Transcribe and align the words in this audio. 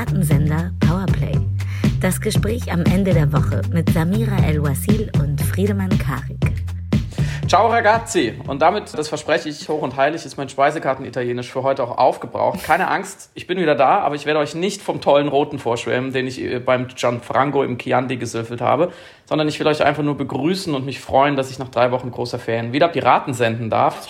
Piratensender 0.00 0.72
Powerplay. 0.80 1.38
Das 2.00 2.22
Gespräch 2.22 2.72
am 2.72 2.84
Ende 2.84 3.12
der 3.12 3.30
Woche 3.34 3.60
mit 3.70 3.90
Samira 3.90 4.38
El-Wasil 4.46 5.12
und 5.20 5.38
Friedemann 5.42 5.90
Karik. 5.98 6.54
Ciao 7.46 7.68
ragazzi! 7.68 8.32
Und 8.46 8.62
damit, 8.62 8.96
das 8.96 9.08
verspreche 9.08 9.50
ich 9.50 9.68
hoch 9.68 9.82
und 9.82 9.96
heilig, 9.96 10.24
ist 10.24 10.38
mein 10.38 10.48
Speisekarten-Italienisch 10.48 11.52
für 11.52 11.62
heute 11.64 11.84
auch 11.84 11.98
aufgebraucht. 11.98 12.64
Keine 12.64 12.88
Angst, 12.88 13.30
ich 13.34 13.46
bin 13.46 13.58
wieder 13.58 13.74
da, 13.74 13.98
aber 13.98 14.14
ich 14.14 14.24
werde 14.24 14.40
euch 14.40 14.54
nicht 14.54 14.80
vom 14.80 15.02
tollen 15.02 15.28
Roten 15.28 15.58
vorschwärmen, 15.58 16.14
den 16.14 16.26
ich 16.26 16.40
äh, 16.40 16.60
beim 16.60 16.88
Gianfranco 16.88 17.62
im 17.62 17.76
Chianti 17.76 18.16
gesüffelt 18.16 18.62
habe, 18.62 18.92
sondern 19.26 19.48
ich 19.48 19.60
will 19.60 19.66
euch 19.66 19.84
einfach 19.84 20.02
nur 20.02 20.16
begrüßen 20.16 20.74
und 20.74 20.86
mich 20.86 20.98
freuen, 21.00 21.36
dass 21.36 21.50
ich 21.50 21.58
nach 21.58 21.68
drei 21.68 21.90
Wochen 21.90 22.10
großer 22.10 22.38
Fan 22.38 22.72
wieder 22.72 22.88
Piraten 22.88 23.34
senden 23.34 23.68
darf. 23.68 24.08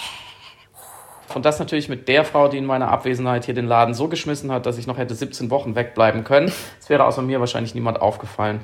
Und 1.34 1.44
das 1.44 1.58
natürlich 1.58 1.88
mit 1.88 2.08
der 2.08 2.24
Frau, 2.24 2.48
die 2.48 2.58
in 2.58 2.66
meiner 2.66 2.88
Abwesenheit 2.88 3.44
hier 3.44 3.54
den 3.54 3.66
Laden 3.66 3.94
so 3.94 4.08
geschmissen 4.08 4.50
hat, 4.50 4.66
dass 4.66 4.78
ich 4.78 4.86
noch 4.86 4.98
hätte 4.98 5.14
17 5.14 5.50
Wochen 5.50 5.74
wegbleiben 5.74 6.24
können. 6.24 6.52
Es 6.80 6.88
wäre 6.88 7.04
außer 7.04 7.22
mir 7.22 7.40
wahrscheinlich 7.40 7.74
niemand 7.74 8.00
aufgefallen. 8.00 8.60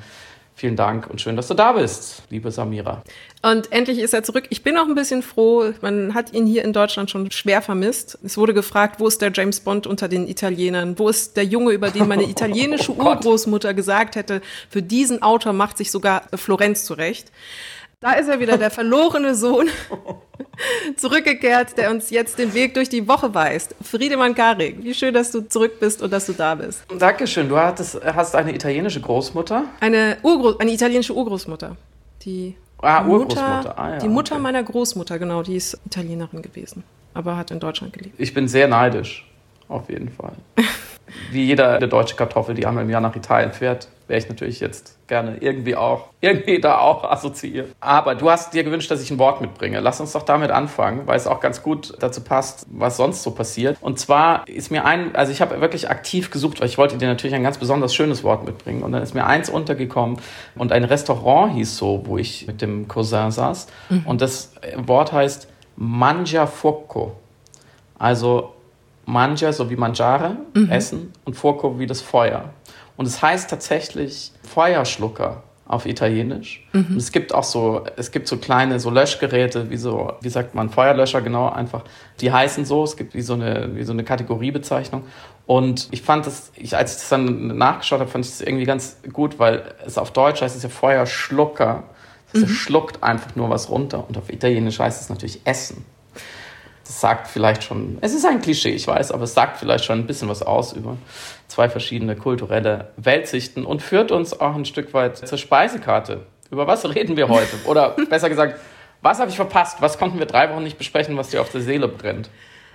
Vielen 0.58 0.74
Dank 0.74 1.10
und 1.10 1.20
schön, 1.20 1.36
dass 1.36 1.48
du 1.48 1.54
da 1.54 1.72
bist, 1.72 2.22
liebe 2.30 2.50
Samira. 2.50 3.02
Und 3.42 3.70
endlich 3.72 3.98
ist 3.98 4.14
er 4.14 4.22
zurück. 4.22 4.46
Ich 4.48 4.62
bin 4.62 4.78
auch 4.78 4.86
ein 4.86 4.94
bisschen 4.94 5.22
froh. 5.22 5.74
Man 5.82 6.14
hat 6.14 6.32
ihn 6.32 6.46
hier 6.46 6.64
in 6.64 6.72
Deutschland 6.72 7.10
schon 7.10 7.30
schwer 7.30 7.60
vermisst. 7.60 8.18
Es 8.24 8.38
wurde 8.38 8.54
gefragt, 8.54 8.98
wo 8.98 9.06
ist 9.06 9.20
der 9.20 9.30
James 9.34 9.60
Bond 9.60 9.86
unter 9.86 10.08
den 10.08 10.26
Italienern? 10.26 10.98
Wo 10.98 11.10
ist 11.10 11.36
der 11.36 11.44
Junge, 11.44 11.72
über 11.72 11.90
den 11.90 12.08
meine 12.08 12.22
italienische 12.30 12.96
oh 12.96 13.04
Urgroßmutter 13.04 13.74
gesagt 13.74 14.16
hätte, 14.16 14.40
für 14.70 14.80
diesen 14.80 15.20
Autor 15.20 15.52
macht 15.52 15.76
sich 15.76 15.90
sogar 15.90 16.22
Florenz 16.34 16.86
zurecht. 16.86 17.30
Da 18.00 18.12
ist 18.12 18.28
er 18.28 18.38
wieder, 18.40 18.58
der 18.58 18.70
verlorene 18.70 19.34
Sohn, 19.34 19.68
zurückgekehrt, 20.96 21.78
der 21.78 21.90
uns 21.90 22.10
jetzt 22.10 22.38
den 22.38 22.52
Weg 22.52 22.74
durch 22.74 22.90
die 22.90 23.08
Woche 23.08 23.32
weist. 23.32 23.74
Friedemann 23.80 24.34
Karik, 24.34 24.84
wie 24.84 24.92
schön, 24.92 25.14
dass 25.14 25.30
du 25.30 25.48
zurück 25.48 25.80
bist 25.80 26.02
und 26.02 26.12
dass 26.12 26.26
du 26.26 26.34
da 26.34 26.54
bist. 26.56 26.84
Dankeschön. 26.98 27.48
Du 27.48 27.56
hattest, 27.56 27.98
hast 28.04 28.36
eine 28.36 28.54
italienische 28.54 29.00
Großmutter? 29.00 29.64
Eine, 29.80 30.18
Urgro 30.22 30.58
eine 30.58 30.72
italienische 30.72 31.14
Urgroßmutter. 31.14 31.74
Die 32.20 32.54
ah, 32.82 33.00
Mutter, 33.02 33.78
Ah, 33.78 33.92
ja, 33.92 33.98
die 33.98 34.08
Mutter 34.08 34.34
okay. 34.34 34.42
meiner 34.42 34.62
Großmutter, 34.62 35.18
genau, 35.18 35.42
die 35.42 35.56
ist 35.56 35.78
Italienerin 35.86 36.42
gewesen, 36.42 36.84
aber 37.14 37.38
hat 37.38 37.50
in 37.50 37.60
Deutschland 37.60 37.94
gelebt. 37.94 38.14
Ich 38.18 38.34
bin 38.34 38.46
sehr 38.46 38.68
neidisch, 38.68 39.26
auf 39.68 39.88
jeden 39.88 40.10
Fall. 40.10 40.34
Wie 41.30 41.46
jeder 41.46 41.78
der 41.78 41.88
deutsche 41.88 42.14
Kartoffel, 42.14 42.54
die 42.54 42.66
einmal 42.66 42.84
im 42.84 42.90
Jahr 42.90 43.00
nach 43.00 43.16
Italien 43.16 43.52
fährt, 43.54 43.88
wäre 44.08 44.18
ich 44.18 44.28
natürlich 44.28 44.60
jetzt 44.60 44.98
gerne 45.08 45.36
irgendwie 45.38 45.76
auch, 45.76 46.08
irgendwie 46.20 46.60
da 46.60 46.78
auch 46.78 47.04
assoziiert. 47.04 47.74
Aber 47.80 48.14
du 48.14 48.30
hast 48.30 48.54
dir 48.54 48.64
gewünscht, 48.64 48.90
dass 48.90 49.02
ich 49.02 49.10
ein 49.10 49.18
Wort 49.18 49.40
mitbringe. 49.40 49.80
Lass 49.80 50.00
uns 50.00 50.12
doch 50.12 50.22
damit 50.22 50.50
anfangen, 50.50 51.06
weil 51.06 51.16
es 51.16 51.26
auch 51.26 51.40
ganz 51.40 51.62
gut 51.62 51.94
dazu 52.00 52.20
passt, 52.20 52.66
was 52.70 52.96
sonst 52.96 53.22
so 53.22 53.32
passiert. 53.32 53.78
Und 53.80 53.98
zwar 53.98 54.46
ist 54.48 54.70
mir 54.70 54.84
ein, 54.84 55.14
also 55.14 55.32
ich 55.32 55.40
habe 55.40 55.60
wirklich 55.60 55.90
aktiv 55.90 56.30
gesucht, 56.30 56.60
weil 56.60 56.68
ich 56.68 56.78
wollte 56.78 56.98
dir 56.98 57.08
natürlich 57.08 57.34
ein 57.34 57.42
ganz 57.42 57.58
besonders 57.58 57.94
schönes 57.94 58.22
Wort 58.24 58.44
mitbringen. 58.44 58.82
Und 58.82 58.92
dann 58.92 59.02
ist 59.02 59.14
mir 59.14 59.26
eins 59.26 59.50
untergekommen 59.50 60.18
und 60.54 60.72
ein 60.72 60.84
Restaurant 60.84 61.54
hieß 61.54 61.76
so, 61.76 62.02
wo 62.06 62.18
ich 62.18 62.46
mit 62.46 62.62
dem 62.62 62.88
Cousin 62.88 63.30
saß. 63.30 63.66
Und 64.04 64.20
das 64.20 64.52
Wort 64.76 65.12
heißt 65.12 65.48
Mangiafuoco. 65.76 67.12
Also 67.98 68.52
Mangia, 69.06 69.52
so 69.52 69.70
wie 69.70 69.76
Mangiare, 69.76 70.36
Essen, 70.68 71.12
und 71.24 71.34
Fuoco 71.34 71.78
wie 71.78 71.86
das 71.86 72.00
Feuer. 72.00 72.50
Und 72.96 73.06
es 73.06 73.22
heißt 73.22 73.50
tatsächlich 73.50 74.32
Feuerschlucker 74.42 75.42
auf 75.66 75.84
Italienisch. 75.84 76.64
Und 76.90 76.96
es 76.96 77.10
gibt 77.10 77.34
auch 77.34 77.42
so, 77.42 77.84
es 77.96 78.12
gibt 78.12 78.28
so 78.28 78.36
kleine 78.36 78.78
so 78.78 78.88
Löschgeräte, 78.90 79.68
wie 79.68 79.76
so, 79.76 80.12
wie 80.20 80.28
sagt 80.28 80.54
man, 80.54 80.70
Feuerlöscher, 80.70 81.22
genau, 81.22 81.48
einfach. 81.48 81.82
Die 82.20 82.32
heißen 82.32 82.64
so, 82.64 82.84
es 82.84 82.96
gibt 82.96 83.14
wie 83.14 83.22
so 83.22 83.34
eine, 83.34 83.74
wie 83.74 83.82
so 83.82 83.92
eine 83.92 84.04
Kategoriebezeichnung. 84.04 85.02
Und 85.46 85.88
ich 85.90 86.02
fand 86.02 86.26
das, 86.26 86.52
ich, 86.54 86.76
als 86.76 86.92
ich 86.92 86.98
das 87.00 87.08
dann 87.08 87.58
nachgeschaut 87.58 88.00
habe, 88.00 88.10
fand 88.10 88.24
ich 88.24 88.30
das 88.30 88.40
irgendwie 88.40 88.64
ganz 88.64 88.98
gut, 89.12 89.38
weil 89.38 89.74
es 89.84 89.98
auf 89.98 90.12
Deutsch 90.12 90.40
heißt 90.40 90.56
es 90.56 90.62
ja 90.62 90.68
Feuerschlucker. 90.68 91.84
Das 92.32 92.42
heißt, 92.42 92.52
er 92.52 92.54
schluckt 92.54 93.02
einfach 93.02 93.34
nur 93.34 93.50
was 93.50 93.68
runter. 93.68 94.04
Und 94.06 94.16
auf 94.16 94.30
Italienisch 94.32 94.78
heißt 94.78 95.02
es 95.02 95.08
natürlich 95.08 95.40
Essen. 95.44 95.84
Das 96.84 97.00
sagt 97.00 97.26
vielleicht 97.26 97.64
schon, 97.64 97.98
es 98.00 98.14
ist 98.14 98.24
ein 98.24 98.40
Klischee, 98.40 98.70
ich 98.70 98.86
weiß, 98.86 99.10
aber 99.10 99.24
es 99.24 99.34
sagt 99.34 99.56
vielleicht 99.58 99.84
schon 99.84 99.98
ein 99.98 100.06
bisschen 100.06 100.28
was 100.28 100.44
aus 100.44 100.72
über 100.72 100.96
zwei 101.48 101.68
verschiedene 101.68 102.16
kulturelle 102.16 102.92
Weltsichten 102.96 103.64
und 103.64 103.82
führt 103.82 104.10
uns 104.10 104.38
auch 104.38 104.54
ein 104.54 104.64
Stück 104.64 104.94
weit 104.94 105.16
zur 105.16 105.38
Speisekarte. 105.38 106.26
Über 106.50 106.66
was 106.66 106.88
reden 106.94 107.16
wir 107.16 107.28
heute? 107.28 107.56
Oder 107.66 107.96
besser 108.08 108.28
gesagt, 108.28 108.60
was 109.02 109.18
habe 109.18 109.30
ich 109.30 109.36
verpasst? 109.36 109.80
Was 109.80 109.98
konnten 109.98 110.18
wir 110.18 110.26
drei 110.26 110.50
Wochen 110.50 110.62
nicht 110.62 110.78
besprechen, 110.78 111.16
was 111.16 111.30
dir 111.30 111.40
auf 111.40 111.50
der 111.50 111.60
Seele 111.60 111.88
brennt? 111.88 112.30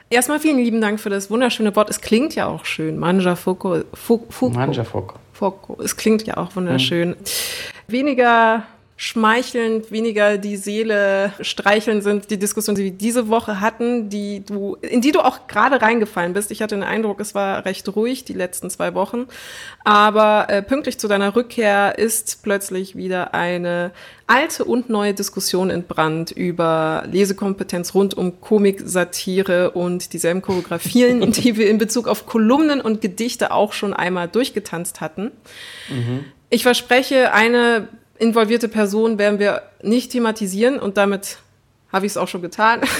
Erstmal 0.09 0.39
vielen 0.39 0.57
lieben 0.57 0.81
Dank 0.81 0.99
für 0.99 1.09
das 1.09 1.29
wunderschöne 1.31 1.73
Wort. 1.75 1.89
Es 1.89 2.01
klingt 2.01 2.35
ja 2.35 2.47
auch 2.47 2.65
schön. 2.65 2.97
Manja 2.97 3.37
Fuoco. 3.37 3.83
Fu. 3.93 4.49
Mangiafuoco. 4.49 5.15
Fuoco. 5.31 5.81
Es 5.81 5.95
klingt 5.95 6.27
ja 6.27 6.35
auch 6.35 6.53
wunderschön. 6.55 7.15
Weniger 7.87 8.63
schmeichelnd, 9.01 9.89
weniger 9.89 10.37
die 10.37 10.57
Seele 10.57 11.33
streicheln 11.41 12.03
sind 12.03 12.29
die 12.29 12.37
Diskussionen, 12.37 12.75
die 12.75 12.83
wir 12.83 12.91
diese 12.91 13.29
Woche 13.29 13.59
hatten, 13.59 14.09
die 14.09 14.45
du, 14.45 14.77
in 14.79 15.01
die 15.01 15.11
du 15.11 15.21
auch 15.21 15.47
gerade 15.47 15.81
reingefallen 15.81 16.33
bist. 16.33 16.51
Ich 16.51 16.61
hatte 16.61 16.75
den 16.75 16.83
Eindruck, 16.83 17.19
es 17.19 17.33
war 17.33 17.65
recht 17.65 17.95
ruhig 17.95 18.25
die 18.25 18.33
letzten 18.33 18.69
zwei 18.69 18.93
Wochen. 18.93 19.25
Aber 19.83 20.51
äh, 20.51 20.61
pünktlich 20.61 20.99
zu 20.99 21.07
deiner 21.07 21.35
Rückkehr 21.35 21.97
ist 21.97 22.43
plötzlich 22.43 22.95
wieder 22.95 23.33
eine 23.33 23.89
alte 24.27 24.65
und 24.65 24.91
neue 24.91 25.15
Diskussion 25.15 25.71
entbrannt 25.71 26.29
über 26.29 27.03
Lesekompetenz 27.11 27.95
rund 27.95 28.13
um 28.13 28.39
Komik, 28.39 28.83
Satire 28.85 29.71
und 29.71 30.13
dieselben 30.13 30.43
Choreografien, 30.43 31.31
die 31.31 31.57
wir 31.57 31.71
in 31.71 31.79
Bezug 31.79 32.07
auf 32.07 32.27
Kolumnen 32.27 32.79
und 32.79 33.01
Gedichte 33.01 33.51
auch 33.51 33.73
schon 33.73 33.95
einmal 33.95 34.27
durchgetanzt 34.27 35.01
hatten. 35.01 35.31
Ich 36.51 36.61
verspreche, 36.61 37.33
eine 37.33 37.87
involvierte 38.21 38.67
Person 38.67 39.17
werden 39.17 39.39
wir 39.39 39.63
nicht 39.81 40.11
thematisieren 40.11 40.79
und 40.79 40.95
damit 40.95 41.39
habe 41.91 42.05
ich 42.05 42.13
es 42.13 42.17
auch 42.17 42.27
schon 42.27 42.41
getan. 42.41 42.81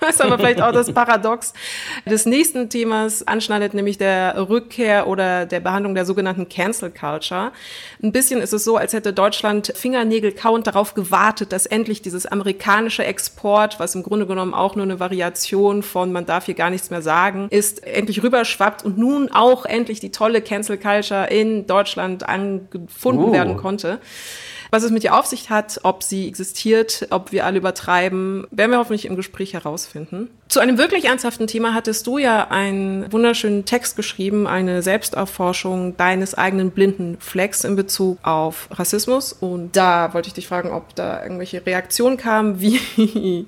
Was 0.00 0.20
aber 0.20 0.36
vielleicht 0.36 0.60
auch 0.60 0.72
das 0.72 0.92
Paradox 0.92 1.54
des 2.04 2.26
nächsten 2.26 2.68
Themas 2.68 3.26
anschneidet, 3.26 3.72
nämlich 3.72 3.96
der 3.96 4.50
Rückkehr 4.50 5.06
oder 5.06 5.46
der 5.46 5.60
Behandlung 5.60 5.94
der 5.94 6.04
sogenannten 6.04 6.46
Cancel 6.46 6.90
Culture. 6.90 7.52
Ein 8.02 8.12
bisschen 8.12 8.42
ist 8.42 8.52
es 8.52 8.64
so, 8.64 8.76
als 8.76 8.92
hätte 8.92 9.14
Deutschland 9.14 9.72
Fingernägel 9.74 10.32
kauend 10.32 10.66
darauf 10.66 10.92
gewartet, 10.92 11.52
dass 11.52 11.64
endlich 11.64 12.02
dieses 12.02 12.26
amerikanische 12.26 13.02
Export, 13.02 13.80
was 13.80 13.94
im 13.94 14.02
Grunde 14.02 14.26
genommen 14.26 14.52
auch 14.52 14.76
nur 14.76 14.84
eine 14.84 15.00
Variation 15.00 15.82
von 15.82 16.12
man 16.12 16.26
darf 16.26 16.44
hier 16.46 16.54
gar 16.54 16.68
nichts 16.68 16.90
mehr 16.90 17.00
sagen, 17.00 17.46
ist, 17.48 17.86
endlich 17.86 18.22
rüberschwappt 18.22 18.84
und 18.84 18.98
nun 18.98 19.30
auch 19.32 19.64
endlich 19.64 20.00
die 20.00 20.10
tolle 20.10 20.42
Cancel 20.42 20.76
Culture 20.76 21.28
in 21.28 21.66
Deutschland 21.66 22.28
angefunden 22.28 23.24
Uh. 23.24 23.32
werden 23.32 23.56
konnte. 23.56 24.00
Was 24.74 24.82
es 24.82 24.90
mit 24.90 25.04
ihr 25.04 25.16
auf 25.16 25.24
sich 25.24 25.50
hat, 25.50 25.78
ob 25.84 26.02
sie 26.02 26.26
existiert, 26.26 27.06
ob 27.10 27.30
wir 27.30 27.46
alle 27.46 27.58
übertreiben, 27.58 28.48
werden 28.50 28.72
wir 28.72 28.78
hoffentlich 28.78 29.04
im 29.04 29.14
Gespräch 29.14 29.54
herausfinden. 29.54 30.30
Zu 30.48 30.58
einem 30.58 30.78
wirklich 30.78 31.04
ernsthaften 31.04 31.46
Thema 31.46 31.74
hattest 31.74 32.08
du 32.08 32.18
ja 32.18 32.48
einen 32.50 33.12
wunderschönen 33.12 33.66
Text 33.66 33.94
geschrieben, 33.94 34.48
eine 34.48 34.82
Selbsterforschung 34.82 35.96
deines 35.96 36.34
eigenen 36.34 36.72
blinden 36.72 37.18
Flecks 37.20 37.62
in 37.62 37.76
Bezug 37.76 38.18
auf 38.24 38.66
Rassismus. 38.72 39.32
Und 39.32 39.76
da 39.76 40.12
wollte 40.12 40.26
ich 40.26 40.34
dich 40.34 40.48
fragen, 40.48 40.72
ob 40.72 40.92
da 40.96 41.22
irgendwelche 41.22 41.64
Reaktionen 41.64 42.16
kamen, 42.16 42.58
wie 42.60 42.80
die 42.96 43.46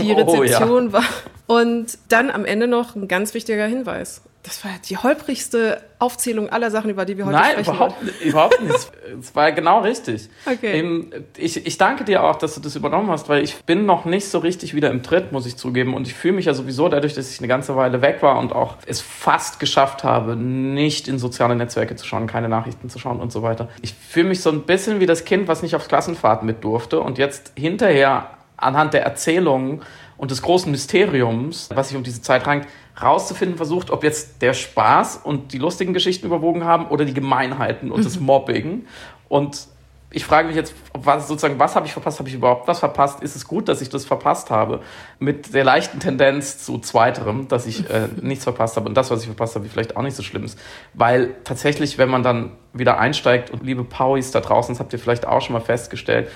Oh, 0.00 0.04
ja. 0.04 0.16
Rezeption 0.16 0.92
war. 0.92 1.04
Und 1.46 1.96
dann 2.10 2.30
am 2.30 2.44
Ende 2.44 2.66
noch 2.66 2.94
ein 2.94 3.08
ganz 3.08 3.32
wichtiger 3.32 3.64
Hinweis. 3.64 4.20
Das 4.48 4.64
war 4.64 4.70
die 4.88 4.96
holprigste 4.96 5.82
Aufzählung 5.98 6.48
aller 6.48 6.70
Sachen, 6.70 6.88
über 6.88 7.04
die 7.04 7.18
wir 7.18 7.26
heute 7.26 7.36
Nein, 7.36 7.50
sprechen. 7.52 7.74
überhaupt, 7.74 8.02
nicht- 8.02 8.20
überhaupt 8.22 8.62
nicht. 8.62 8.90
Es 9.20 9.34
war 9.34 9.52
genau 9.52 9.80
richtig. 9.80 10.28
Okay. 10.46 11.04
Ich, 11.36 11.66
ich 11.66 11.76
danke 11.78 12.04
dir 12.04 12.22
auch, 12.24 12.36
dass 12.36 12.54
du 12.54 12.60
das 12.60 12.76
übernommen 12.76 13.10
hast, 13.10 13.28
weil 13.28 13.42
ich 13.42 13.56
bin 13.64 13.84
noch 13.86 14.04
nicht 14.04 14.28
so 14.28 14.38
richtig 14.38 14.74
wieder 14.74 14.90
im 14.90 15.02
Tritt, 15.02 15.32
muss 15.32 15.44
ich 15.46 15.56
zugeben. 15.56 15.92
Und 15.94 16.06
ich 16.06 16.14
fühle 16.14 16.34
mich 16.34 16.44
ja 16.46 16.54
sowieso 16.54 16.88
dadurch, 16.88 17.14
dass 17.14 17.30
ich 17.30 17.38
eine 17.40 17.48
ganze 17.48 17.74
Weile 17.76 18.00
weg 18.00 18.22
war 18.22 18.38
und 18.38 18.52
auch 18.54 18.76
es 18.86 19.00
fast 19.00 19.60
geschafft 19.60 20.04
habe, 20.04 20.36
nicht 20.36 21.08
in 21.08 21.18
soziale 21.18 21.56
Netzwerke 21.56 21.96
zu 21.96 22.06
schauen, 22.06 22.26
keine 22.26 22.48
Nachrichten 22.48 22.88
zu 22.90 22.98
schauen 22.98 23.18
und 23.20 23.32
so 23.32 23.42
weiter. 23.42 23.68
Ich 23.82 23.92
fühle 23.94 24.28
mich 24.28 24.40
so 24.40 24.50
ein 24.50 24.62
bisschen 24.62 25.00
wie 25.00 25.06
das 25.06 25.24
Kind, 25.24 25.48
was 25.48 25.62
nicht 25.62 25.74
auf 25.74 25.88
Klassenfahrt 25.88 26.42
mit 26.42 26.64
durfte 26.64 27.00
und 27.00 27.18
jetzt 27.18 27.52
hinterher 27.56 28.30
anhand 28.56 28.94
der 28.94 29.02
Erzählungen 29.04 29.82
und 30.16 30.30
des 30.32 30.42
großen 30.42 30.70
Mysteriums, 30.70 31.70
was 31.74 31.88
sich 31.88 31.96
um 31.96 32.02
diese 32.02 32.20
Zeit 32.22 32.46
rankt, 32.46 32.68
rauszufinden 33.02 33.56
versucht, 33.56 33.90
ob 33.90 34.04
jetzt 34.04 34.42
der 34.42 34.54
Spaß 34.54 35.20
und 35.22 35.52
die 35.52 35.58
lustigen 35.58 35.92
Geschichten 35.92 36.26
überwogen 36.26 36.64
haben 36.64 36.86
oder 36.86 37.04
die 37.04 37.14
Gemeinheiten 37.14 37.90
und 37.90 38.04
das 38.04 38.18
Mobbing. 38.20 38.86
Und 39.28 39.68
ich 40.10 40.24
frage 40.24 40.48
mich 40.48 40.56
jetzt, 40.56 40.74
was, 40.94 41.28
sozusagen, 41.28 41.58
was 41.58 41.76
habe 41.76 41.86
ich 41.86 41.92
verpasst? 41.92 42.18
Habe 42.18 42.30
ich 42.30 42.34
überhaupt 42.34 42.66
was 42.66 42.78
verpasst? 42.78 43.22
Ist 43.22 43.36
es 43.36 43.46
gut, 43.46 43.68
dass 43.68 43.82
ich 43.82 43.90
das 43.90 44.06
verpasst 44.06 44.50
habe? 44.50 44.80
Mit 45.18 45.52
der 45.52 45.64
leichten 45.64 46.00
Tendenz 46.00 46.58
zu 46.64 46.78
zweiterem, 46.78 47.46
dass 47.48 47.66
ich 47.66 47.88
äh, 47.90 48.08
nichts 48.22 48.44
verpasst 48.44 48.76
habe 48.76 48.88
und 48.88 48.94
das, 48.94 49.10
was 49.10 49.20
ich 49.20 49.26
verpasst 49.26 49.54
habe, 49.54 49.66
vielleicht 49.66 49.96
auch 49.96 50.02
nicht 50.02 50.16
so 50.16 50.22
schlimm 50.22 50.44
ist. 50.44 50.58
Weil 50.94 51.34
tatsächlich, 51.44 51.98
wenn 51.98 52.08
man 52.08 52.22
dann 52.22 52.52
wieder 52.72 52.98
einsteigt 52.98 53.50
und 53.50 53.62
liebe 53.62 53.84
Pauis 53.84 54.30
da 54.30 54.40
draußen, 54.40 54.74
das 54.74 54.80
habt 54.80 54.92
ihr 54.94 54.98
vielleicht 54.98 55.26
auch 55.26 55.42
schon 55.42 55.52
mal 55.52 55.60
festgestellt, 55.60 56.30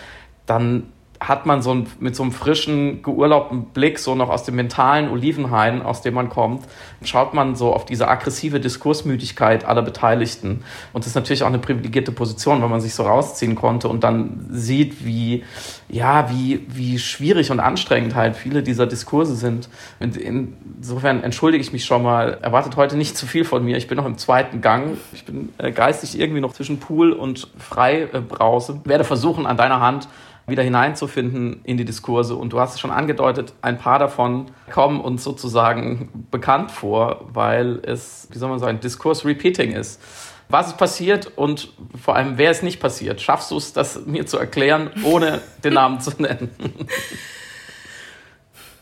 dann 0.44 0.92
hat 1.28 1.46
man 1.46 1.62
so 1.62 1.72
ein, 1.72 1.86
mit 2.00 2.16
so 2.16 2.22
einem 2.22 2.32
frischen, 2.32 3.02
geurlaubten 3.02 3.66
Blick, 3.66 3.98
so 3.98 4.14
noch 4.14 4.28
aus 4.28 4.44
dem 4.44 4.56
mentalen 4.56 5.08
Olivenhain, 5.08 5.82
aus 5.82 6.02
dem 6.02 6.14
man 6.14 6.28
kommt, 6.28 6.64
schaut 7.04 7.32
man 7.32 7.54
so 7.54 7.72
auf 7.72 7.84
diese 7.84 8.08
aggressive 8.08 8.58
Diskursmüdigkeit 8.60 9.64
aller 9.64 9.82
Beteiligten. 9.82 10.64
Und 10.92 11.04
das 11.04 11.08
ist 11.08 11.14
natürlich 11.14 11.44
auch 11.44 11.48
eine 11.48 11.58
privilegierte 11.58 12.12
Position, 12.12 12.60
weil 12.60 12.68
man 12.68 12.80
sich 12.80 12.94
so 12.94 13.04
rausziehen 13.04 13.54
konnte 13.54 13.88
und 13.88 14.02
dann 14.04 14.46
sieht, 14.50 15.04
wie, 15.04 15.44
ja, 15.88 16.30
wie, 16.30 16.66
wie 16.68 16.98
schwierig 16.98 17.50
und 17.50 17.60
anstrengend 17.60 18.14
halt 18.14 18.36
viele 18.36 18.62
dieser 18.62 18.86
Diskurse 18.86 19.36
sind. 19.36 19.68
Insofern 20.00 21.22
entschuldige 21.22 21.62
ich 21.62 21.72
mich 21.72 21.84
schon 21.84 22.02
mal, 22.02 22.38
erwartet 22.42 22.76
heute 22.76 22.96
nicht 22.96 23.16
zu 23.16 23.26
viel 23.26 23.44
von 23.44 23.64
mir. 23.64 23.76
Ich 23.76 23.86
bin 23.86 23.96
noch 23.96 24.06
im 24.06 24.18
zweiten 24.18 24.60
Gang. 24.60 24.96
Ich 25.12 25.24
bin 25.24 25.50
äh, 25.58 25.70
geistig 25.70 26.18
irgendwie 26.18 26.40
noch 26.40 26.52
zwischen 26.52 26.80
Pool 26.80 27.12
und 27.12 27.48
Freibrause. 27.58 28.80
Werde 28.84 29.04
versuchen, 29.04 29.46
an 29.46 29.56
deiner 29.56 29.80
Hand 29.80 30.08
wieder 30.46 30.62
hineinzufinden 30.62 31.60
in 31.64 31.76
die 31.76 31.84
Diskurse. 31.84 32.34
Und 32.34 32.52
du 32.52 32.60
hast 32.60 32.74
es 32.74 32.80
schon 32.80 32.90
angedeutet, 32.90 33.54
ein 33.62 33.78
paar 33.78 33.98
davon 33.98 34.46
kommen 34.70 35.00
uns 35.00 35.22
sozusagen 35.24 36.26
bekannt 36.30 36.70
vor, 36.70 37.28
weil 37.32 37.80
es, 37.84 38.28
wie 38.30 38.38
soll 38.38 38.48
man 38.48 38.58
sagen, 38.58 38.80
Diskurs-Repeating 38.80 39.72
ist. 39.72 40.00
Was 40.48 40.68
ist 40.68 40.76
passiert 40.76 41.30
und 41.36 41.72
vor 42.00 42.16
allem, 42.16 42.36
wer 42.36 42.50
ist 42.50 42.62
nicht 42.62 42.80
passiert? 42.80 43.20
Schaffst 43.20 43.50
du 43.50 43.56
es, 43.56 43.72
das 43.72 44.04
mir 44.04 44.26
zu 44.26 44.36
erklären, 44.36 44.90
ohne 45.04 45.40
den 45.64 45.74
Namen 45.74 46.00
zu 46.00 46.10
nennen? 46.20 46.50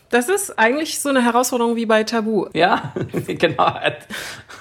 Das 0.09 0.27
ist 0.27 0.59
eigentlich 0.59 0.99
so 0.99 1.07
eine 1.07 1.23
Herausforderung 1.23 1.77
wie 1.77 1.85
bei 1.85 2.03
Tabu. 2.03 2.47
Ja, 2.53 2.91
genau. 3.27 3.73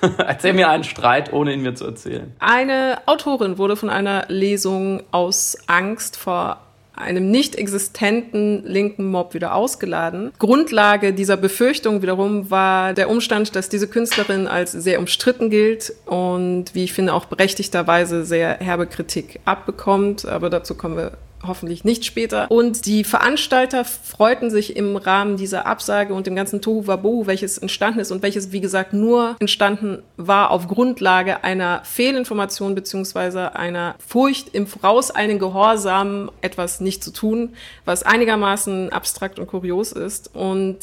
Erzähl 0.19 0.53
mir 0.53 0.69
einen 0.69 0.85
Streit, 0.85 1.33
ohne 1.33 1.53
ihn 1.53 1.63
mir 1.63 1.75
zu 1.75 1.87
erzählen. 1.87 2.33
Eine 2.39 2.99
Autorin 3.07 3.59
wurde 3.59 3.75
von 3.75 3.91
einer 3.91 4.27
Lesung 4.29 5.03
aus 5.11 5.59
Angst 5.67 6.17
vor 6.17 6.59
einem 7.01 7.31
nicht 7.31 7.57
existenten 7.57 8.65
linken 8.65 9.11
Mob 9.11 9.35
wieder 9.35 9.55
ausgeladen. 9.55 10.33
Grundlage 10.39 11.13
dieser 11.13 11.37
Befürchtung 11.37 12.03
wiederum 12.03 12.51
war 12.51 12.95
der 12.95 13.11
Umstand, 13.11 13.57
dass 13.57 13.69
diese 13.69 13.89
Künstlerin 13.89 14.47
als 14.47 14.73
sehr 14.73 14.99
umstritten 14.99 15.51
gilt 15.51 15.93
und 16.07 16.75
wie 16.75 16.85
ich 16.85 16.93
finde 16.93 17.15
auch 17.15 17.27
berechtigterweise 17.27 18.25
sehr 18.25 18.59
herbe 18.59 18.87
Kritik 18.87 19.41
abbekommt. 19.45 20.27
Aber 20.27 20.51
dazu 20.51 20.75
kommen 20.75 20.97
wir 20.97 21.13
hoffentlich 21.47 21.85
nicht 21.85 22.05
später. 22.05 22.51
Und 22.51 22.87
die 22.87 23.05
Veranstalter 23.05 23.85
freuten 23.85 24.51
sich 24.51 24.77
im 24.77 24.97
Rahmen 24.97 25.37
dieser 25.37 25.67
Absage 25.67 26.15
und 26.15 26.27
dem 26.27 26.37
ganzen 26.37 26.61
Tohu 26.61 26.87
Wabohu, 26.87 27.27
welches 27.27 27.59
entstanden 27.59 28.01
ist 28.01 28.11
und 28.11 28.23
welches, 28.23 28.53
wie 28.53 28.61
gesagt, 28.61 28.93
nur 28.93 29.37
entstanden 29.41 30.03
war 30.17 30.51
auf 30.51 30.69
Grundlage 30.69 31.43
einer 31.45 31.83
Fehlinformation 31.85 32.75
beziehungsweise 32.75 33.57
einer 33.57 33.95
Furcht 34.07 34.55
im 34.55 34.67
vorauseiligen 34.67 35.39
Gehorsam 35.39 36.31
etwas 36.43 36.81
nicht 36.81 37.03
zu 37.03 37.13
tun, 37.13 37.51
was 37.85 38.03
einigermaßen 38.03 38.93
abstrakt 38.93 39.39
und 39.39 39.47
kurios 39.47 39.93
ist. 39.93 40.35
Und 40.35 40.79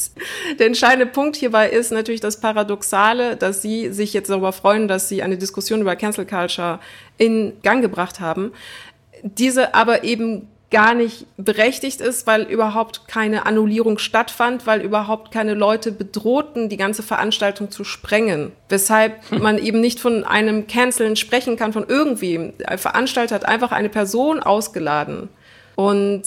der 0.58 0.66
entscheidende 0.66 1.06
Punkt 1.06 1.36
hierbei 1.36 1.68
ist 1.68 1.92
natürlich 1.92 2.20
das 2.20 2.40
Paradoxale, 2.40 3.36
dass 3.36 3.62
sie 3.62 3.92
sich 3.92 4.12
jetzt 4.12 4.30
darüber 4.30 4.52
freuen, 4.52 4.88
dass 4.88 5.08
sie 5.08 5.22
eine 5.22 5.38
Diskussion 5.38 5.80
über 5.80 5.96
Cancel 5.96 6.26
Culture 6.26 6.80
in 7.18 7.52
Gang 7.62 7.82
gebracht 7.82 8.20
haben 8.20 8.52
diese 9.22 9.74
aber 9.74 10.04
eben 10.04 10.48
gar 10.70 10.94
nicht 10.94 11.26
berechtigt 11.38 12.00
ist, 12.02 12.26
weil 12.26 12.42
überhaupt 12.42 13.08
keine 13.08 13.46
Annullierung 13.46 13.98
stattfand, 13.98 14.66
weil 14.66 14.82
überhaupt 14.82 15.32
keine 15.32 15.54
Leute 15.54 15.92
bedrohten, 15.92 16.68
die 16.68 16.76
ganze 16.76 17.02
Veranstaltung 17.02 17.70
zu 17.70 17.84
sprengen. 17.84 18.52
Weshalb 18.68 19.30
hm. 19.30 19.42
man 19.42 19.58
eben 19.58 19.80
nicht 19.80 19.98
von 19.98 20.24
einem 20.24 20.66
Canceln 20.66 21.16
sprechen 21.16 21.56
kann 21.56 21.72
von 21.72 21.88
irgendwem. 21.88 22.52
Ein 22.66 22.78
Veranstalter 22.78 23.34
hat 23.34 23.46
einfach 23.46 23.72
eine 23.72 23.88
Person 23.88 24.40
ausgeladen. 24.40 25.30
Und 25.74 26.24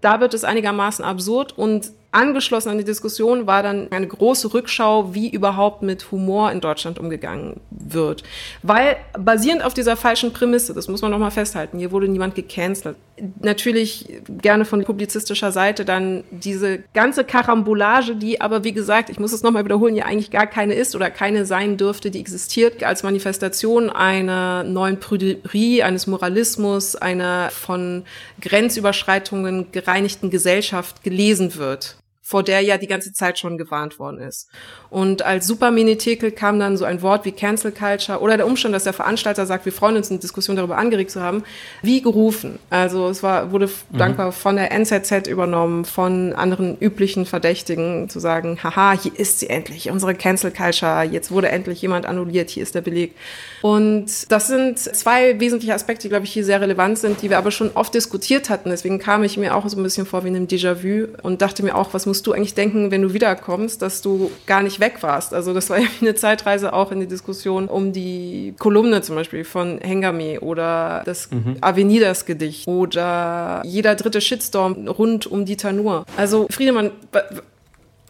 da 0.00 0.20
wird 0.20 0.34
es 0.34 0.44
einigermaßen 0.44 1.04
absurd 1.04 1.56
und 1.56 1.92
Angeschlossen 2.10 2.70
an 2.70 2.78
die 2.78 2.84
Diskussion 2.84 3.46
war 3.46 3.62
dann 3.62 3.92
eine 3.92 4.06
große 4.06 4.54
Rückschau, 4.54 5.14
wie 5.14 5.28
überhaupt 5.28 5.82
mit 5.82 6.10
Humor 6.10 6.50
in 6.50 6.60
Deutschland 6.60 6.98
umgegangen 6.98 7.60
wird. 7.70 8.22
Weil 8.62 8.96
basierend 9.12 9.62
auf 9.62 9.74
dieser 9.74 9.96
falschen 9.96 10.32
Prämisse, 10.32 10.72
das 10.72 10.88
muss 10.88 11.02
man 11.02 11.10
nochmal 11.10 11.30
festhalten, 11.30 11.78
hier 11.78 11.92
wurde 11.92 12.08
niemand 12.08 12.34
gecancelt. 12.34 12.96
Natürlich 13.40 14.20
gerne 14.28 14.64
von 14.64 14.84
publizistischer 14.84 15.52
Seite 15.52 15.84
dann 15.84 16.24
diese 16.30 16.80
ganze 16.94 17.24
Karambolage, 17.24 18.16
die 18.16 18.40
aber 18.40 18.64
wie 18.64 18.72
gesagt, 18.72 19.10
ich 19.10 19.18
muss 19.18 19.32
es 19.32 19.42
nochmal 19.42 19.64
wiederholen, 19.64 19.94
ja 19.94 20.04
eigentlich 20.04 20.30
gar 20.30 20.46
keine 20.46 20.74
ist 20.74 20.94
oder 20.94 21.10
keine 21.10 21.44
sein 21.44 21.76
dürfte, 21.76 22.10
die 22.10 22.20
existiert 22.20 22.82
als 22.84 23.02
Manifestation 23.02 23.90
einer 23.90 24.64
neuen 24.64 25.00
Prüderie, 25.00 25.82
eines 25.82 26.06
Moralismus, 26.06 26.96
einer 26.96 27.50
von 27.50 28.04
Grenzüberschreitungen 28.40 29.72
gereinigten 29.72 30.30
Gesellschaft 30.30 31.02
gelesen 31.02 31.56
wird 31.56 31.96
vor 32.28 32.42
der 32.42 32.60
ja 32.60 32.76
die 32.76 32.86
ganze 32.86 33.14
Zeit 33.14 33.38
schon 33.38 33.56
gewarnt 33.56 33.98
worden 33.98 34.18
ist. 34.18 34.50
Und 34.90 35.22
als 35.22 35.46
Superminitekel 35.46 36.30
kam 36.30 36.60
dann 36.60 36.76
so 36.76 36.84
ein 36.84 37.00
Wort 37.00 37.24
wie 37.24 37.32
Cancel 37.32 37.72
Culture 37.72 38.20
oder 38.20 38.36
der 38.36 38.46
Umstand, 38.46 38.74
dass 38.74 38.84
der 38.84 38.92
Veranstalter 38.92 39.46
sagt, 39.46 39.64
wir 39.64 39.72
freuen 39.72 39.96
uns, 39.96 40.10
eine 40.10 40.20
Diskussion 40.20 40.54
darüber 40.54 40.76
angeregt 40.76 41.10
zu 41.10 41.22
haben, 41.22 41.42
wie 41.80 42.02
gerufen. 42.02 42.58
Also 42.68 43.08
es 43.08 43.22
war, 43.22 43.50
wurde 43.50 43.68
mhm. 43.68 43.96
dankbar 43.96 44.32
von 44.32 44.56
der 44.56 44.72
NZZ 44.72 45.26
übernommen, 45.26 45.86
von 45.86 46.34
anderen 46.34 46.76
üblichen 46.78 47.24
Verdächtigen 47.24 48.10
zu 48.10 48.20
sagen, 48.20 48.58
haha, 48.62 48.92
hier 48.92 49.18
ist 49.18 49.40
sie 49.40 49.48
endlich, 49.48 49.90
unsere 49.90 50.14
Cancel 50.14 50.50
Culture, 50.50 51.04
jetzt 51.04 51.30
wurde 51.30 51.48
endlich 51.48 51.80
jemand 51.80 52.04
annulliert, 52.04 52.50
hier 52.50 52.62
ist 52.62 52.74
der 52.74 52.82
Beleg. 52.82 53.14
Und 53.62 54.30
das 54.30 54.48
sind 54.48 54.78
zwei 54.78 55.40
wesentliche 55.40 55.72
Aspekte, 55.72 56.02
die, 56.02 56.08
glaube 56.10 56.26
ich, 56.26 56.32
hier 56.34 56.44
sehr 56.44 56.60
relevant 56.60 56.98
sind, 56.98 57.22
die 57.22 57.30
wir 57.30 57.38
aber 57.38 57.52
schon 57.52 57.70
oft 57.72 57.94
diskutiert 57.94 58.50
hatten. 58.50 58.68
Deswegen 58.68 58.98
kam 58.98 59.24
ich 59.24 59.38
mir 59.38 59.56
auch 59.56 59.66
so 59.66 59.78
ein 59.78 59.82
bisschen 59.82 60.04
vor 60.04 60.24
wie 60.24 60.28
in 60.28 60.36
einem 60.36 60.46
Déjà-vu 60.46 61.06
und 61.22 61.40
dachte 61.40 61.62
mir 61.62 61.74
auch, 61.74 61.94
was 61.94 62.04
muss 62.04 62.17
musst 62.18 62.26
du 62.26 62.32
eigentlich 62.32 62.54
denken, 62.54 62.90
wenn 62.90 63.02
du 63.02 63.14
wiederkommst, 63.14 63.80
dass 63.80 64.02
du 64.02 64.32
gar 64.44 64.60
nicht 64.64 64.80
weg 64.80 64.96
warst. 65.02 65.32
Also 65.32 65.54
das 65.54 65.70
war 65.70 65.78
ja 65.78 65.86
eine 66.00 66.16
Zeitreise 66.16 66.72
auch 66.72 66.90
in 66.90 66.98
die 66.98 67.06
Diskussion 67.06 67.68
um 67.68 67.92
die 67.92 68.56
Kolumne 68.58 69.02
zum 69.02 69.14
Beispiel 69.14 69.44
von 69.44 69.78
Hengame 69.78 70.40
oder 70.40 71.02
das 71.04 71.30
mhm. 71.30 71.58
Avenidas-Gedicht 71.60 72.66
oder 72.66 73.62
jeder 73.64 73.94
dritte 73.94 74.20
Shitstorm 74.20 74.88
rund 74.88 75.28
um 75.28 75.44
Dieter 75.44 75.72
Nuhr. 75.72 76.06
Also 76.16 76.48
Friedemann, 76.50 76.90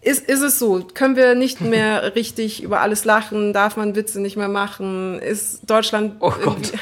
ist, 0.01 0.27
ist 0.27 0.41
es 0.41 0.59
so? 0.59 0.87
Können 0.95 1.17
wir 1.17 1.35
nicht 1.35 1.61
mehr 1.75 2.15
richtig 2.15 2.63
über 2.63 2.81
alles 2.81 3.05
lachen? 3.05 3.53
Darf 3.53 3.77
man 3.77 3.95
Witze 3.95 4.23
nicht 4.23 4.39
mehr 4.39 4.49
machen? 4.49 5.19
Ist 5.19 5.69
Deutschland 5.69 6.15
oh 6.21 6.33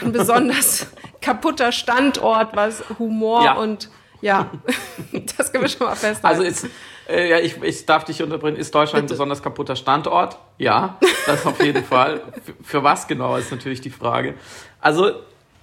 ein 0.00 0.12
besonders 0.12 0.86
kaputter 1.20 1.72
Standort, 1.72 2.54
was 2.54 2.84
Humor 3.00 3.44
ja. 3.44 3.54
und 3.54 3.88
ja, 4.20 4.50
das 5.36 5.52
können 5.52 5.64
wir 5.64 5.68
schon 5.68 5.86
mal 5.86 5.94
festhalten. 5.94 6.26
Also 6.26 6.42
ist, 6.42 6.66
äh, 7.08 7.30
ja, 7.30 7.38
ich, 7.38 7.62
ich 7.62 7.86
darf 7.86 8.04
dich 8.04 8.22
unterbringen. 8.22 8.58
Ist 8.58 8.74
Deutschland 8.74 9.04
Bitte. 9.04 9.14
ein 9.14 9.16
besonders 9.16 9.42
kaputter 9.42 9.76
Standort? 9.76 10.38
Ja, 10.58 10.98
das 11.26 11.46
auf 11.46 11.62
jeden 11.62 11.84
Fall. 11.92 12.22
Für, 12.44 12.54
für 12.62 12.82
was 12.82 13.06
genau 13.06 13.36
ist 13.36 13.50
natürlich 13.50 13.80
die 13.80 13.90
Frage. 13.90 14.34
Also 14.80 15.12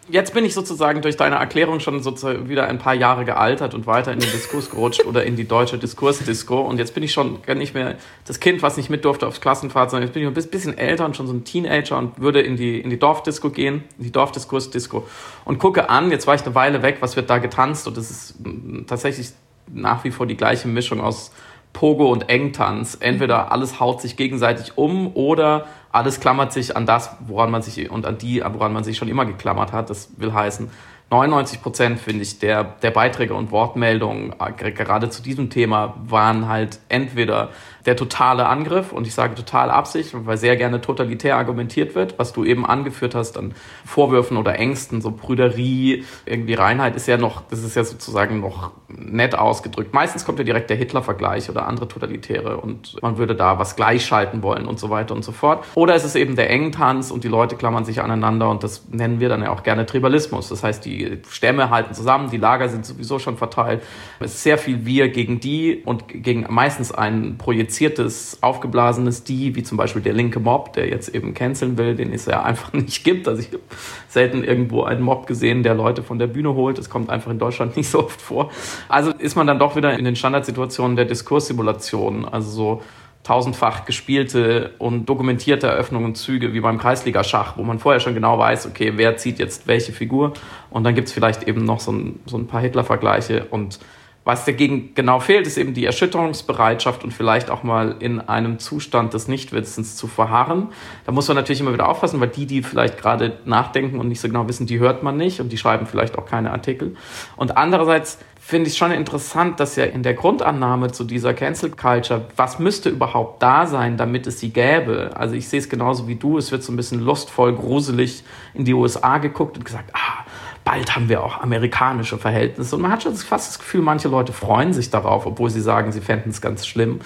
jetzt 0.10 0.34
bin 0.34 0.46
ich 0.46 0.54
sozusagen 0.54 1.02
durch 1.02 1.18
deine 1.18 1.36
Erklärung 1.36 1.80
schon 1.80 2.02
sozusagen 2.02 2.50
wieder 2.50 2.68
ein 2.68 2.78
paar 2.78 2.94
Jahre 2.94 3.26
gealtert 3.26 3.74
und 3.74 3.88
weiter 3.88 4.12
in 4.12 4.20
den 4.20 4.32
Diskurs 4.32 4.70
gerutscht 4.70 5.06
oder 5.06 5.24
in 5.24 5.36
die 5.36 5.48
deutsche 5.48 5.78
Diskursdisco. 5.78 6.62
Und 6.62 6.78
jetzt 6.78 6.94
bin 6.94 7.04
ich 7.04 7.14
schon 7.14 7.42
gar 7.44 7.56
nicht 7.56 7.74
mehr 7.74 7.96
das 8.26 8.40
Kind, 8.40 8.62
was 8.62 8.78
nicht 8.78 8.90
mit 8.90 9.06
durfte 9.06 9.28
aufs 9.28 9.42
Klassenfahrt, 9.42 9.92
sondern 9.92 10.08
jetzt 10.08 10.14
bin 10.14 10.24
ich 10.24 10.28
ein 10.28 10.50
bisschen 10.50 10.78
älter 10.78 11.06
und 11.06 11.16
schon 11.16 11.28
so 11.28 11.34
ein 11.34 11.44
Teenager 11.44 11.98
und 11.98 12.20
würde 12.20 12.42
in 12.42 12.56
die, 12.56 12.80
in 12.80 12.90
die 12.90 13.00
Dorfdisco 13.00 13.50
gehen, 13.50 13.84
in 13.98 14.06
die 14.06 14.12
Dorfdiskursdisco 14.12 15.08
und 15.46 15.60
gucke 15.60 15.90
an, 15.90 16.12
jetzt 16.12 16.28
war 16.28 16.36
ich 16.36 16.44
eine 16.46 16.56
Weile 16.56 16.82
weg, 16.82 16.98
was 17.00 17.16
wird 17.16 17.30
da 17.30 17.38
getanzt 17.38 17.88
und 17.88 17.98
das 17.98 18.12
ist 18.12 18.36
mm, 18.46 18.86
tatsächlich 18.88 19.30
nach 19.72 20.04
wie 20.04 20.12
vor 20.12 20.26
die 20.26 20.38
gleiche 20.38 20.68
Mischung 20.68 21.02
aus 21.02 21.32
Pogo 21.74 22.12
und 22.12 22.30
Engtanz. 22.30 22.98
Entweder 23.00 23.52
alles 23.52 23.80
haut 23.80 24.02
sich 24.02 24.16
gegenseitig 24.16 24.78
um 24.78 25.16
oder 25.16 25.66
alles 25.92 26.20
klammert 26.20 26.54
sich 26.54 26.78
an 26.78 26.86
das, 26.86 27.16
woran 27.28 27.52
man 27.52 27.62
sich 27.62 27.90
und 27.90 28.06
an 28.06 28.18
die, 28.18 28.42
woran 28.42 28.74
man 28.74 28.84
sich 28.84 28.98
schon 28.98 29.08
immer 29.08 29.26
geklammert 29.26 29.72
hat. 29.74 29.90
Das 29.90 30.10
will 30.18 30.34
heißen, 30.34 30.70
99 31.14 31.62
Prozent, 31.62 32.00
finde 32.00 32.24
ich, 32.24 32.40
der, 32.40 32.64
der 32.64 32.90
Beiträge 32.90 33.36
und 33.36 33.52
Wortmeldungen 33.52 34.34
äh, 34.40 34.72
gerade 34.72 35.10
zu 35.10 35.22
diesem 35.22 35.52
Thema 35.52 35.94
waren 36.08 36.48
halt 36.48 36.80
entweder 36.90 37.50
der 37.86 37.96
totale 37.96 38.48
Angriff 38.48 38.94
und 38.94 39.08
ich 39.08 39.14
sage 39.14 39.36
total 39.36 39.70
Absicht, 39.70 40.12
weil 40.14 40.38
sehr 40.38 40.56
gerne 40.56 40.80
totalitär 40.80 41.38
argumentiert 41.38 41.96
wird, 41.96 42.18
was 42.18 42.32
du 42.34 42.46
eben 42.46 42.66
angeführt 42.66 43.14
hast 43.16 43.38
an 43.38 43.54
Vorwürfen 43.86 44.38
oder 44.38 44.58
Ängsten, 44.58 45.02
so 45.02 45.12
Brüderie, 45.12 46.06
irgendwie 46.26 46.54
Reinheit 46.54 46.96
ist 46.96 47.08
ja 47.08 47.18
noch, 47.18 47.42
das 47.50 47.64
ist 47.64 47.76
ja 47.76 47.84
sozusagen 47.84 48.40
noch 48.40 48.72
nett 48.88 49.36
ausgedrückt. 49.36 49.94
Meistens 49.94 50.26
kommt 50.26 50.40
ja 50.40 50.46
direkt 50.46 50.70
der 50.70 50.78
Hitler-Vergleich 50.78 51.50
oder 51.50 51.68
andere 51.68 51.88
Totalitäre 51.88 52.58
und 52.58 53.02
man 53.02 53.18
würde 53.18 53.36
da 53.36 53.60
was 53.60 53.76
gleichschalten 53.76 54.44
wollen 54.44 54.66
und 54.66 54.80
so 54.80 54.90
weiter 54.90 55.14
und 55.14 55.24
so 55.24 55.32
fort. 55.32 55.66
Oder 55.76 55.96
es 55.96 56.06
ist 56.06 56.16
eben 56.16 56.36
der 56.36 56.50
Engtanz 56.50 57.12
und 57.12 57.24
die 57.24 57.28
Leute 57.28 57.56
klammern 57.56 57.86
sich 57.86 58.02
aneinander 58.02 58.50
und 58.50 58.64
das 58.64 58.88
nennen 58.90 59.20
wir 59.20 59.30
dann 59.30 59.42
ja 59.42 59.52
auch 59.52 59.64
gerne 59.64 59.86
Tribalismus. 59.86 60.50
Das 60.50 60.64
heißt, 60.64 60.86
die 60.86 61.20
Stämme 61.30 61.70
halten 61.70 61.94
zusammen, 61.94 62.30
die 62.30 62.38
Lager 62.38 62.70
sind 62.70 62.86
sowieso 62.86 63.20
schon 63.20 63.38
verteilt. 63.38 63.84
Es 64.20 64.36
ist 64.36 64.44
sehr 64.44 64.58
viel 64.58 64.86
wir 64.86 65.10
gegen 65.10 65.40
die 65.40 65.82
und 65.84 66.08
gegen 66.08 66.46
meistens 66.50 66.92
ein 66.92 67.38
projiziertes, 67.74 68.38
aufgeblasenes 68.42 69.24
die, 69.24 69.56
wie 69.56 69.64
zum 69.64 69.78
Beispiel 69.78 70.02
der 70.02 70.14
linke 70.14 70.40
Mob, 70.40 70.74
der 70.74 70.88
jetzt 70.90 71.10
eben 71.10 71.34
canceln 71.34 71.76
will, 71.78 71.96
den 71.96 72.14
es 72.14 72.28
ja 72.28 72.44
einfach 72.44 72.72
nicht 72.74 73.04
gibt. 73.04 73.28
Also 73.28 73.42
ich 73.42 73.48
habe 73.48 73.64
selten 74.08 74.44
irgendwo 74.44 74.84
einen 74.84 75.02
Mob 75.02 75.26
gesehen, 75.26 75.64
der 75.64 75.74
Leute 75.74 76.04
von 76.04 76.20
der 76.20 76.28
Bühne 76.28 76.54
holt. 76.54 76.78
Das 76.78 76.90
kommt 76.90 77.10
einfach 77.10 77.32
in 77.32 77.40
Deutschland 77.40 77.76
nicht 77.78 77.90
so 77.90 78.00
oft 78.00 78.22
vor. 78.22 78.52
Also 78.90 79.12
ist 79.12 79.36
man 79.36 79.48
dann 79.48 79.58
doch 79.58 79.76
wieder 79.76 79.98
in 79.98 80.06
den 80.06 80.16
Standardsituationen 80.16 80.96
der 80.96 81.06
Diskurssimulation. 81.06 82.26
Also 82.26 82.52
so 82.52 82.82
tausendfach 83.24 83.86
gespielte 83.86 84.72
und 84.78 85.08
dokumentierte 85.08 85.66
Eröffnungen 85.68 86.14
Züge 86.14 86.54
wie 86.54 86.60
beim 86.60 86.78
Kreisliga-Schach, 86.78 87.58
wo 87.58 87.64
man 87.64 87.80
vorher 87.80 88.02
schon 88.02 88.14
genau 88.14 88.38
weiß, 88.38 88.68
okay, 88.68 88.94
wer 88.98 89.16
zieht 89.16 89.40
jetzt 89.40 89.66
welche 89.66 89.94
Figur 89.94 90.34
und 90.70 90.84
dann 90.84 90.94
gibt 90.94 91.08
es 91.08 91.14
vielleicht 91.14 91.48
eben 91.48 91.64
noch 91.64 91.80
so 91.80 91.94
ein, 91.94 92.20
so 92.26 92.38
ein 92.38 92.48
paar 92.48 92.60
Hitler-Vergleiche 92.60 93.46
und 93.50 93.80
was 94.26 94.46
dagegen 94.46 94.96
genau 94.96 95.20
fehlt, 95.20 95.48
ist 95.48 95.58
eben 95.58 95.74
die 95.74 95.86
Erschütterungsbereitschaft 95.86 97.04
und 97.04 97.12
vielleicht 97.12 97.50
auch 97.50 97.64
mal 97.64 97.96
in 98.00 98.22
einem 98.22 98.58
Zustand 98.60 99.14
des 99.14 99.28
Nichtwissens 99.28 99.98
zu 99.98 100.08
verharren. 100.08 100.70
Da 101.06 101.12
muss 101.12 101.28
man 101.28 101.36
natürlich 101.36 101.60
immer 101.60 101.74
wieder 101.74 101.90
aufpassen, 101.90 102.22
weil 102.22 102.30
die, 102.30 102.46
die 102.46 102.64
vielleicht 102.64 102.98
gerade 102.98 103.40
nachdenken 103.46 104.00
und 104.00 104.08
nicht 104.08 104.22
so 104.22 104.28
genau 104.30 104.48
wissen, 104.48 104.66
die 104.66 104.80
hört 104.80 105.04
man 105.04 105.18
nicht 105.18 105.42
und 105.42 105.50
die 105.50 105.58
schreiben 105.58 105.88
vielleicht 105.88 106.18
auch 106.18 106.26
keine 106.26 106.52
Artikel. 106.52 106.96
Und 107.36 107.58
andererseits 107.58 108.18
finde 108.40 108.70
ich 108.70 108.78
schon 108.78 108.92
interessant, 108.92 109.60
dass 109.60 109.78
ja 109.78 109.86
in 109.86 110.04
der 110.04 110.14
Grundannahme 110.14 110.92
zu 110.92 111.06
dieser 111.06 111.34
Cancel 111.34 111.72
Culture, 111.72 112.26
was 112.36 112.60
müsste 112.60 112.90
überhaupt 112.90 113.42
da 113.42 113.66
sein, 113.66 113.96
damit 113.96 114.28
es 114.28 114.40
sie 114.42 114.50
gäbe? 114.50 115.12
Also 115.16 115.36
ich 115.36 115.48
sehe 115.48 115.60
es 115.60 115.70
genauso 115.70 116.10
wie 116.10 116.16
du, 116.16 116.38
es 116.38 116.52
wird 116.52 116.62
so 116.62 116.74
ein 116.74 116.76
bisschen 116.76 117.00
lustvoll, 117.00 117.54
gruselig 117.56 118.24
in 118.54 118.66
die 118.66 118.74
USA 118.74 119.18
geguckt 119.18 119.58
und 119.58 119.64
gesagt, 119.64 119.92
ah, 119.94 120.23
bald 120.64 120.96
haben 120.96 121.10
wir 121.10 121.24
auch 121.24 121.42
amerikanische 121.42 122.18
Verhältnisse. 122.18 122.76
Und 122.76 122.82
man 122.82 122.92
hat 122.92 123.04
schon 123.04 123.16
fast 123.16 123.50
das 123.50 123.60
Gefühl, 123.60 123.82
manche 123.82 124.08
Leute 124.08 124.34
freuen 124.34 124.74
sich 124.74 124.90
darauf, 124.90 125.26
obwohl 125.26 125.50
sie 125.50 125.62
sagen, 125.62 125.92
sie 125.92 126.02
fänden 126.02 126.32
es 126.32 126.42
ganz 126.42 126.66
schlimm. 126.66 127.00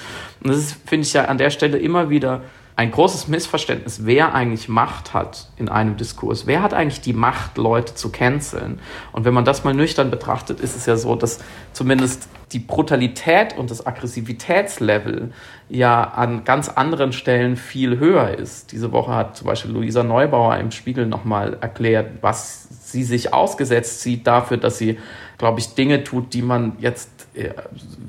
Und 0.43 0.53
das 0.53 0.73
finde 0.85 1.07
ich 1.07 1.13
ja 1.13 1.25
an 1.25 1.37
der 1.37 1.49
Stelle 1.49 1.77
immer 1.77 2.09
wieder 2.09 2.41
ein 2.77 2.91
großes 2.91 3.27
Missverständnis, 3.27 4.05
wer 4.05 4.35
eigentlich 4.35 4.69
Macht 4.69 5.15
hat 5.15 5.49
in 5.57 5.67
einem 5.67 5.97
Diskurs. 5.97 6.45
Wer 6.45 6.61
hat 6.61 6.75
eigentlich 6.75 7.01
die 7.01 7.11
Macht, 7.11 7.57
Leute 7.57 7.95
zu 7.95 8.11
canceln? 8.11 8.79
Und 9.13 9.25
wenn 9.25 9.33
man 9.33 9.45
das 9.45 9.63
mal 9.63 9.73
nüchtern 9.73 10.11
betrachtet, 10.11 10.59
ist 10.59 10.75
es 10.75 10.85
ja 10.85 10.95
so, 10.95 11.15
dass 11.15 11.39
zumindest 11.73 12.29
die 12.51 12.59
Brutalität 12.59 13.57
und 13.57 13.71
das 13.71 13.87
Aggressivitätslevel 13.87 15.33
ja 15.69 16.03
an 16.03 16.43
ganz 16.43 16.69
anderen 16.69 17.13
Stellen 17.13 17.57
viel 17.57 17.97
höher 17.97 18.37
ist. 18.37 18.71
Diese 18.71 18.91
Woche 18.91 19.15
hat 19.15 19.37
zum 19.37 19.47
Beispiel 19.47 19.71
Luisa 19.71 20.03
Neubauer 20.03 20.57
im 20.57 20.69
Spiegel 20.69 21.07
nochmal 21.07 21.57
erklärt, 21.59 22.19
was 22.21 22.67
sie 22.91 23.03
sich 23.03 23.33
ausgesetzt 23.33 24.01
sieht 24.01 24.27
dafür, 24.27 24.57
dass 24.57 24.77
sie, 24.77 24.97
glaube 25.37 25.59
ich, 25.59 25.75
Dinge 25.75 26.03
tut, 26.03 26.33
die 26.33 26.41
man 26.41 26.73
jetzt 26.79 27.09
äh, 27.33 27.49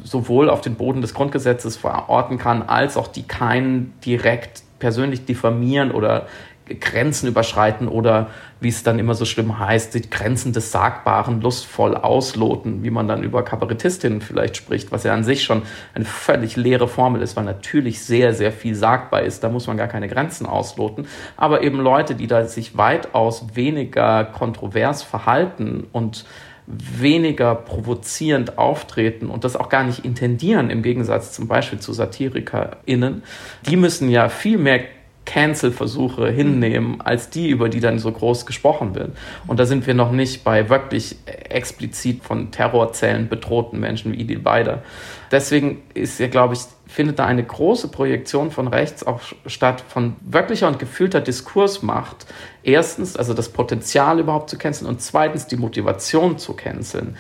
sowohl 0.05 0.49
auf 0.49 0.61
den 0.61 0.77
Boden 0.77 1.01
des 1.01 1.15
Grundgesetzes 1.15 1.77
verorten 1.77 2.39
kann, 2.39 2.63
als 2.63 2.97
auch 2.97 3.09
die 3.09 3.25
keinen 3.25 3.93
direkt 4.05 4.63
persönlich 4.79 5.25
diffamieren 5.25 5.91
oder 5.91 6.27
Grenzen 6.69 7.29
überschreiten 7.29 7.89
oder 7.89 8.31
wie 8.61 8.69
es 8.69 8.83
dann 8.83 8.99
immer 8.99 9.15
so 9.15 9.25
schlimm 9.25 9.59
heißt, 9.59 9.95
die 9.95 10.09
Grenzen 10.09 10.53
des 10.53 10.73
Sagbaren 10.73 11.41
lustvoll 11.41 11.95
ausloten, 11.95 12.83
wie 12.83 12.91
man 12.91 13.07
dann 13.07 13.23
über 13.23 13.45
Kabarettistinnen 13.45 14.21
vielleicht 14.21 14.57
spricht, 14.57 14.91
was 14.91 15.05
ja 15.05 15.15
an 15.15 15.25
sich 15.25 15.45
schon 15.45 15.63
eine 15.95 16.05
völlig 16.05 16.57
leere 16.57 16.89
Formel 16.89 17.23
ist, 17.23 17.37
weil 17.37 17.45
natürlich 17.45 18.03
sehr, 18.03 18.35
sehr 18.35 18.53
viel 18.53 18.75
sagbar 18.75 19.23
ist. 19.23 19.45
Da 19.45 19.49
muss 19.49 19.67
man 19.67 19.77
gar 19.77 19.89
keine 19.89 20.09
Grenzen 20.09 20.47
ausloten. 20.47 21.07
Aber 21.37 21.63
eben 21.63 21.81
Leute, 21.81 22.15
die 22.15 22.27
da 22.27 22.45
sich 22.47 22.77
weitaus 22.77 23.47
weniger 23.55 24.25
kontrovers 24.25 25.03
verhalten 25.03 25.87
und 25.93 26.25
weniger 26.69 27.55
provozierend 27.55 28.59
auftreten 28.59 29.31
und 29.31 29.45
das 29.45 29.57
auch 29.57 29.71
gar 29.71 29.85
nicht 29.85 30.05
intendieren, 30.05 30.69
im 30.69 30.83
Gegensatz 30.83 31.33
zum 31.33 31.49
Beispiel 31.49 31.79
zu 31.79 31.95
SatirikerInnen, 31.95 33.23
die 33.67 33.77
müssen 33.77 34.11
ja 34.11 34.29
viel 34.29 34.59
mehr 34.59 34.81
Cancel-Versuche 35.29 36.31
hinnehmen, 36.31 37.03
als 37.03 37.29
die, 37.29 37.51
über 37.51 37.69
die 37.69 37.81
dann 37.81 37.99
so 37.99 38.11
groß 38.11 38.47
gesprochen 38.47 38.95
wird. 38.95 39.11
Und 39.47 39.61
da 39.61 39.67
sind 39.67 39.87
wir 39.87 39.93
noch 39.93 40.11
nicht 40.11 40.43
bei 40.43 40.71
wirklich 40.71 41.17
explizit 41.27 42.25
von 42.25 42.51
Terrorzellen 42.51 43.29
bedrohten 43.29 43.79
Menschen 43.79 44.13
wie 44.13 44.17
Idil 44.17 44.39
Beider. 44.39 44.83
Deswegen 45.31 45.83
ist 45.93 46.19
ja, 46.19 46.29
glaube 46.29 46.55
ich, 46.55 46.61
findet 46.87 47.19
da 47.19 47.27
eine 47.27 47.45
große 47.45 47.89
Projektion 47.89 48.51
von 48.51 48.69
rechts 48.69 49.07
auch 49.07 49.21
statt, 49.45 49.85
von 49.87 50.17
wirklicher 50.23 50.67
und 50.67 50.79
gefühlter 50.79 51.21
Diskursmacht. 51.21 52.25
Erstens, 52.63 53.15
also 53.15 53.35
das 53.35 53.51
Potenzial 53.51 54.21
überhaupt 54.21 54.49
zu 54.49 54.57
canceln 54.57 54.89
und 54.89 55.03
zweitens 55.03 55.47
die 55.47 55.59
Motivation 55.59 56.39
zu 56.39 56.55
canceln. 56.55 57.19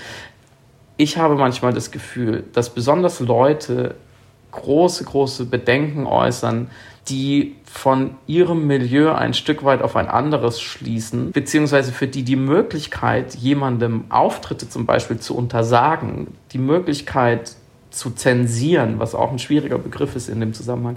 Ich 0.97 1.19
habe 1.19 1.35
manchmal 1.35 1.75
das 1.75 1.91
Gefühl, 1.91 2.45
dass 2.55 2.71
besonders 2.71 3.21
Leute 3.21 3.97
große, 4.53 5.05
große 5.05 5.45
Bedenken 5.45 6.07
äußern, 6.07 6.71
die 7.09 7.57
von 7.65 8.17
ihrem 8.27 8.67
Milieu 8.67 9.13
ein 9.13 9.35
Stück 9.35 9.65
weit 9.65 9.83
auf 9.83 9.97
ein 9.97 10.09
anderes 10.09 10.61
schließen, 10.61 11.33
beziehungsweise 11.33 11.93
für 11.93 12.07
die 12.07 12.23
die 12.23 12.37
Möglichkeit, 12.37 13.35
jemandem 13.35 14.05
Auftritte 14.09 14.69
zum 14.69 14.87
Beispiel 14.87 15.19
zu 15.19 15.37
untersagen, 15.37 16.29
die 16.53 16.59
Möglichkeit 16.59 17.57
zu 17.91 18.11
zensieren, 18.11 18.99
was 18.99 19.15
auch 19.15 19.31
ein 19.31 19.39
schwieriger 19.39 19.79
Begriff 19.79 20.17
ist 20.17 20.29
in 20.29 20.41
dem 20.41 20.53
Zusammenhang, 20.53 20.97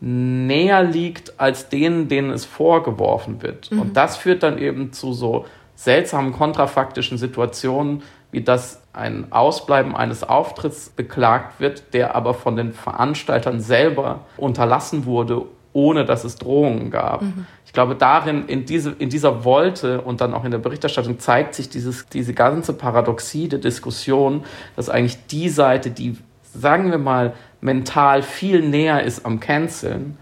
näher 0.00 0.82
liegt 0.82 1.38
als 1.38 1.68
denen, 1.68 2.08
denen 2.08 2.30
es 2.30 2.44
vorgeworfen 2.44 3.42
wird. 3.42 3.70
Mhm. 3.70 3.80
Und 3.80 3.96
das 3.96 4.16
führt 4.16 4.42
dann 4.42 4.58
eben 4.58 4.92
zu 4.92 5.12
so 5.12 5.46
seltsamen 5.74 6.32
kontrafaktischen 6.32 7.18
Situationen, 7.18 8.02
wie 8.32 8.42
dass 8.42 8.79
ein 8.92 9.30
Ausbleiben 9.30 9.94
eines 9.94 10.24
Auftritts 10.24 10.90
beklagt 10.90 11.60
wird, 11.60 11.94
der 11.94 12.14
aber 12.16 12.34
von 12.34 12.56
den 12.56 12.72
Veranstaltern 12.72 13.60
selber 13.60 14.20
unterlassen 14.36 15.06
wurde, 15.06 15.42
ohne 15.72 16.04
dass 16.04 16.24
es 16.24 16.36
Drohungen 16.36 16.90
gab. 16.90 17.22
Mhm. 17.22 17.46
Ich 17.64 17.72
glaube, 17.72 17.94
darin, 17.94 18.46
in, 18.46 18.66
diese, 18.66 18.90
in 18.90 19.08
dieser 19.08 19.44
Wolte 19.44 20.00
und 20.00 20.20
dann 20.20 20.34
auch 20.34 20.44
in 20.44 20.50
der 20.50 20.58
Berichterstattung 20.58 21.20
zeigt 21.20 21.54
sich 21.54 21.68
dieses, 21.68 22.08
diese 22.08 22.34
ganze 22.34 22.72
Paradoxie 22.72 23.48
der 23.48 23.60
Diskussion, 23.60 24.42
dass 24.74 24.88
eigentlich 24.88 25.24
die 25.26 25.48
Seite, 25.48 25.90
die, 25.90 26.18
sagen 26.42 26.90
wir 26.90 26.98
mal, 26.98 27.34
mental 27.60 28.22
viel 28.22 28.60
näher 28.68 29.04
ist 29.04 29.24
am 29.24 29.38
Canceln, 29.38 30.18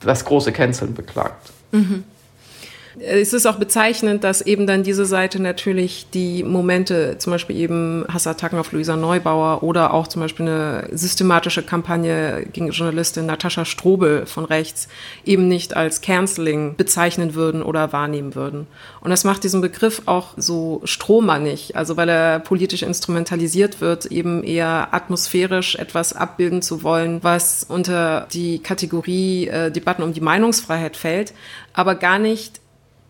das 0.00 0.24
große 0.24 0.52
Canceln 0.52 0.94
beklagt. 0.94 1.52
Mhm 1.72 2.04
es 3.00 3.32
ist 3.32 3.46
auch 3.46 3.56
bezeichnend, 3.56 4.24
dass 4.24 4.40
eben 4.40 4.66
dann 4.66 4.82
diese 4.82 5.06
Seite 5.06 5.40
natürlich 5.40 6.06
die 6.12 6.42
Momente, 6.42 7.16
zum 7.18 7.32
Beispiel 7.32 7.56
eben 7.56 8.04
Hassattacken 8.12 8.58
auf 8.58 8.72
Luisa 8.72 8.96
Neubauer 8.96 9.62
oder 9.62 9.94
auch 9.94 10.06
zum 10.06 10.22
Beispiel 10.22 10.46
eine 10.46 10.88
systematische 10.92 11.62
Kampagne 11.62 12.46
gegen 12.52 12.70
Journalistin 12.70 13.26
Natascha 13.26 13.64
Strobel 13.64 14.26
von 14.26 14.44
rechts 14.44 14.88
eben 15.24 15.48
nicht 15.48 15.76
als 15.76 16.00
Canceling 16.00 16.76
bezeichnen 16.76 17.34
würden 17.34 17.62
oder 17.62 17.92
wahrnehmen 17.92 18.34
würden. 18.34 18.66
Und 19.00 19.10
das 19.10 19.24
macht 19.24 19.44
diesen 19.44 19.60
Begriff 19.60 20.02
auch 20.06 20.34
so 20.36 20.80
strohmannig, 20.84 21.76
also 21.76 21.96
weil 21.96 22.08
er 22.08 22.40
politisch 22.40 22.82
instrumentalisiert 22.82 23.80
wird, 23.80 24.06
eben 24.06 24.42
eher 24.42 24.88
atmosphärisch 24.92 25.76
etwas 25.76 26.12
abbilden 26.12 26.62
zu 26.62 26.82
wollen, 26.82 27.22
was 27.22 27.64
unter 27.68 28.26
die 28.32 28.60
Kategorie 28.60 29.48
äh, 29.48 29.70
Debatten 29.70 30.02
um 30.02 30.12
die 30.12 30.20
Meinungsfreiheit 30.20 30.96
fällt, 30.96 31.32
aber 31.72 31.94
gar 31.94 32.18
nicht 32.18 32.60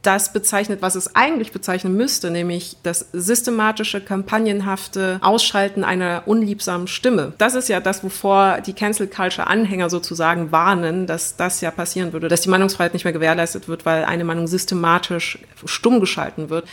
das 0.02 0.33
bezeichnet, 0.33 0.81
was 0.81 0.95
es 0.95 1.17
eigentlich 1.17 1.52
bezeichnen 1.52 1.97
müsste, 1.97 2.31
nämlich 2.31 2.76
das 2.83 3.07
systematische, 3.12 4.00
kampagnenhafte 4.00 5.19
Ausschalten 5.23 5.83
einer 5.83 6.23
unliebsamen 6.26 6.87
Stimme. 6.87 7.33
Das 7.38 7.55
ist 7.55 7.69
ja 7.69 7.81
das, 7.81 8.05
wovor 8.05 8.61
die 8.61 8.75
Cancel 8.75 9.09
Culture 9.09 9.49
Anhänger 9.49 9.90
sozusagen 9.90 10.52
warnen, 10.52 11.07
dass 11.07 11.37
das 11.37 11.61
ja 11.61 11.71
passieren 11.71 12.12
würde, 12.12 12.28
dass 12.28 12.43
die 12.43 12.49
Meinungsfreiheit 12.49 12.93
nicht 12.93 13.05
mehr 13.05 13.12
gewährleistet 13.12 13.69
wird, 13.69 13.87
weil 13.87 14.05
eine 14.05 14.25
Meinung 14.25 14.47
systematisch 14.47 15.38
stumm 15.64 16.00
geschalten 16.00 16.49
wird. 16.49 16.67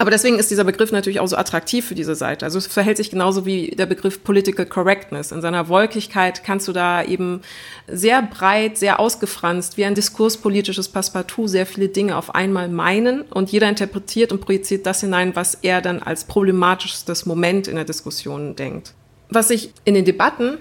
Aber 0.00 0.12
deswegen 0.12 0.38
ist 0.38 0.48
dieser 0.52 0.62
Begriff 0.62 0.92
natürlich 0.92 1.18
auch 1.18 1.26
so 1.26 1.36
attraktiv 1.36 1.84
für 1.84 1.96
diese 1.96 2.14
Seite. 2.14 2.44
Also 2.44 2.58
es 2.58 2.68
verhält 2.68 2.96
sich 2.96 3.10
genauso 3.10 3.44
wie 3.44 3.72
der 3.72 3.86
Begriff 3.86 4.22
Political 4.22 4.64
Correctness. 4.64 5.32
In 5.32 5.40
seiner 5.40 5.68
Wolkigkeit 5.68 6.44
kannst 6.44 6.68
du 6.68 6.72
da 6.72 7.02
eben 7.02 7.40
sehr 7.88 8.22
breit, 8.22 8.78
sehr 8.78 9.00
ausgefranst, 9.00 9.76
wie 9.76 9.84
ein 9.84 9.96
diskurspolitisches 9.96 10.88
Passepartout 10.88 11.48
sehr 11.48 11.66
viele 11.66 11.88
Dinge 11.88 12.16
auf 12.16 12.32
einmal 12.32 12.68
meinen 12.68 13.22
und 13.22 13.50
jeder 13.50 13.68
interpretiert 13.68 14.30
und 14.30 14.40
projiziert 14.40 14.86
das 14.86 15.00
hinein, 15.00 15.34
was 15.34 15.54
er 15.62 15.82
dann 15.82 16.00
als 16.00 16.24
problematischstes 16.24 17.26
Moment 17.26 17.66
in 17.66 17.74
der 17.74 17.84
Diskussion 17.84 18.54
denkt. 18.54 18.94
Was 19.30 19.50
ich 19.50 19.72
in 19.84 19.94
den 19.94 20.04
Debatten 20.04 20.58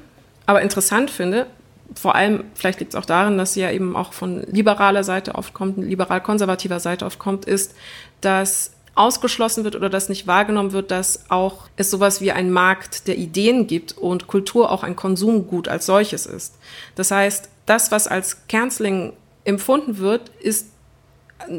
aber 0.48 0.64
interessant 0.64 1.12
finde, 1.12 1.46
vor 1.94 2.16
allem, 2.16 2.44
vielleicht 2.56 2.80
liegt 2.80 2.94
es 2.94 3.00
auch 3.00 3.06
darin, 3.06 3.38
dass 3.38 3.54
sie 3.54 3.62
ja 3.62 3.72
eben 3.72 3.96
auch 3.96 4.14
von 4.14 4.42
liberaler 4.52 5.04
Seite 5.04 5.36
oft 5.36 5.54
kommt, 5.54 5.78
liberal-konservativer 5.78 6.80
Seite 6.80 7.06
oft 7.06 7.20
kommt, 7.20 7.46
ist, 7.46 7.76
dass 8.20 8.72
ausgeschlossen 8.98 9.64
wird 9.64 9.76
oder 9.76 9.90
das 9.90 10.10
nicht 10.10 10.28
wahrgenommen 10.28 10.72
wird, 10.72 10.92
dass 10.92 11.30
auch 11.30 11.70
es 11.76 11.92
sowas 11.92 12.22
wie 12.22 12.32
ein 12.32 12.52
Markt 12.52 13.08
der 13.08 13.18
Ideen 13.18 13.68
gibt 13.68 13.98
und 13.98 14.28
Kultur 14.28 14.72
auch 14.72 14.84
ein 14.84 14.96
Konsumgut 14.96 15.68
als 15.68 15.86
solches 15.86 16.26
ist. 16.26 16.56
Das 16.96 17.12
heißt, 17.12 17.50
das, 17.66 17.92
was 17.92 18.08
als 18.08 18.48
Canceling 18.48 19.14
empfunden 19.44 19.98
wird, 19.98 20.30
ist 20.40 20.68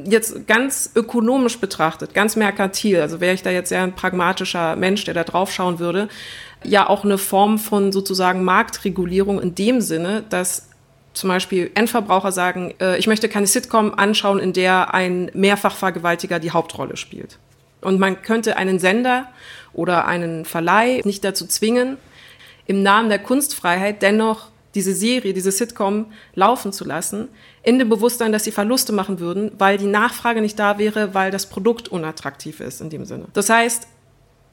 jetzt 0.04 0.46
ganz 0.46 0.90
ökonomisch 0.94 1.58
betrachtet, 1.58 2.12
ganz 2.14 2.36
merkantil, 2.36 3.00
also 3.00 3.20
wäre 3.20 3.34
ich 3.34 3.42
da 3.42 3.50
jetzt 3.50 3.68
sehr 3.68 3.82
ein 3.82 3.94
pragmatischer 3.94 4.76
Mensch, 4.76 5.04
der 5.04 5.14
da 5.14 5.24
drauf 5.24 5.52
schauen 5.52 5.78
würde, 5.78 6.08
ja 6.64 6.88
auch 6.88 7.04
eine 7.04 7.18
Form 7.18 7.58
von 7.58 7.92
sozusagen 7.92 8.42
Marktregulierung 8.42 9.40
in 9.40 9.54
dem 9.54 9.80
Sinne, 9.80 10.24
dass 10.28 10.67
zum 11.18 11.28
Beispiel 11.28 11.70
Endverbraucher 11.74 12.32
sagen, 12.32 12.74
äh, 12.80 12.98
ich 12.98 13.06
möchte 13.06 13.28
keine 13.28 13.46
Sitcom 13.46 13.94
anschauen, 13.94 14.38
in 14.38 14.52
der 14.52 14.94
ein 14.94 15.30
Mehrfachvergewaltiger 15.34 16.38
die 16.38 16.50
Hauptrolle 16.50 16.96
spielt. 16.96 17.38
Und 17.80 18.00
man 18.00 18.22
könnte 18.22 18.56
einen 18.56 18.78
Sender 18.78 19.28
oder 19.72 20.06
einen 20.06 20.44
Verleih 20.44 21.00
nicht 21.04 21.24
dazu 21.24 21.46
zwingen, 21.46 21.96
im 22.66 22.82
Namen 22.82 23.08
der 23.08 23.18
Kunstfreiheit 23.18 24.02
dennoch 24.02 24.48
diese 24.74 24.94
Serie, 24.94 25.32
diese 25.32 25.50
Sitcom 25.50 26.06
laufen 26.34 26.72
zu 26.72 26.84
lassen, 26.84 27.28
in 27.62 27.78
dem 27.78 27.88
Bewusstsein, 27.88 28.32
dass 28.32 28.44
sie 28.44 28.52
Verluste 28.52 28.92
machen 28.92 29.18
würden, 29.18 29.52
weil 29.58 29.78
die 29.78 29.86
Nachfrage 29.86 30.40
nicht 30.40 30.58
da 30.58 30.78
wäre, 30.78 31.14
weil 31.14 31.30
das 31.30 31.46
Produkt 31.46 31.88
unattraktiv 31.88 32.60
ist 32.60 32.80
in 32.80 32.90
dem 32.90 33.04
Sinne. 33.04 33.26
Das 33.32 33.48
heißt, 33.48 33.88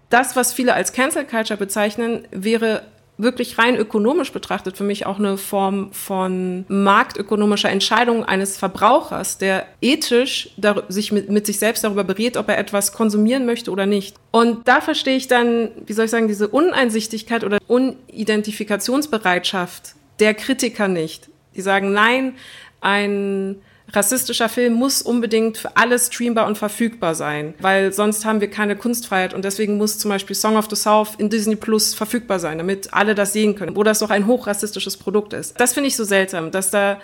das, 0.09 0.35
was 0.35 0.53
viele 0.53 0.73
als 0.73 0.93
Cancel 0.93 1.25
Culture 1.25 1.57
bezeichnen, 1.57 2.27
wäre 2.31 2.83
wirklich 3.17 3.57
rein 3.57 3.77
ökonomisch 3.77 4.31
betrachtet 4.31 4.77
für 4.77 4.83
mich 4.83 5.05
auch 5.05 5.19
eine 5.19 5.37
Form 5.37 5.93
von 5.93 6.65
marktökonomischer 6.67 7.69
Entscheidung 7.69 8.25
eines 8.25 8.57
Verbrauchers, 8.57 9.37
der 9.37 9.67
ethisch 9.81 10.49
sich 10.89 11.11
mit, 11.11 11.29
mit, 11.29 11.45
sich 11.45 11.59
selbst 11.59 11.83
darüber 11.83 12.03
berät, 12.03 12.37
ob 12.37 12.49
er 12.49 12.57
etwas 12.57 12.93
konsumieren 12.93 13.45
möchte 13.45 13.69
oder 13.71 13.85
nicht. 13.85 14.15
Und 14.31 14.67
da 14.67 14.81
verstehe 14.81 15.15
ich 15.15 15.27
dann, 15.27 15.69
wie 15.85 15.93
soll 15.93 16.05
ich 16.05 16.11
sagen, 16.11 16.27
diese 16.27 16.47
Uneinsichtigkeit 16.49 17.43
oder 17.43 17.59
Unidentifikationsbereitschaft 17.67 19.93
der 20.19 20.33
Kritiker 20.33 20.87
nicht. 20.87 21.29
Die 21.55 21.61
sagen, 21.61 21.93
nein, 21.93 22.33
ein 22.81 23.57
rassistischer 23.93 24.49
Film 24.49 24.73
muss 24.73 25.01
unbedingt 25.01 25.57
für 25.57 25.75
alle 25.77 25.97
streambar 25.99 26.47
und 26.47 26.57
verfügbar 26.57 27.15
sein, 27.15 27.53
weil 27.59 27.93
sonst 27.93 28.25
haben 28.25 28.41
wir 28.41 28.49
keine 28.49 28.75
Kunstfreiheit 28.75 29.33
und 29.33 29.45
deswegen 29.45 29.77
muss 29.77 29.97
zum 29.97 30.09
Beispiel 30.09 30.35
Song 30.35 30.57
of 30.57 30.67
the 30.69 30.75
South 30.75 31.15
in 31.17 31.29
Disney 31.29 31.55
Plus 31.55 31.93
verfügbar 31.93 32.39
sein, 32.39 32.57
damit 32.57 32.93
alle 32.93 33.15
das 33.15 33.33
sehen 33.33 33.55
können, 33.55 33.75
wo 33.75 33.83
das 33.83 33.99
doch 33.99 34.09
ein 34.09 34.27
hochrassistisches 34.27 34.97
Produkt 34.97 35.33
ist. 35.33 35.59
Das 35.59 35.73
finde 35.73 35.87
ich 35.87 35.95
so 35.95 36.03
seltsam, 36.03 36.51
dass 36.51 36.71
da 36.71 36.99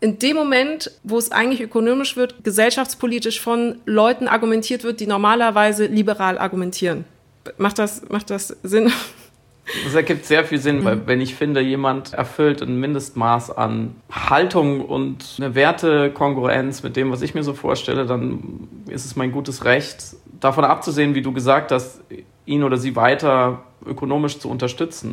in 0.00 0.18
dem 0.18 0.36
Moment, 0.36 0.90
wo 1.04 1.16
es 1.16 1.30
eigentlich 1.30 1.60
ökonomisch 1.60 2.16
wird, 2.16 2.42
gesellschaftspolitisch 2.42 3.40
von 3.40 3.80
Leuten 3.84 4.26
argumentiert 4.26 4.82
wird, 4.82 4.98
die 4.98 5.06
normalerweise 5.06 5.86
liberal 5.86 6.38
argumentieren. 6.38 7.04
Macht 7.56 7.78
das, 7.78 8.02
macht 8.08 8.30
das 8.30 8.56
Sinn? 8.62 8.92
Das 9.84 9.94
ergibt 9.94 10.26
sehr 10.26 10.44
viel 10.44 10.58
Sinn, 10.58 10.84
weil 10.84 10.96
mhm. 10.96 11.02
wenn 11.06 11.20
ich 11.20 11.34
finde, 11.34 11.60
jemand 11.60 12.12
erfüllt 12.12 12.62
ein 12.62 12.78
Mindestmaß 12.78 13.50
an 13.56 13.96
Haltung 14.10 14.84
und 14.84 15.36
eine 15.38 15.54
Wertekongruenz 15.54 16.82
mit 16.82 16.96
dem, 16.96 17.10
was 17.10 17.22
ich 17.22 17.34
mir 17.34 17.42
so 17.42 17.54
vorstelle, 17.54 18.06
dann 18.06 18.68
ist 18.88 19.04
es 19.04 19.16
mein 19.16 19.32
gutes 19.32 19.64
Recht, 19.64 20.16
davon 20.40 20.64
abzusehen, 20.64 21.14
wie 21.14 21.22
du 21.22 21.32
gesagt 21.32 21.72
hast, 21.72 22.02
ihn 22.44 22.64
oder 22.64 22.76
sie 22.76 22.96
weiter 22.96 23.62
ökonomisch 23.86 24.38
zu 24.38 24.48
unterstützen. 24.48 25.10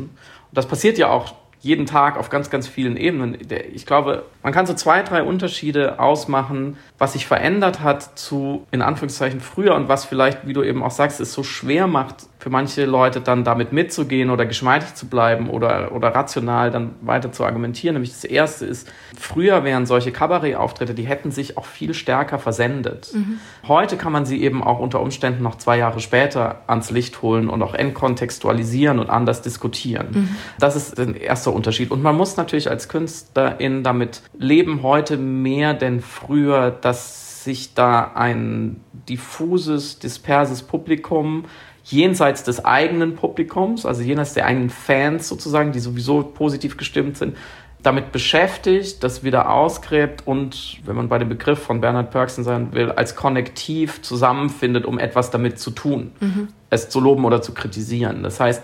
Und 0.50 0.58
das 0.58 0.68
passiert 0.68 0.98
ja 0.98 1.10
auch 1.10 1.34
jeden 1.62 1.86
Tag 1.86 2.18
auf 2.18 2.30
ganz, 2.30 2.50
ganz 2.50 2.68
vielen 2.68 2.96
Ebenen. 2.96 3.38
Ich 3.74 3.86
glaube, 3.86 4.24
man 4.44 4.54
kann 4.54 4.66
so 4.66 4.74
zwei, 4.74 5.04
drei 5.04 5.24
Unterschiede 5.24 6.00
ausmachen, 6.00 6.78
was 6.98 7.14
sich 7.14 7.28
verändert 7.28 7.82
hat 7.82 8.18
zu, 8.18 8.66
in 8.72 8.82
Anführungszeichen, 8.82 9.42
früher 9.42 9.76
und 9.76 9.90
was 9.90 10.06
vielleicht, 10.06 10.48
wie 10.48 10.54
du 10.54 10.64
eben 10.64 10.82
auch 10.82 10.92
sagst, 10.92 11.20
es 11.20 11.34
so 11.34 11.44
schwer 11.44 11.88
macht, 11.88 12.28
für 12.40 12.50
manche 12.50 12.86
Leute 12.86 13.20
dann 13.20 13.44
damit 13.44 13.74
mitzugehen 13.74 14.30
oder 14.30 14.46
geschmeidig 14.46 14.96
zu 14.96 15.08
bleiben 15.08 15.50
oder, 15.50 15.92
oder 15.92 16.16
rational 16.16 16.72
dann 16.72 16.96
weiter 17.02 17.34
zu 17.34 17.44
argumentieren. 17.44 17.96
Nämlich 17.96 18.12
das 18.12 18.24
erste 18.24 18.66
ist, 18.66 18.90
früher 19.18 19.66
wären 19.66 19.86
solche 19.86 20.14
Kabarettauftritte, 20.14 20.94
die 20.94 21.04
hätten 21.04 21.32
sich 21.32 21.58
auch 21.58 21.66
viel 21.66 21.94
stärker 21.94 22.40
versendet. 22.40 23.10
Mhm. 23.14 23.40
Heute 23.68 23.98
kann 23.98 24.14
man 24.14 24.26
sie 24.26 24.42
eben 24.42 24.64
auch 24.64 24.80
unter 24.80 25.02
Umständen 25.02 25.44
noch 25.44 25.58
zwei 25.58 25.78
Jahre 25.78 26.00
später 26.00 26.62
ans 26.68 26.92
Licht 26.92 27.22
holen 27.22 27.50
und 27.50 27.62
auch 27.62 27.74
entkontextualisieren 27.74 29.00
und 29.00 29.10
anders 29.10 29.42
diskutieren. 29.42 30.08
Mhm. 30.12 30.36
Das 30.60 30.78
ist 30.78 30.98
der 30.98 31.20
erste 31.20 31.49
Unterschied. 31.54 31.92
Und 31.92 32.02
man 32.02 32.16
muss 32.16 32.38
natürlich 32.38 32.70
als 32.70 32.90
Künstlerin 32.90 33.84
damit 33.84 34.22
leben, 34.38 34.84
heute 34.84 35.18
mehr 35.18 35.74
denn 35.74 36.02
früher, 36.02 36.72
dass 36.72 37.44
sich 37.44 37.74
da 37.74 38.12
ein 38.16 38.82
diffuses, 39.08 40.00
disperses 40.00 40.64
Publikum 40.64 41.46
jenseits 41.84 42.44
des 42.44 42.64
eigenen 42.64 43.16
Publikums, 43.16 43.86
also 43.86 44.02
jenseits 44.02 44.34
der 44.34 44.46
eigenen 44.46 44.70
Fans 44.70 45.28
sozusagen, 45.28 45.72
die 45.72 45.80
sowieso 45.80 46.22
positiv 46.22 46.78
gestimmt 46.78 47.18
sind, 47.18 47.36
damit 47.82 48.12
beschäftigt, 48.12 49.04
das 49.04 49.24
wieder 49.24 49.52
ausgräbt 49.52 50.28
und, 50.28 50.80
wenn 50.86 50.96
man 50.96 51.08
bei 51.08 51.18
dem 51.18 51.30
Begriff 51.30 51.60
von 51.60 51.80
Bernhard 51.80 52.12
Perksen 52.12 52.44
sein 52.44 52.74
will, 52.74 52.92
als 52.92 53.16
Konnektiv 53.16 54.02
zusammenfindet, 54.02 54.86
um 54.86 55.00
etwas 55.00 55.32
damit 55.32 55.60
zu 55.60 55.72
tun, 55.72 56.12
mhm. 56.20 56.50
es 56.70 56.90
zu 56.90 57.00
loben 57.00 57.24
oder 57.24 57.42
zu 57.42 57.54
kritisieren. 57.54 58.22
Das 58.24 58.40
heißt, 58.40 58.64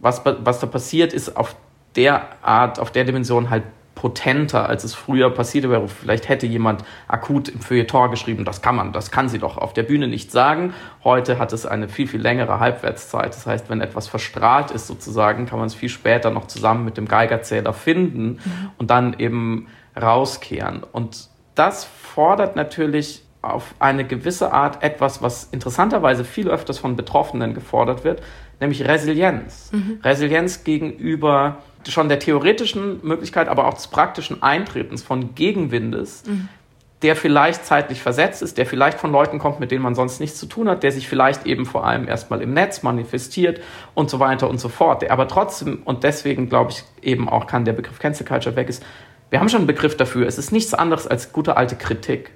was, 0.00 0.22
was 0.24 0.60
da 0.60 0.66
passiert, 0.66 1.12
ist 1.12 1.36
auf 1.36 1.56
der 1.96 2.28
Art, 2.42 2.78
auf 2.78 2.90
der 2.90 3.04
Dimension 3.04 3.50
halt 3.50 3.64
potenter, 3.96 4.68
als 4.68 4.84
es 4.84 4.94
früher 4.94 5.30
passiert 5.30 5.68
wäre. 5.68 5.88
Vielleicht 5.88 6.28
hätte 6.28 6.46
jemand 6.46 6.84
akut 7.08 7.48
im 7.48 7.60
Feuilleton 7.60 8.10
geschrieben, 8.10 8.44
das 8.44 8.62
kann 8.62 8.76
man, 8.76 8.92
das 8.92 9.10
kann 9.10 9.28
sie 9.28 9.38
doch 9.38 9.56
auf 9.56 9.72
der 9.72 9.82
Bühne 9.82 10.06
nicht 10.06 10.30
sagen. 10.30 10.74
Heute 11.02 11.38
hat 11.38 11.52
es 11.52 11.66
eine 11.66 11.88
viel, 11.88 12.06
viel 12.06 12.20
längere 12.20 12.60
Halbwertszeit. 12.60 13.34
Das 13.34 13.46
heißt, 13.46 13.70
wenn 13.70 13.80
etwas 13.80 14.06
verstrahlt 14.06 14.70
ist 14.70 14.86
sozusagen, 14.86 15.46
kann 15.46 15.58
man 15.58 15.66
es 15.66 15.74
viel 15.74 15.88
später 15.88 16.30
noch 16.30 16.46
zusammen 16.46 16.84
mit 16.84 16.98
dem 16.98 17.08
Geigerzähler 17.08 17.72
finden 17.72 18.32
mhm. 18.32 18.70
und 18.76 18.90
dann 18.90 19.18
eben 19.18 19.66
rauskehren. 20.00 20.84
Und 20.92 21.28
das 21.54 21.84
fordert 21.84 22.54
natürlich 22.54 23.22
auf 23.40 23.74
eine 23.78 24.04
gewisse 24.04 24.52
Art 24.52 24.82
etwas, 24.82 25.22
was 25.22 25.44
interessanterweise 25.44 26.24
viel 26.24 26.48
öfters 26.48 26.78
von 26.78 26.96
Betroffenen 26.96 27.54
gefordert 27.54 28.04
wird, 28.04 28.22
nämlich 28.60 28.86
Resilienz. 28.86 29.70
Mhm. 29.72 30.00
Resilienz 30.02 30.64
gegenüber 30.64 31.58
schon 31.90 32.08
der 32.08 32.18
theoretischen 32.18 33.00
Möglichkeit, 33.02 33.48
aber 33.48 33.66
auch 33.66 33.74
des 33.74 33.88
praktischen 33.88 34.42
Eintretens 34.42 35.02
von 35.02 35.34
Gegenwindes, 35.34 36.24
mhm. 36.26 36.48
der 37.02 37.16
vielleicht 37.16 37.64
zeitlich 37.64 38.02
versetzt 38.02 38.42
ist, 38.42 38.58
der 38.58 38.66
vielleicht 38.66 38.98
von 38.98 39.12
Leuten 39.12 39.38
kommt, 39.38 39.60
mit 39.60 39.70
denen 39.70 39.82
man 39.82 39.94
sonst 39.94 40.20
nichts 40.20 40.38
zu 40.38 40.46
tun 40.46 40.68
hat, 40.68 40.82
der 40.82 40.92
sich 40.92 41.08
vielleicht 41.08 41.46
eben 41.46 41.66
vor 41.66 41.86
allem 41.86 42.08
erstmal 42.08 42.42
im 42.42 42.52
Netz 42.54 42.82
manifestiert 42.82 43.60
und 43.94 44.10
so 44.10 44.20
weiter 44.20 44.48
und 44.48 44.58
so 44.58 44.68
fort. 44.68 45.02
Der 45.02 45.12
aber 45.12 45.28
trotzdem, 45.28 45.82
und 45.84 46.04
deswegen 46.04 46.48
glaube 46.48 46.72
ich 46.72 46.84
eben 47.02 47.28
auch, 47.28 47.46
kann 47.46 47.64
der 47.64 47.72
Begriff 47.72 47.98
Cancel 47.98 48.26
Culture 48.26 48.56
weg 48.56 48.68
ist, 48.68 48.84
wir 49.28 49.40
haben 49.40 49.48
schon 49.48 49.58
einen 49.58 49.66
Begriff 49.66 49.96
dafür. 49.96 50.26
Es 50.26 50.38
ist 50.38 50.52
nichts 50.52 50.72
anderes 50.72 51.08
als 51.08 51.32
gute 51.32 51.56
alte 51.56 51.74
Kritik. 51.74 52.30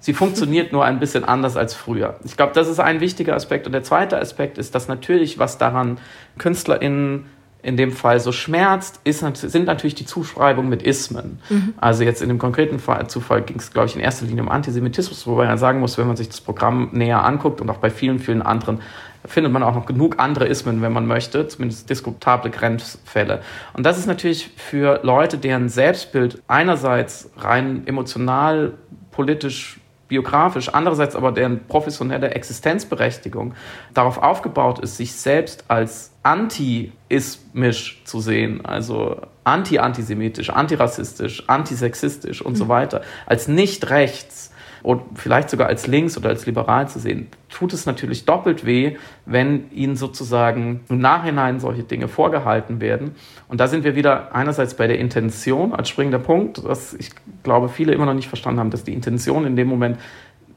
Sie 0.00 0.14
funktioniert 0.14 0.72
nur 0.72 0.84
ein 0.84 0.98
bisschen 0.98 1.24
anders 1.24 1.56
als 1.56 1.74
früher. 1.74 2.18
Ich 2.24 2.36
glaube, 2.36 2.52
das 2.54 2.68
ist 2.68 2.80
ein 2.80 3.00
wichtiger 3.00 3.34
Aspekt. 3.34 3.66
Und 3.66 3.72
der 3.72 3.82
zweite 3.82 4.18
Aspekt 4.18 4.56
ist, 4.56 4.74
dass 4.74 4.88
natürlich, 4.88 5.38
was 5.38 5.58
daran 5.58 5.98
KünstlerInnen 6.38 7.26
in 7.62 7.76
dem 7.76 7.90
Fall 7.90 8.20
so 8.20 8.30
schmerzt, 8.30 9.00
ist, 9.04 9.20
sind 9.36 9.66
natürlich 9.66 9.94
die 9.94 10.06
Zuschreibungen 10.06 10.70
mit 10.70 10.82
Ismen. 10.82 11.40
Mhm. 11.48 11.74
Also 11.76 12.04
jetzt 12.04 12.22
in 12.22 12.28
dem 12.28 12.38
konkreten 12.38 12.78
Fall, 12.78 13.08
Zufall 13.08 13.42
ging 13.42 13.58
es, 13.58 13.72
glaube 13.72 13.88
ich, 13.88 13.96
in 13.96 14.00
erster 14.00 14.26
Linie 14.26 14.42
um 14.42 14.48
Antisemitismus, 14.48 15.26
wobei 15.26 15.46
man 15.46 15.58
sagen 15.58 15.80
muss, 15.80 15.98
wenn 15.98 16.06
man 16.06 16.16
sich 16.16 16.28
das 16.28 16.40
Programm 16.40 16.90
näher 16.92 17.24
anguckt 17.24 17.60
und 17.60 17.68
auch 17.68 17.78
bei 17.78 17.90
vielen, 17.90 18.20
vielen 18.20 18.42
anderen, 18.42 18.80
findet 19.24 19.52
man 19.52 19.62
auch 19.62 19.74
noch 19.74 19.86
genug 19.86 20.18
andere 20.18 20.46
Ismen, 20.46 20.80
wenn 20.82 20.92
man 20.92 21.06
möchte, 21.06 21.48
zumindest 21.48 21.90
diskutable 21.90 22.50
Grenzfälle. 22.50 23.42
Und 23.74 23.84
das 23.84 23.98
ist 23.98 24.06
natürlich 24.06 24.50
für 24.56 25.00
Leute, 25.02 25.38
deren 25.38 25.68
Selbstbild 25.68 26.42
einerseits 26.46 27.30
rein 27.36 27.82
emotional, 27.86 28.74
politisch 29.10 29.80
biografisch, 30.08 30.70
andererseits 30.70 31.14
aber 31.14 31.32
deren 31.32 31.66
professionelle 31.66 32.30
Existenzberechtigung 32.30 33.54
darauf 33.94 34.18
aufgebaut 34.18 34.78
ist, 34.78 34.96
sich 34.96 35.12
selbst 35.12 35.64
als 35.68 36.12
anti-ismisch 36.22 38.02
zu 38.04 38.20
sehen, 38.20 38.64
also 38.64 39.20
anti-antisemitisch, 39.44 40.50
antirassistisch, 40.50 41.44
antisexistisch 41.48 42.42
und 42.42 42.52
mhm. 42.52 42.56
so 42.56 42.68
weiter, 42.68 43.02
als 43.26 43.48
nicht 43.48 43.90
rechts 43.90 44.50
und 44.82 45.02
vielleicht 45.14 45.50
sogar 45.50 45.68
als 45.68 45.86
links 45.86 46.16
oder 46.16 46.28
als 46.28 46.46
liberal 46.46 46.88
zu 46.88 46.98
sehen, 46.98 47.28
tut 47.48 47.72
es 47.72 47.86
natürlich 47.86 48.24
doppelt 48.24 48.64
weh, 48.66 48.96
wenn 49.26 49.70
ihnen 49.72 49.96
sozusagen 49.96 50.80
im 50.88 50.98
Nachhinein 50.98 51.60
solche 51.60 51.82
Dinge 51.82 52.08
vorgehalten 52.08 52.80
werden. 52.80 53.14
Und 53.48 53.60
da 53.60 53.68
sind 53.68 53.84
wir 53.84 53.96
wieder 53.96 54.34
einerseits 54.34 54.74
bei 54.74 54.86
der 54.86 54.98
Intention 54.98 55.72
als 55.72 55.88
springender 55.88 56.18
Punkt, 56.18 56.62
was 56.64 56.94
ich 56.94 57.10
glaube 57.42 57.68
viele 57.68 57.92
immer 57.92 58.06
noch 58.06 58.14
nicht 58.14 58.28
verstanden 58.28 58.60
haben, 58.60 58.70
dass 58.70 58.84
die 58.84 58.92
Intention 58.92 59.46
in 59.46 59.56
dem 59.56 59.68
Moment 59.68 59.98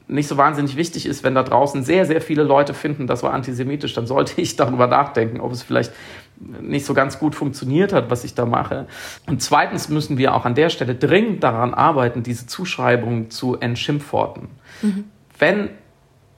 nicht 0.08 0.28
so 0.28 0.36
wahnsinnig 0.36 0.76
wichtig 0.76 1.06
ist, 1.06 1.24
wenn 1.24 1.34
da 1.34 1.42
draußen 1.42 1.82
sehr, 1.82 2.04
sehr 2.04 2.20
viele 2.20 2.42
Leute 2.42 2.74
finden, 2.74 3.06
das 3.06 3.22
war 3.22 3.32
antisemitisch, 3.32 3.94
dann 3.94 4.06
sollte 4.06 4.40
ich 4.40 4.56
darüber 4.56 4.86
nachdenken, 4.86 5.40
ob 5.40 5.52
es 5.52 5.62
vielleicht 5.62 5.92
nicht 6.60 6.86
so 6.86 6.94
ganz 6.94 7.18
gut 7.18 7.34
funktioniert 7.34 7.92
hat, 7.92 8.10
was 8.10 8.24
ich 8.24 8.34
da 8.34 8.46
mache. 8.46 8.86
Und 9.26 9.42
zweitens 9.42 9.88
müssen 9.88 10.18
wir 10.18 10.34
auch 10.34 10.44
an 10.44 10.54
der 10.54 10.70
Stelle 10.70 10.94
dringend 10.94 11.42
daran 11.42 11.74
arbeiten, 11.74 12.22
diese 12.22 12.46
Zuschreibungen 12.46 13.30
zu 13.30 13.58
entschimpforten. 13.58 14.48
Mhm. 14.82 15.04
Wenn 15.38 15.70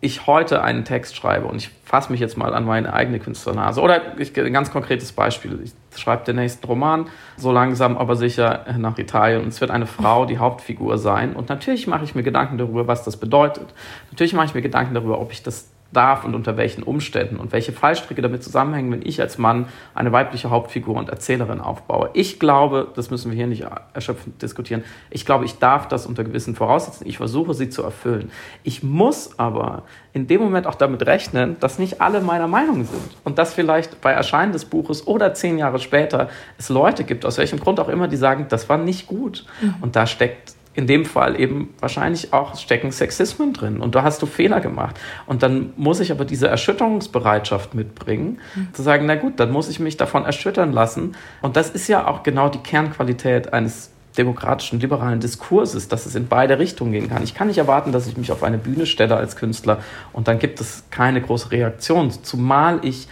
ich 0.05 0.27
heute 0.27 0.63
einen 0.63 0.85
Text 0.85 1.17
schreibe 1.17 1.47
und 1.47 1.57
ich 1.57 1.71
fasse 1.83 2.13
mich 2.13 2.21
jetzt 2.21 2.37
mal 2.37 2.55
an 2.55 2.67
meine 2.67 2.93
eigene 2.93 3.19
Künstlernase 3.19 3.81
oder 3.81 4.19
ich, 4.19 4.39
ein 4.39 4.53
ganz 4.53 4.71
konkretes 4.71 5.13
Beispiel. 5.13 5.59
Ich 5.65 5.73
schreibe 5.99 6.25
den 6.25 6.37
nächsten 6.37 6.67
Roman, 6.67 7.07
so 7.39 7.51
langsam 7.53 7.97
aber 7.97 8.15
sicher 8.15 8.67
nach 8.77 8.99
Italien 8.99 9.41
und 9.43 9.49
es 9.49 9.63
wird 9.63 9.71
eine 9.71 9.87
Frau 9.87 10.27
die 10.27 10.37
Hauptfigur 10.37 10.99
sein 10.99 11.35
und 11.35 11.49
natürlich 11.49 11.87
mache 11.87 12.05
ich 12.05 12.15
mir 12.15 12.23
Gedanken 12.23 12.59
darüber, 12.59 12.87
was 12.87 13.03
das 13.03 13.17
bedeutet. 13.17 13.73
Natürlich 14.11 14.35
mache 14.35 14.47
ich 14.47 14.55
mir 14.55 14.61
Gedanken 14.61 14.93
darüber, 14.93 15.21
ob 15.21 15.33
ich 15.33 15.43
das 15.43 15.71
darf 15.95 16.25
und 16.25 16.35
unter 16.35 16.57
welchen 16.57 16.83
Umständen 16.83 17.37
und 17.37 17.53
welche 17.53 17.73
Fallstricke 17.73 18.21
damit 18.21 18.43
zusammenhängen, 18.43 18.93
wenn 18.93 19.03
ich 19.03 19.21
als 19.21 19.39
Mann 19.39 19.67
eine 19.95 20.13
weibliche 20.13 20.51
Hauptfigur 20.51 20.97
und 20.97 21.09
Erzählerin 21.09 21.61
aufbaue. 21.61 22.11
Ich 22.13 22.39
glaube, 22.39 22.89
das 22.95 23.11
müssen 23.11 23.31
wir 23.31 23.37
hier 23.37 23.47
nicht 23.47 23.65
erschöpfend 23.95 24.43
diskutieren, 24.43 24.85
ich 25.11 25.25
glaube, 25.25 25.45
ich 25.45 25.59
darf 25.59 25.89
das 25.89 26.07
unter 26.07 26.25
gewissen 26.25 26.55
Voraussetzungen, 26.55 27.09
ich 27.09 27.17
versuche 27.17 27.55
sie 27.55 27.71
zu 27.71 27.83
erfüllen. 27.83 28.31
Ich 28.63 28.83
muss 28.83 29.39
aber 29.39 29.85
in 30.13 30.27
dem 30.27 30.41
Moment 30.41 30.67
auch 30.67 30.75
damit 30.75 31.07
rechnen, 31.07 31.57
dass 31.61 31.79
nicht 31.79 32.01
alle 32.01 32.21
meiner 32.21 32.47
Meinung 32.47 32.85
sind 32.85 33.17
und 33.25 33.39
dass 33.39 33.55
vielleicht 33.55 34.01
bei 34.01 34.13
Erscheinen 34.13 34.53
des 34.53 34.65
Buches 34.65 35.07
oder 35.07 35.35
zehn 35.35 35.59
Jahre 35.59 35.79
später 35.79 36.29
es 36.59 36.69
Leute 36.69 37.05
gibt, 37.05 37.25
aus 37.25 37.39
welchem 37.39 37.59
Grund 37.59 37.81
auch 37.81 37.89
immer, 37.89 38.09
die 38.09 38.17
sagen, 38.17 38.47
das 38.49 38.69
war 38.69 38.79
nicht 38.79 39.07
gut. 39.07 39.45
Mhm. 39.61 39.75
Und 39.81 39.97
da 39.97 40.07
steckt 40.07 40.54
in 40.75 40.87
dem 40.87 41.05
Fall 41.05 41.39
eben 41.41 41.73
wahrscheinlich 41.81 42.33
auch 42.33 42.57
stecken 42.59 42.91
Sexismen 42.91 43.53
drin 43.53 43.81
und 43.81 43.95
da 43.95 44.03
hast 44.03 44.21
du 44.23 44.27
Fehler 44.27 44.61
gemacht. 44.61 44.99
Und 45.27 45.43
dann 45.43 45.73
muss 45.77 46.01
ich 46.01 46.11
aber 46.11 46.25
diese 46.25 46.49
Erschütterungsbereitschaft 46.49 47.75
mitbringen, 47.75 48.41
mhm. 48.55 48.69
zu 48.75 48.83
sagen, 48.83 49.07
na 49.07 49.15
gut, 49.15 49.39
dann 49.39 49.53
muss 49.53 49.69
ich 49.69 49.79
mich 49.79 49.97
davon 49.97 50.25
erschüttern 50.25 50.73
lassen. 50.73 51.15
Und 51.43 51.57
das 51.57 51.71
ist 51.71 51.89
ja 51.89 52.07
auch 52.07 52.23
genau 52.23 52.49
die 52.49 52.59
Kernqualität 52.59 53.53
eines 53.53 53.91
demokratischen, 54.19 54.81
liberalen 54.81 55.21
Diskurses, 55.21 55.89
dass 55.89 56.07
es 56.07 56.15
in 56.15 56.29
beide 56.29 56.59
Richtungen 56.59 56.93
gehen 56.93 57.09
kann. 57.09 57.23
Ich 57.23 57.35
kann 57.35 57.49
nicht 57.49 57.59
erwarten, 57.59 57.93
dass 57.93 58.07
ich 58.07 58.17
mich 58.17 58.31
auf 58.31 58.43
eine 58.43 58.59
Bühne 58.59 58.87
stelle 58.87 59.17
als 59.17 59.37
Künstler 59.37 59.79
und 60.13 60.29
dann 60.29 60.39
gibt 60.39 60.61
es 60.61 60.85
keine 60.91 61.21
große 61.21 61.51
Reaktion, 61.51 62.11
zumal 62.11 62.81
ich 62.83 63.09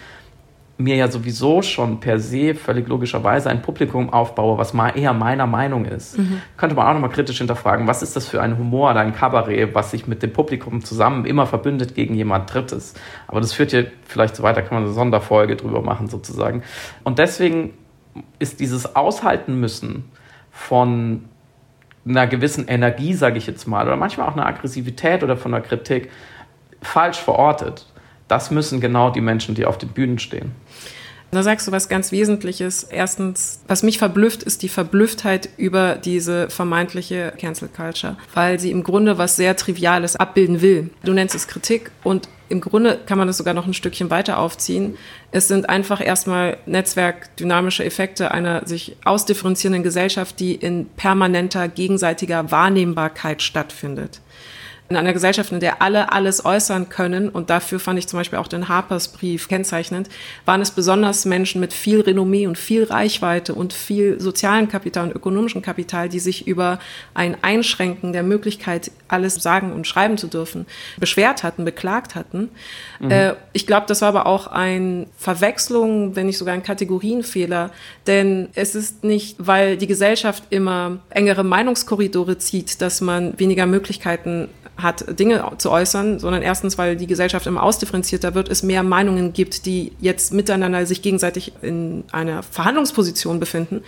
mir 0.78 0.96
ja 0.96 1.08
sowieso 1.08 1.62
schon 1.62 2.00
per 2.00 2.18
se 2.18 2.54
völlig 2.54 2.88
logischerweise 2.88 3.50
ein 3.50 3.62
Publikum 3.62 4.12
aufbaue, 4.12 4.58
was 4.58 4.72
mal 4.72 4.90
eher 4.90 5.12
meiner 5.12 5.46
Meinung 5.46 5.84
ist, 5.84 6.18
mhm. 6.18 6.40
könnte 6.56 6.74
man 6.74 6.86
auch 6.86 6.94
nochmal 6.94 7.10
kritisch 7.10 7.38
hinterfragen, 7.38 7.86
was 7.86 8.02
ist 8.02 8.16
das 8.16 8.26
für 8.26 8.40
ein 8.40 8.58
Humor 8.58 8.90
oder 8.90 9.00
ein 9.00 9.14
Kabarett, 9.14 9.74
was 9.74 9.90
sich 9.90 10.06
mit 10.06 10.22
dem 10.22 10.32
Publikum 10.32 10.82
zusammen 10.84 11.24
immer 11.24 11.46
verbündet 11.46 11.94
gegen 11.94 12.14
jemand 12.14 12.52
Drittes. 12.52 12.94
Aber 13.28 13.40
das 13.40 13.52
führt 13.52 13.70
hier 13.70 13.90
vielleicht 14.04 14.34
so 14.36 14.42
weiter, 14.42 14.62
kann 14.62 14.74
man 14.74 14.84
eine 14.84 14.92
Sonderfolge 14.92 15.56
drüber 15.56 15.82
machen 15.82 16.08
sozusagen. 16.08 16.62
Und 17.04 17.18
deswegen 17.18 17.74
ist 18.38 18.60
dieses 18.60 18.96
Aushalten 18.96 19.60
müssen 19.60 20.04
von 20.50 21.24
einer 22.06 22.26
gewissen 22.26 22.66
Energie, 22.66 23.14
sage 23.14 23.38
ich 23.38 23.46
jetzt 23.46 23.66
mal, 23.66 23.86
oder 23.86 23.96
manchmal 23.96 24.28
auch 24.28 24.32
einer 24.32 24.46
Aggressivität 24.46 25.22
oder 25.22 25.36
von 25.36 25.54
einer 25.54 25.62
Kritik 25.62 26.10
falsch 26.82 27.18
verortet 27.18 27.86
das 28.32 28.50
müssen 28.50 28.80
genau 28.80 29.10
die 29.10 29.20
Menschen, 29.20 29.54
die 29.54 29.66
auf 29.66 29.76
den 29.76 29.90
Bühnen 29.90 30.18
stehen. 30.18 30.52
Da 31.32 31.42
sagst 31.42 31.66
du 31.66 31.72
was 31.72 31.88
ganz 31.88 32.12
Wesentliches. 32.12 32.84
Erstens, 32.84 33.60
was 33.66 33.82
mich 33.82 33.96
verblüfft, 33.96 34.42
ist 34.42 34.62
die 34.62 34.68
Verblüfftheit 34.68 35.48
über 35.56 35.94
diese 35.94 36.50
vermeintliche 36.50 37.32
Cancel 37.38 37.68
Culture, 37.68 38.18
weil 38.34 38.60
sie 38.60 38.70
im 38.70 38.82
Grunde 38.82 39.16
was 39.16 39.36
sehr 39.36 39.56
Triviales 39.56 40.14
abbilden 40.14 40.60
will. 40.60 40.90
Du 41.04 41.14
nennst 41.14 41.34
es 41.34 41.48
Kritik 41.48 41.90
und 42.04 42.28
im 42.50 42.60
Grunde 42.60 43.00
kann 43.06 43.16
man 43.16 43.28
das 43.28 43.38
sogar 43.38 43.54
noch 43.54 43.66
ein 43.66 43.72
Stückchen 43.72 44.10
weiter 44.10 44.36
aufziehen. 44.38 44.98
Es 45.30 45.48
sind 45.48 45.70
einfach 45.70 46.04
erstmal 46.04 46.58
netzwerkdynamische 46.66 47.82
Effekte 47.82 48.30
einer 48.30 48.66
sich 48.66 48.98
ausdifferenzierenden 49.06 49.82
Gesellschaft, 49.82 50.38
die 50.38 50.54
in 50.54 50.84
permanenter 50.84 51.68
gegenseitiger 51.68 52.50
Wahrnehmbarkeit 52.50 53.40
stattfindet 53.40 54.20
in 54.92 54.96
einer 54.96 55.12
Gesellschaft, 55.12 55.52
in 55.52 55.60
der 55.60 55.80
alle 55.80 56.12
alles 56.12 56.44
äußern 56.44 56.88
können, 56.88 57.28
und 57.28 57.50
dafür 57.50 57.80
fand 57.80 57.98
ich 57.98 58.06
zum 58.06 58.18
Beispiel 58.18 58.38
auch 58.38 58.48
den 58.48 58.68
Harpers 58.68 59.08
Brief 59.08 59.48
kennzeichnend, 59.48 60.08
waren 60.44 60.60
es 60.60 60.70
besonders 60.70 61.24
Menschen 61.24 61.60
mit 61.60 61.72
viel 61.72 62.00
Renommee 62.00 62.46
und 62.46 62.58
viel 62.58 62.84
Reichweite 62.84 63.54
und 63.54 63.72
viel 63.72 64.20
sozialen 64.20 64.68
Kapital 64.68 65.06
und 65.06 65.16
ökonomischem 65.16 65.62
Kapital, 65.62 66.08
die 66.08 66.20
sich 66.20 66.46
über 66.46 66.78
ein 67.14 67.36
Einschränken 67.42 68.12
der 68.12 68.22
Möglichkeit, 68.22 68.90
alles 69.08 69.34
sagen 69.36 69.72
und 69.72 69.86
schreiben 69.86 70.18
zu 70.18 70.26
dürfen, 70.26 70.66
beschwert 70.98 71.42
hatten, 71.42 71.64
beklagt 71.64 72.14
hatten. 72.14 72.50
Mhm. 73.00 73.10
Äh, 73.10 73.34
ich 73.52 73.66
glaube, 73.66 73.86
das 73.86 74.02
war 74.02 74.08
aber 74.08 74.26
auch 74.26 74.46
ein 74.46 75.06
Verwechslung, 75.16 76.16
wenn 76.16 76.26
nicht 76.26 76.38
sogar 76.38 76.54
ein 76.54 76.62
Kategorienfehler, 76.62 77.70
denn 78.06 78.48
es 78.54 78.74
ist 78.74 79.04
nicht, 79.04 79.36
weil 79.38 79.76
die 79.76 79.86
Gesellschaft 79.86 80.44
immer 80.50 80.98
engere 81.10 81.44
Meinungskorridore 81.44 82.38
zieht, 82.38 82.80
dass 82.82 83.00
man 83.00 83.38
weniger 83.38 83.66
Möglichkeiten 83.66 84.48
hat, 84.76 85.18
Dinge 85.18 85.44
zu 85.58 85.70
äußern, 85.70 86.18
sondern 86.18 86.42
erstens, 86.42 86.78
weil 86.78 86.96
die 86.96 87.06
Gesellschaft 87.06 87.46
immer 87.46 87.62
ausdifferenzierter 87.62 88.34
wird, 88.34 88.48
es 88.48 88.62
mehr 88.62 88.82
Meinungen 88.82 89.32
gibt, 89.32 89.66
die 89.66 89.92
jetzt 90.00 90.32
miteinander 90.32 90.86
sich 90.86 91.02
gegenseitig 91.02 91.52
in 91.62 92.04
einer 92.10 92.42
Verhandlungsposition 92.42 93.38
befinden. 93.38 93.82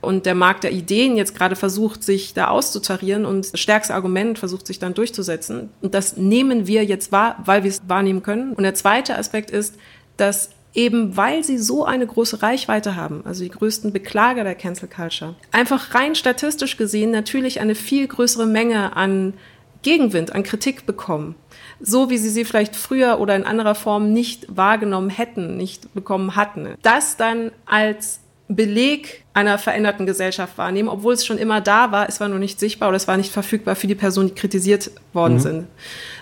Und 0.00 0.26
der 0.26 0.34
Markt 0.34 0.64
der 0.64 0.72
Ideen 0.72 1.16
jetzt 1.16 1.34
gerade 1.34 1.56
versucht, 1.56 2.04
sich 2.04 2.34
da 2.34 2.48
auszutarieren 2.48 3.24
und 3.24 3.52
das 3.52 3.60
stärkste 3.60 3.94
Argument 3.94 4.38
versucht, 4.38 4.66
sich 4.66 4.78
dann 4.78 4.94
durchzusetzen. 4.94 5.70
Und 5.80 5.94
das 5.94 6.16
nehmen 6.16 6.66
wir 6.66 6.84
jetzt 6.84 7.10
wahr, 7.10 7.42
weil 7.44 7.64
wir 7.64 7.70
es 7.70 7.80
wahrnehmen 7.88 8.22
können. 8.22 8.52
Und 8.52 8.62
der 8.62 8.74
zweite 8.74 9.16
Aspekt 9.16 9.50
ist, 9.50 9.74
dass 10.16 10.50
eben 10.74 11.16
weil 11.16 11.42
sie 11.42 11.58
so 11.58 11.84
eine 11.84 12.06
große 12.06 12.42
Reichweite 12.42 12.94
haben, 12.94 13.22
also 13.24 13.42
die 13.42 13.50
größten 13.50 13.92
Beklager 13.92 14.44
der 14.44 14.54
Cancel 14.54 14.88
Culture, 14.88 15.34
einfach 15.50 15.94
rein 15.94 16.14
statistisch 16.14 16.76
gesehen 16.76 17.10
natürlich 17.10 17.60
eine 17.60 17.74
viel 17.74 18.06
größere 18.06 18.46
Menge 18.46 18.94
an 18.94 19.34
Gegenwind, 19.82 20.34
an 20.34 20.42
Kritik 20.42 20.86
bekommen. 20.86 21.34
So 21.80 22.10
wie 22.10 22.18
sie 22.18 22.30
sie 22.30 22.44
vielleicht 22.44 22.76
früher 22.76 23.20
oder 23.20 23.36
in 23.36 23.44
anderer 23.44 23.74
Form 23.74 24.12
nicht 24.12 24.46
wahrgenommen 24.48 25.10
hätten, 25.10 25.56
nicht 25.56 25.94
bekommen 25.94 26.36
hatten. 26.36 26.74
Das 26.82 27.16
dann 27.16 27.52
als 27.66 28.20
Beleg 28.48 29.24
einer 29.34 29.58
veränderten 29.58 30.06
Gesellschaft 30.06 30.56
wahrnehmen, 30.56 30.88
obwohl 30.88 31.12
es 31.12 31.26
schon 31.26 31.36
immer 31.36 31.60
da 31.60 31.92
war, 31.92 32.08
es 32.08 32.18
war 32.18 32.28
nur 32.28 32.38
nicht 32.38 32.58
sichtbar 32.58 32.88
oder 32.88 32.96
es 32.96 33.06
war 33.06 33.18
nicht 33.18 33.30
verfügbar 33.30 33.76
für 33.76 33.86
die 33.86 33.94
Personen, 33.94 34.28
die 34.28 34.34
kritisiert 34.34 34.90
worden 35.12 35.34
mhm. 35.34 35.40
sind. 35.40 35.66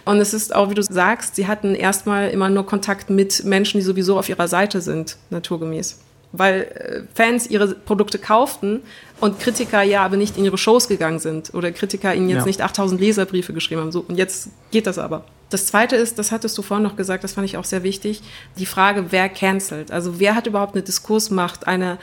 Und 0.05 0.19
es 0.19 0.35
ist 0.35 0.55
auch, 0.55 0.69
wie 0.69 0.75
du 0.75 0.83
sagst, 0.83 1.37
sie 1.37 1.47
hatten 1.47 1.77
erstmal 1.77 2.31
immer 2.31 2.51
nur 2.51 2.67
Kontakt 2.67 3.11
mit 3.11 3.45
Menschen, 3.45 3.79
die 3.79 3.85
sowieso 3.85 4.19
auf 4.19 4.29
ihrer 4.29 4.49
Seite 4.49 4.81
sind, 4.81 5.17
naturgemäß 5.31 6.01
weil 6.33 6.63
äh, 6.63 7.03
Fans 7.15 7.47
ihre 7.49 7.75
Produkte 7.75 8.19
kauften 8.19 8.83
und 9.21 9.41
Kritiker 9.41 9.83
ja 9.83 10.03
aber 10.03 10.17
nicht 10.17 10.37
in 10.37 10.45
ihre 10.45 10.59
Shows 10.59 10.89
gegangen 10.89 11.19
sind 11.19 11.55
oder 11.55 11.73
Kritiker 11.73 12.15
ihnen 12.15 12.29
jetzt 12.29 12.41
ja. 12.41 12.47
nicht 12.47 12.61
8000 12.63 13.01
Leserbriefe 13.01 13.53
geschrieben 13.53 13.81
haben. 13.81 13.93
So, 13.93 14.05
und 14.07 14.17
jetzt 14.17 14.51
geht 14.71 14.87
das 14.87 14.99
aber. 14.99 15.25
Das 15.51 15.67
zweite 15.67 15.95
ist, 15.95 16.19
das 16.19 16.33
hattest 16.33 16.59
du 16.59 16.63
vorhin 16.63 16.83
noch 16.83 16.97
gesagt, 16.97 17.23
das 17.23 17.33
fand 17.33 17.47
ich 17.47 17.57
auch 17.57 17.65
sehr 17.65 17.83
wichtig, 17.83 18.23
die 18.59 18.67
Frage, 18.67 19.07
wer 19.11 19.29
cancelt. 19.29 19.93
Also 19.93 20.19
wer 20.19 20.35
hat 20.35 20.47
überhaupt 20.47 20.75
eine 20.75 20.83
Diskursmacht, 20.83 21.69
eine, 21.69 21.99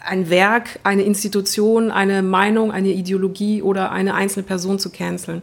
ein 0.00 0.30
Werk, 0.30 0.80
eine 0.82 1.02
Institution, 1.02 1.92
eine 1.92 2.22
Meinung, 2.22 2.72
eine 2.72 2.88
Ideologie 2.88 3.62
oder 3.62 3.92
eine 3.92 4.14
einzelne 4.14 4.44
Person 4.44 4.80
zu 4.80 4.90
canceln. 4.90 5.42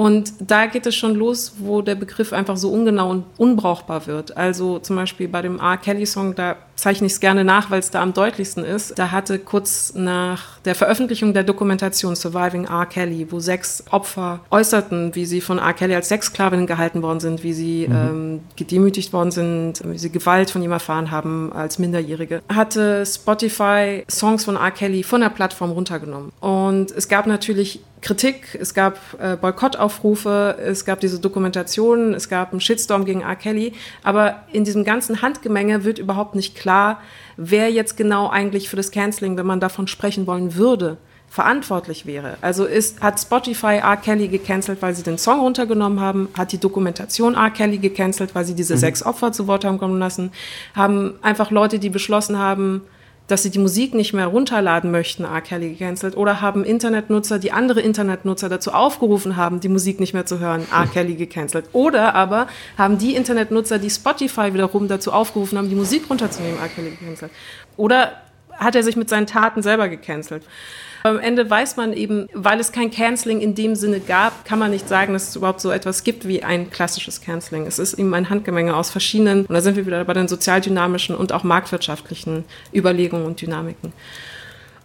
Und 0.00 0.32
da 0.38 0.64
geht 0.64 0.86
es 0.86 0.96
schon 0.96 1.14
los, 1.14 1.56
wo 1.58 1.82
der 1.82 1.94
Begriff 1.94 2.32
einfach 2.32 2.56
so 2.56 2.70
ungenau 2.72 3.10
und 3.10 3.26
unbrauchbar 3.36 4.06
wird. 4.06 4.34
Also 4.34 4.78
zum 4.78 4.96
Beispiel 4.96 5.28
bei 5.28 5.42
dem 5.42 5.58
R. 5.58 5.76
Kelly-Song, 5.76 6.34
da 6.34 6.56
zeichne 6.74 7.06
ich 7.06 7.12
es 7.12 7.20
gerne 7.20 7.44
nach, 7.44 7.70
weil 7.70 7.80
es 7.80 7.90
da 7.90 8.00
am 8.00 8.14
deutlichsten 8.14 8.64
ist. 8.64 8.98
Da 8.98 9.10
hatte 9.10 9.38
kurz 9.38 9.92
nach 9.94 10.58
der 10.64 10.74
Veröffentlichung 10.74 11.34
der 11.34 11.44
Dokumentation 11.44 12.16
Surviving 12.16 12.64
R. 12.64 12.86
Kelly, 12.86 13.26
wo 13.30 13.40
sechs 13.40 13.84
Opfer 13.90 14.40
äußerten, 14.50 15.14
wie 15.14 15.26
sie 15.26 15.42
von 15.42 15.58
R. 15.58 15.74
Kelly 15.74 15.94
als 15.94 16.08
Sexsklavinnen 16.08 16.66
gehalten 16.66 17.02
worden 17.02 17.20
sind, 17.20 17.42
wie 17.42 17.52
sie 17.52 17.86
mhm. 17.86 17.94
ähm, 17.94 18.40
gedemütigt 18.56 19.12
worden 19.12 19.30
sind, 19.30 19.82
wie 19.84 19.98
sie 19.98 20.10
Gewalt 20.10 20.50
von 20.50 20.62
ihm 20.62 20.72
erfahren 20.72 21.10
haben 21.10 21.52
als 21.52 21.78
Minderjährige, 21.78 22.40
hatte 22.48 23.04
Spotify 23.04 24.04
Songs 24.10 24.46
von 24.46 24.56
R. 24.56 24.70
Kelly 24.70 25.02
von 25.02 25.20
der 25.20 25.28
Plattform 25.28 25.72
runtergenommen. 25.72 26.32
Und 26.40 26.90
es 26.90 27.08
gab 27.08 27.26
natürlich 27.26 27.80
Kritik, 28.02 28.56
es 28.60 28.72
gab 28.72 28.98
äh, 29.20 29.36
Boykottaufrufe, 29.36 30.56
es 30.58 30.84
gab 30.84 31.00
diese 31.00 31.18
Dokumentationen, 31.18 32.14
es 32.14 32.28
gab 32.28 32.52
einen 32.52 32.60
Shitstorm 32.60 33.04
gegen 33.04 33.20
R. 33.20 33.36
Kelly, 33.36 33.72
aber 34.02 34.44
in 34.52 34.64
diesem 34.64 34.84
ganzen 34.84 35.22
Handgemenge 35.22 35.84
wird 35.84 35.98
überhaupt 35.98 36.34
nicht 36.34 36.56
klar, 36.56 37.00
wer 37.36 37.70
jetzt 37.70 37.96
genau 37.96 38.28
eigentlich 38.28 38.68
für 38.68 38.76
das 38.76 38.90
Canceling, 38.90 39.36
wenn 39.36 39.46
man 39.46 39.60
davon 39.60 39.86
sprechen 39.86 40.26
wollen 40.26 40.54
würde, 40.54 40.96
verantwortlich 41.28 42.06
wäre. 42.06 42.36
Also 42.40 42.64
ist, 42.64 43.00
hat 43.02 43.20
Spotify 43.20 43.76
R. 43.76 43.96
Kelly 43.96 44.28
gecancelt, 44.28 44.82
weil 44.82 44.94
sie 44.94 45.04
den 45.04 45.16
Song 45.16 45.40
runtergenommen 45.40 46.00
haben, 46.00 46.28
hat 46.36 46.52
die 46.52 46.58
Dokumentation 46.58 47.34
R. 47.34 47.50
Kelly 47.50 47.78
gecancelt, 47.78 48.34
weil 48.34 48.44
sie 48.44 48.54
diese 48.54 48.74
mhm. 48.74 48.78
sechs 48.78 49.02
Opfer 49.04 49.30
zu 49.30 49.46
Wort 49.46 49.64
haben 49.64 49.78
kommen 49.78 49.98
lassen, 49.98 50.32
haben 50.74 51.14
einfach 51.22 51.50
Leute, 51.50 51.78
die 51.78 51.90
beschlossen 51.90 52.38
haben, 52.38 52.82
dass 53.30 53.42
sie 53.42 53.50
die 53.50 53.58
Musik 53.58 53.94
nicht 53.94 54.12
mehr 54.12 54.26
runterladen 54.26 54.90
möchten, 54.90 55.24
R. 55.24 55.40
Kelly 55.40 55.74
gecancelt, 55.74 56.16
oder 56.16 56.40
haben 56.40 56.64
Internetnutzer, 56.64 57.38
die 57.38 57.52
andere 57.52 57.80
Internetnutzer 57.80 58.48
dazu 58.48 58.72
aufgerufen 58.72 59.36
haben, 59.36 59.60
die 59.60 59.68
Musik 59.68 60.00
nicht 60.00 60.14
mehr 60.14 60.26
zu 60.26 60.40
hören, 60.40 60.66
R. 60.72 60.86
Kelly 60.86 61.14
gecancelt. 61.14 61.66
Oder 61.72 62.14
aber 62.14 62.48
haben 62.76 62.98
die 62.98 63.14
Internetnutzer, 63.14 63.78
die 63.78 63.90
Spotify 63.90 64.52
wiederum 64.52 64.88
dazu 64.88 65.12
aufgerufen 65.12 65.58
haben, 65.58 65.68
die 65.68 65.76
Musik 65.76 66.10
runterzunehmen, 66.10 66.58
R. 66.58 66.68
Kelly 66.68 66.90
gecancelt. 66.90 67.30
Oder 67.76 68.12
hat 68.52 68.74
er 68.74 68.82
sich 68.82 68.96
mit 68.96 69.08
seinen 69.08 69.26
Taten 69.26 69.62
selber 69.62 69.88
gecancelt. 69.88 70.42
Am 71.02 71.18
Ende 71.18 71.48
weiß 71.48 71.76
man 71.76 71.92
eben, 71.92 72.28
weil 72.34 72.60
es 72.60 72.72
kein 72.72 72.90
Canceling 72.90 73.40
in 73.40 73.54
dem 73.54 73.74
Sinne 73.74 74.00
gab, 74.00 74.44
kann 74.44 74.58
man 74.58 74.70
nicht 74.70 74.88
sagen, 74.88 75.12
dass 75.14 75.28
es 75.28 75.36
überhaupt 75.36 75.60
so 75.60 75.70
etwas 75.70 76.04
gibt 76.04 76.28
wie 76.28 76.42
ein 76.42 76.70
klassisches 76.70 77.20
Canceling. 77.20 77.66
Es 77.66 77.78
ist 77.78 77.94
eben 77.94 78.12
ein 78.14 78.28
Handgemenge 78.28 78.76
aus 78.76 78.90
verschiedenen, 78.90 79.46
und 79.46 79.54
da 79.54 79.60
sind 79.60 79.76
wir 79.76 79.86
wieder 79.86 80.04
bei 80.04 80.12
den 80.12 80.28
sozialdynamischen 80.28 81.16
und 81.16 81.32
auch 81.32 81.42
marktwirtschaftlichen 81.42 82.44
Überlegungen 82.74 83.24
und 83.24 83.40
Dynamiken. 83.40 83.92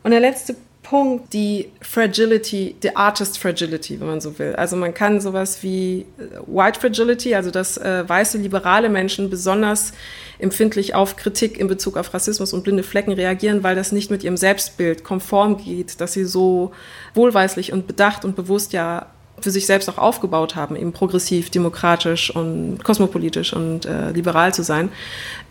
Und 0.04 0.12
der 0.12 0.20
letzte 0.20 0.56
Punkt 0.86 1.34
die 1.34 1.72
Fragility, 1.82 2.76
die 2.84 2.96
Artist 2.96 3.40
Fragility, 3.40 4.00
wenn 4.00 4.06
man 4.06 4.22
so 4.22 4.38
will. 4.38 4.56
Also 4.56 4.76
man 4.76 4.94
kann 4.94 5.20
sowas 5.20 5.64
wie 5.64 6.06
äh, 6.20 6.38
White 6.46 6.80
Fragility, 6.80 7.34
also 7.34 7.50
dass 7.50 7.78
äh, 7.78 8.08
weiße 8.08 8.38
liberale 8.38 8.88
Menschen 8.88 9.32
besonders 9.32 9.94
empfindlich 10.38 10.94
auf 10.94 11.16
Kritik 11.16 11.60
in 11.60 11.68
Bezug 11.68 11.98
auf 11.98 12.14
Rassismus 12.14 12.54
und 12.54 12.64
blinde 12.64 12.84
Flecken 12.84 13.14
reagieren, 13.14 13.64
weil 13.64 13.76
das 13.76 13.92
nicht 13.92 14.12
mit 14.12 14.24
ihrem 14.24 14.38
Selbstbild 14.38 15.04
konform 15.04 15.58
geht, 15.58 16.00
dass 16.02 16.14
sie 16.14 16.24
so 16.24 16.72
wohlweislich 17.16 17.74
und 17.74 17.88
bedacht 17.88 18.24
und 18.24 18.36
bewusst 18.36 18.72
ja 18.72 19.08
für 19.40 19.52
sich 19.52 19.66
selbst 19.66 19.90
auch 19.90 19.98
aufgebaut 19.98 20.56
haben, 20.56 20.76
eben 20.76 20.94
progressiv, 20.94 21.50
demokratisch 21.50 22.34
und 22.34 22.84
kosmopolitisch 22.84 23.54
und 23.54 23.86
äh, 23.86 24.12
liberal 24.12 24.54
zu 24.54 24.64
sein, 24.64 24.90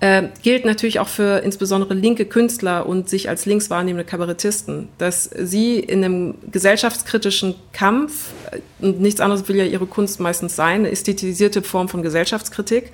äh, 0.01 0.25
gilt 0.43 0.65
natürlich 0.65 1.01
auch 1.01 1.09
für 1.09 1.39
insbesondere 1.41 1.95
linke 1.95 2.25
Künstler 2.25 2.87
und 2.87 3.09
sich 3.09 3.29
als 3.29 3.47
links 3.47 3.71
wahrnehmende 3.71 4.05
Kabarettisten, 4.05 4.89
dass 4.99 5.25
sie 5.25 5.79
in 5.79 6.05
einem 6.05 6.35
gesellschaftskritischen 6.51 7.55
Kampf, 7.73 8.33
äh, 8.51 8.61
und 8.85 9.01
nichts 9.01 9.21
anderes 9.21 9.49
will 9.49 9.57
ja 9.57 9.65
ihre 9.65 9.87
Kunst 9.87 10.19
meistens 10.19 10.57
sein, 10.57 10.81
eine 10.81 10.91
ästhetisierte 10.91 11.63
Form 11.63 11.89
von 11.89 12.03
Gesellschaftskritik, 12.03 12.91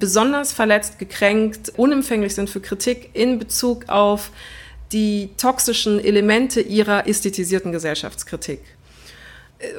besonders 0.00 0.52
verletzt, 0.52 0.98
gekränkt, 0.98 1.72
unempfänglich 1.76 2.34
sind 2.34 2.50
für 2.50 2.60
Kritik 2.60 3.10
in 3.14 3.38
Bezug 3.38 3.88
auf 3.88 4.30
die 4.92 5.30
toxischen 5.36 6.02
Elemente 6.02 6.60
ihrer 6.60 7.06
ästhetisierten 7.06 7.72
Gesellschaftskritik 7.72 8.60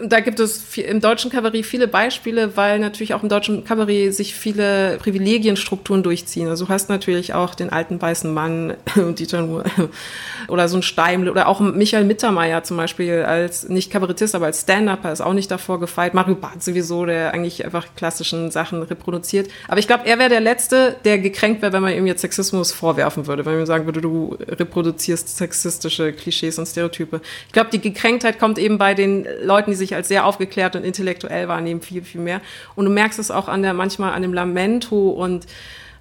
da 0.03 0.19
gibt 0.19 0.39
es 0.39 0.77
im 0.77 1.01
deutschen 1.01 1.31
Kabarett 1.31 1.65
viele 1.65 1.87
Beispiele, 1.87 2.55
weil 2.57 2.79
natürlich 2.79 3.13
auch 3.13 3.23
im 3.23 3.29
deutschen 3.29 3.63
Kabarett 3.63 4.13
sich 4.13 4.35
viele 4.35 4.97
Privilegienstrukturen 4.97 6.03
durchziehen. 6.03 6.47
Also 6.47 6.65
du 6.65 6.69
hast 6.69 6.89
natürlich 6.89 7.33
auch 7.33 7.55
den 7.55 7.69
alten 7.69 8.01
weißen 8.01 8.33
Mann, 8.33 8.75
Dieter 8.95 9.41
Nuhr, 9.41 9.65
oder 10.47 10.67
so 10.67 10.77
ein 10.77 10.83
Steimle, 10.83 11.31
oder 11.31 11.47
auch 11.47 11.59
Michael 11.59 12.05
Mittermeier 12.05 12.63
zum 12.63 12.77
Beispiel 12.77 13.23
als, 13.23 13.69
nicht 13.69 13.91
Kabarettist, 13.91 14.35
aber 14.35 14.47
als 14.47 14.61
Stand-Upper 14.61 15.11
ist 15.11 15.21
auch 15.21 15.33
nicht 15.33 15.51
davor 15.51 15.79
gefeit. 15.79 16.13
Mario 16.13 16.35
Barth 16.35 16.63
sowieso, 16.63 17.05
der 17.05 17.33
eigentlich 17.33 17.63
einfach 17.65 17.87
klassischen 17.95 18.51
Sachen 18.51 18.83
reproduziert. 18.83 19.49
Aber 19.67 19.79
ich 19.79 19.87
glaube, 19.87 20.05
er 20.05 20.19
wäre 20.19 20.29
der 20.29 20.41
Letzte, 20.41 20.95
der 21.05 21.19
gekränkt 21.19 21.61
wäre, 21.61 21.73
wenn 21.73 21.81
man 21.81 21.93
ihm 21.93 22.07
jetzt 22.07 22.21
Sexismus 22.21 22.71
vorwerfen 22.71 23.27
würde, 23.27 23.45
wenn 23.45 23.53
man 23.53 23.63
ihm 23.63 23.67
sagen 23.67 23.85
würde, 23.85 24.01
du 24.01 24.37
reproduzierst 24.47 25.37
sexistische 25.37 26.13
Klischees 26.13 26.57
und 26.59 26.65
Stereotype. 26.65 27.21
Ich 27.47 27.53
glaube, 27.53 27.69
die 27.71 27.81
Gekränktheit 27.81 28.39
kommt 28.39 28.57
eben 28.57 28.77
bei 28.77 28.93
den 28.93 29.27
Leuten, 29.43 29.74
die 29.75 29.79
sich 29.79 29.95
als 29.95 30.07
sehr 30.07 30.25
aufgeklärt 30.25 30.75
und 30.75 30.83
intellektuell 30.83 31.47
wahrnehmen, 31.47 31.81
viel, 31.81 32.03
viel 32.03 32.21
mehr. 32.21 32.41
Und 32.75 32.85
du 32.85 32.91
merkst 32.91 33.19
es 33.19 33.29
auch 33.29 33.47
an 33.47 33.61
der, 33.61 33.73
manchmal 33.73 34.13
an 34.13 34.21
dem 34.21 34.33
Lamento 34.33 35.09
und 35.09 35.45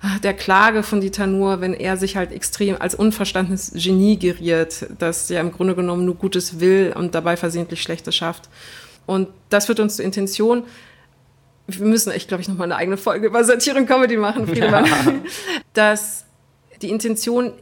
ah, 0.00 0.18
der 0.22 0.34
Klage 0.34 0.82
von 0.82 1.00
Dieter 1.00 1.26
Nuhr, 1.26 1.60
wenn 1.60 1.74
er 1.74 1.96
sich 1.96 2.16
halt 2.16 2.32
extrem 2.32 2.80
als 2.80 2.94
unverstandenes 2.94 3.72
Genie 3.74 4.18
geriert, 4.18 4.86
das 4.98 5.28
ja 5.28 5.40
im 5.40 5.52
Grunde 5.52 5.74
genommen 5.74 6.04
nur 6.04 6.14
Gutes 6.14 6.60
will 6.60 6.94
und 6.96 7.14
dabei 7.14 7.36
versehentlich 7.36 7.82
Schlechtes 7.82 8.14
schafft. 8.14 8.48
Und 9.06 9.28
das 9.50 9.66
führt 9.66 9.80
uns 9.80 9.96
zur 9.96 10.04
Intention. 10.04 10.64
Wir 11.66 11.86
müssen 11.86 12.12
echt, 12.12 12.28
glaube 12.28 12.42
ich, 12.42 12.48
nochmal 12.48 12.66
eine 12.66 12.76
eigene 12.76 12.96
Folge 12.96 13.26
über 13.26 13.42
Satire 13.42 13.78
und 13.78 13.86
Comedy 13.86 14.16
machen, 14.16 14.46
Friedemann. 14.46 14.84
Ja. 14.84 15.12
Dass 15.72 16.24
die 16.80 16.90
Intention 16.90 17.52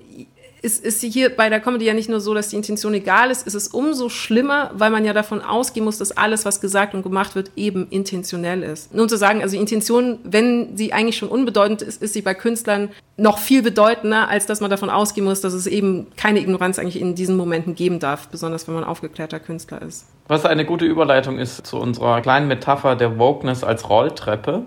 ist, 0.63 0.85
ist 0.85 1.03
hier 1.03 1.35
bei 1.35 1.49
der 1.49 1.59
Comedy 1.59 1.85
ja 1.85 1.93
nicht 1.93 2.09
nur 2.09 2.21
so, 2.21 2.35
dass 2.35 2.49
die 2.49 2.57
Intention 2.57 2.95
egal 2.95 3.33
ist, 3.33 3.47
ist 3.47 3.55
es 3.55 3.69
umso 3.69 4.09
schlimmer, 4.09 4.71
weil 4.75 4.91
man 4.91 5.05
ja 5.05 5.13
davon 5.13 5.43
ausgehen 5.43 5.85
muss, 5.85 5.99
dass 5.99 6.13
alles, 6.13 6.45
was 6.45 6.61
gesagt 6.61 6.95
und 6.95 7.03
gemacht 7.03 7.35
wird, 7.35 7.51
eben 7.57 7.89
intentionell 7.91 8.63
ist. 8.63 8.95
Nun 8.95 9.09
zu 9.09 9.17
sagen, 9.17 9.43
also 9.43 9.57
Intention, 9.57 10.21
wenn 10.23 10.77
sie 10.77 10.93
eigentlich 10.93 11.17
schon 11.17 11.29
unbedeutend 11.29 11.83
ist, 11.83 12.01
ist 12.01 12.15
sie 12.15 12.23
bei 12.23 12.35
Künstlern 12.35 12.91
noch 13.17 13.39
viel 13.39 13.63
bedeutender, 13.63 14.29
als 14.29 14.47
dass 14.47 14.61
man 14.61 14.71
davon 14.71 14.89
ausgehen 14.89 15.27
muss, 15.27 15.41
dass 15.41 15.53
es 15.53 15.67
eben 15.67 16.07
keine 16.17 16.39
Ignoranz 16.39 16.79
eigentlich 16.79 17.01
in 17.01 17.17
diesen 17.17 17.37
Momenten 17.37 17.75
geben 17.75 17.99
darf, 17.99 18.29
besonders 18.29 18.69
wenn 18.69 18.75
man 18.75 18.85
aufgeklärter 18.85 19.41
Künstler 19.41 19.83
ist. 19.83 20.07
Was 20.29 20.45
eine 20.45 20.65
gute 20.65 20.85
Überleitung 20.85 21.39
ist 21.39 21.67
zu 21.67 21.79
unserer 21.79 22.21
kleinen 22.21 22.47
Metapher 22.47 22.95
der 22.95 23.19
Wokeness 23.19 23.65
als 23.65 23.89
Rolltreppe. 23.91 24.65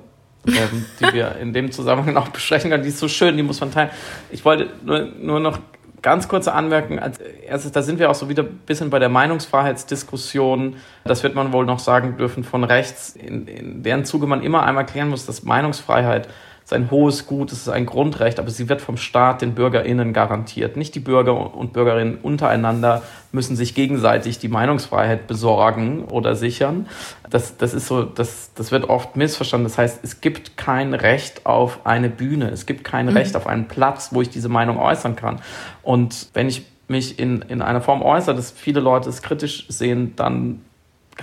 ähm, 0.47 0.86
die 0.99 1.12
wir 1.12 1.38
in 1.38 1.53
dem 1.53 1.71
Zusammenhang 1.71 2.17
auch 2.17 2.27
besprechen 2.29 2.69
können. 2.69 2.84
Die 2.84 2.89
ist 2.89 2.99
so 2.99 3.08
schön, 3.08 3.36
die 3.36 3.41
muss 3.41 3.60
man 3.62 3.71
teilen. 3.71 3.89
Ich 4.29 4.45
wollte 4.45 4.69
nur, 4.86 5.08
nur 5.19 5.39
noch 5.39 5.58
Ganz 6.06 6.28
kurze 6.28 6.54
Anmerkung. 6.54 7.00
Als 7.00 7.18
erstes, 7.18 7.72
da 7.72 7.82
sind 7.82 7.98
wir 7.98 8.12
auch 8.12 8.13
so 8.13 8.30
wieder 8.30 8.44
ein 8.44 8.60
bisschen 8.68 8.91
bei 8.91 9.00
der 9.00 9.10
Meinungsfreiheitsdiskussion. 9.10 10.76
Das 11.04 11.24
wird 11.24 11.34
man 11.34 11.52
wohl 11.52 11.65
noch 11.65 11.80
sagen 11.80 12.15
dürfen 12.15 12.44
von 12.44 12.63
rechts, 12.63 13.15
in, 13.15 13.48
in 13.48 13.82
deren 13.82 14.06
Zuge 14.06 14.28
man 14.28 14.44
immer 14.44 14.62
einmal 14.62 14.86
klären 14.86 15.10
muss, 15.10 15.26
dass 15.26 15.41
Meinungsfreiheit 15.41 16.28
ist 16.65 16.73
ein 16.73 16.89
hohes 16.89 17.28
Gut, 17.28 17.51
es 17.51 17.60
ist 17.60 17.69
ein 17.69 17.86
Grundrecht, 17.86 18.39
aber 18.39 18.49
sie 18.49 18.67
wird 18.69 18.82
vom 18.82 18.97
Staat 18.97 19.43
den 19.43 19.54
BürgerInnen 19.54 20.13
garantiert. 20.13 20.78
Nicht 20.78 20.95
die 20.95 20.99
Bürger 20.99 21.56
und 21.56 21.73
Bürgerinnen 21.73 22.17
untereinander 22.23 23.04
müssen 23.32 23.56
sich 23.56 23.75
gegenseitig 23.75 24.39
die 24.39 24.47
Meinungsfreiheit 24.47 25.28
besorgen 25.28 26.06
oder 26.06 26.36
sichern. 26.36 26.88
Das, 27.30 27.58
das 27.58 27.75
ist 27.75 27.86
so, 27.86 28.01
das, 28.04 28.51
das 28.56 28.71
wird 28.71 28.89
oft 28.89 29.15
missverstanden. 29.15 29.65
Das 29.65 29.78
heißt, 29.78 29.99
es 30.01 30.21
gibt 30.21 30.58
kein 30.58 30.95
Recht 30.95 31.45
auf 31.45 31.86
eine 31.86 32.10
Bühne. 32.10 32.49
Es 32.49 32.65
gibt 32.65 32.84
kein 32.84 33.06
mhm. 33.06 33.17
Recht 33.17 33.36
auf 33.36 33.45
einen 33.45 33.67
Platz, 33.67 34.10
wo 34.12 34.23
ich 34.23 34.30
diese 34.30 34.49
Meinung 34.49 34.80
äußern 34.80 35.15
kann. 35.15 35.41
Und 35.84 36.30
wenn 36.34 36.47
ich 36.47 36.65
mich 36.88 37.19
in, 37.19 37.43
in 37.43 37.62
einer 37.62 37.82
Form 37.82 38.01
äußere, 38.01 38.36
dass 38.36 38.49
viele 38.49 38.80
Leute 38.80 39.10
es 39.10 39.21
kritisch 39.21 39.67
sehen, 39.69 40.15
dann 40.15 40.62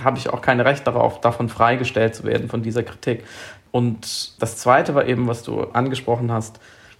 habe 0.01 0.17
ich 0.17 0.29
auch 0.29 0.41
kein 0.41 0.61
Recht 0.61 0.87
darauf, 0.87 1.19
davon 1.19 1.49
freigestellt 1.49 2.15
zu 2.15 2.23
werden, 2.23 2.47
von 2.47 2.63
dieser 2.63 2.83
Kritik. 2.83 3.25
Und 3.73 4.39
das 4.39 4.57
Zweite 4.57 4.93
war 4.93 5.07
eben, 5.07 5.27
was 5.27 5.41
du 5.41 5.63
angesprochen 5.63 6.31
hast, 6.31 6.59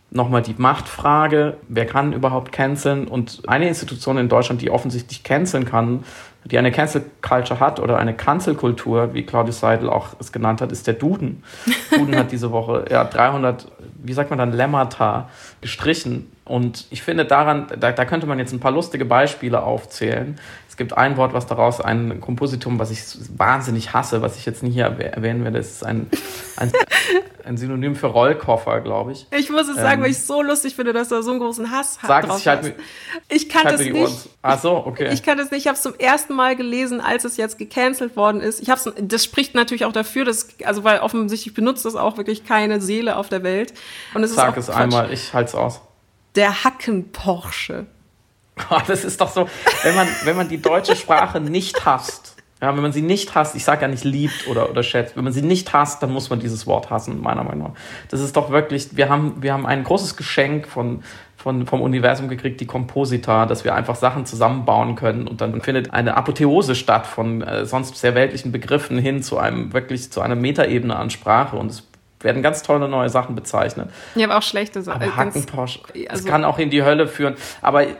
nochmal 0.09 0.41
die 0.41 0.55
Machtfrage, 0.57 1.57
wer 1.67 1.86
kann 1.86 2.13
überhaupt 2.13 2.51
canceln? 2.51 3.07
Und 3.07 3.43
eine 3.47 3.67
Institution 3.67 4.17
in 4.17 4.27
Deutschland, 4.27 4.59
die 4.59 4.71
offensichtlich 4.71 5.23
canceln 5.23 5.65
kann, 5.65 6.03
die 6.45 6.57
eine 6.57 6.71
Cancel 6.71 7.05
Culture 7.21 7.59
hat 7.59 7.79
oder 7.79 7.99
eine 7.99 8.15
Cancelkultur, 8.15 9.13
wie 9.13 9.23
Claudius 9.23 9.59
Seidel 9.59 9.88
auch 9.88 10.15
es 10.19 10.31
genannt 10.31 10.62
hat, 10.62 10.71
ist 10.71 10.88
der 10.88 10.95
Duden. 10.95 11.43
Duden 11.91 12.15
hat 12.15 12.31
diese 12.31 12.51
Woche 12.51 12.86
ja 12.89 13.03
300, 13.03 13.71
wie 14.01 14.13
sagt 14.13 14.31
man 14.31 14.39
dann, 14.39 14.51
Lemmata 14.51 15.29
gestrichen. 15.62 16.31
Und 16.43 16.88
ich 16.89 17.03
finde 17.03 17.25
daran, 17.25 17.67
da, 17.79 17.91
da 17.91 18.05
könnte 18.05 18.25
man 18.25 18.39
jetzt 18.39 18.51
ein 18.51 18.59
paar 18.59 18.71
lustige 18.71 19.05
Beispiele 19.05 19.62
aufzählen. 19.62 20.39
Es 20.73 20.77
gibt 20.77 20.97
ein 20.97 21.17
Wort, 21.17 21.33
was 21.33 21.45
daraus 21.45 21.79
ein 21.79 22.19
Kompositum, 22.19 22.79
was 22.79 22.89
ich 22.89 22.99
wahnsinnig 23.38 23.93
hasse, 23.93 24.23
was 24.23 24.38
ich 24.38 24.45
jetzt 24.47 24.63
nicht 24.63 24.73
hier 24.73 24.86
erwähnen 24.86 25.43
werde. 25.43 25.59
Es 25.59 25.69
ist 25.69 25.86
ein, 25.86 26.09
ein, 26.55 26.71
ein 27.45 27.57
Synonym 27.57 27.95
für 27.95 28.07
Rollkoffer, 28.07 28.81
glaube 28.81 29.12
ich. 29.12 29.27
Ich 29.38 29.51
muss 29.51 29.67
es 29.67 29.75
sagen, 29.75 29.97
ähm, 29.97 30.01
weil 30.01 30.09
ich 30.09 30.17
es 30.17 30.25
so 30.25 30.41
lustig 30.41 30.75
finde, 30.75 30.91
dass 30.91 31.09
du 31.09 31.21
so 31.21 31.29
einen 31.29 31.39
großen 31.41 31.69
Hass 31.69 31.99
sag 32.01 32.25
drauf 32.25 32.39
ich 32.39 32.47
halt 32.47 32.63
hast. 32.63 32.71
ich 33.29 33.49
kann 33.49 33.65
das 33.65 33.81
nicht. 33.81 34.29
Ach 34.41 34.59
so, 34.59 34.83
okay. 34.88 35.13
Ich 35.13 35.21
kann 35.21 35.38
das 35.38 35.51
nicht. 35.51 35.59
Ich 35.59 35.67
habe 35.67 35.75
es 35.75 35.83
zum 35.83 35.93
ersten 35.99 36.33
Mal 36.33 36.55
gelesen, 36.55 37.01
als 37.01 37.23
es 37.23 37.38
jetzt 37.38 37.59
gecancelt 37.59 38.15
worden 38.15 38.41
ist. 38.41 38.59
Ich 38.59 38.71
hab's, 38.71 38.89
das 38.99 39.23
spricht 39.23 39.53
natürlich 39.53 39.86
auch 39.86 39.93
dafür, 39.93 40.25
dass, 40.25 40.47
also 40.63 40.83
weil 40.83 41.01
offensichtlich 41.01 41.53
benutzt 41.53 41.86
das 41.86 41.95
auch 41.95 42.17
wirklich 42.17 42.45
keine 42.45 42.81
Seele 42.81 43.17
auf 43.17 43.29
der 43.29 43.43
Welt. 43.43 43.75
Und 44.15 44.23
es 44.23 44.33
Sag 44.33 44.57
ist 44.57 44.69
es 44.69 44.73
Quatsch. 44.73 44.81
einmal, 44.81 45.13
ich 45.13 45.36
halte 45.36 45.49
es 45.49 45.55
aus. 45.55 45.81
Der 46.33 46.63
Hacken-Porsche. 46.63 47.86
Das 48.88 49.04
ist 49.04 49.20
doch 49.20 49.32
so, 49.32 49.48
wenn 49.84 49.96
man, 49.96 50.08
wenn 50.24 50.36
man 50.36 50.50
die 50.50 50.62
deutsche 50.62 50.96
Sprache 50.96 51.39
nicht 51.39 51.86
hasst, 51.86 52.36
ja, 52.63 52.74
wenn 52.74 52.82
man 52.82 52.94
sie 52.94 53.02
nicht 53.02 53.36
hasst, 53.36 53.56
ich 53.56 53.66
sage 53.66 53.82
ja 53.82 53.88
nicht 53.89 54.06
liebt 54.06 54.48
oder, 54.48 54.70
oder 54.70 54.84
schätzt, 54.84 55.18
wenn 55.18 55.26
man 55.26 55.34
sie 55.34 55.42
nicht 55.42 55.74
hasst, 55.74 56.02
dann 56.02 56.13
muss 56.13 56.30
man 56.30 56.39
dieses 56.39 56.66
Wort 56.66 56.89
hassen, 56.89 57.22
meiner 57.22 57.44
Meinung 57.44 57.74
nach. 57.74 57.80
Das 58.08 58.22
ist 58.22 58.38
doch 58.38 58.52
wirklich, 58.52 58.96
wir 58.96 59.10
haben, 59.10 59.44
wir 59.44 59.52
haben 59.52 59.66
ein 59.66 59.84
großes 59.84 60.16
Geschenk 60.16 60.68
von, 60.68 61.04
von, 61.36 61.68
vom 61.68 61.82
Universum 61.82 62.30
gekriegt, 62.30 62.62
die 62.62 62.66
Komposita, 62.66 63.48
dass 63.48 63.66
wir 63.66 63.76
einfach 63.76 63.96
Sachen 63.96 64.26
zusammenbauen 64.26 64.96
können 64.96 65.28
und 65.28 65.42
dann 65.42 65.60
findet 65.60 65.94
eine 65.94 66.16
Apotheose 66.16 66.76
statt 66.76 67.06
von 67.06 67.42
äh, 67.42 67.66
sonst 67.66 67.98
sehr 67.98 68.16
weltlichen 68.16 68.54
Begriffen 68.54 68.98
hin 68.98 69.22
zu 69.24 69.38
einem 69.38 69.74
wirklich 69.74 70.10
zu 70.10 70.22
einer 70.22 70.36
Metaebene 70.36 70.96
an 70.96 71.10
Sprache 71.10 71.58
und 71.58 71.70
es 71.70 71.84
werden 72.23 72.41
ganz 72.41 72.63
tolle 72.63 72.88
neue 72.88 73.09
Sachen 73.09 73.36
bezeichnet. 73.36 73.89
Ja, 74.15 74.27
aber 74.27 74.38
auch 74.38 74.43
schlechte 74.43 74.81
Sachen. 74.81 75.15
Hackenposch. 75.15 75.79
Also 75.93 76.03
das 76.09 76.25
kann 76.25 76.43
auch 76.45 76.59
in 76.59 76.69
die 76.69 76.83
Hölle 76.83 77.07
führen. 77.07 77.36
Aber 77.62 77.83
äh, 77.83 77.93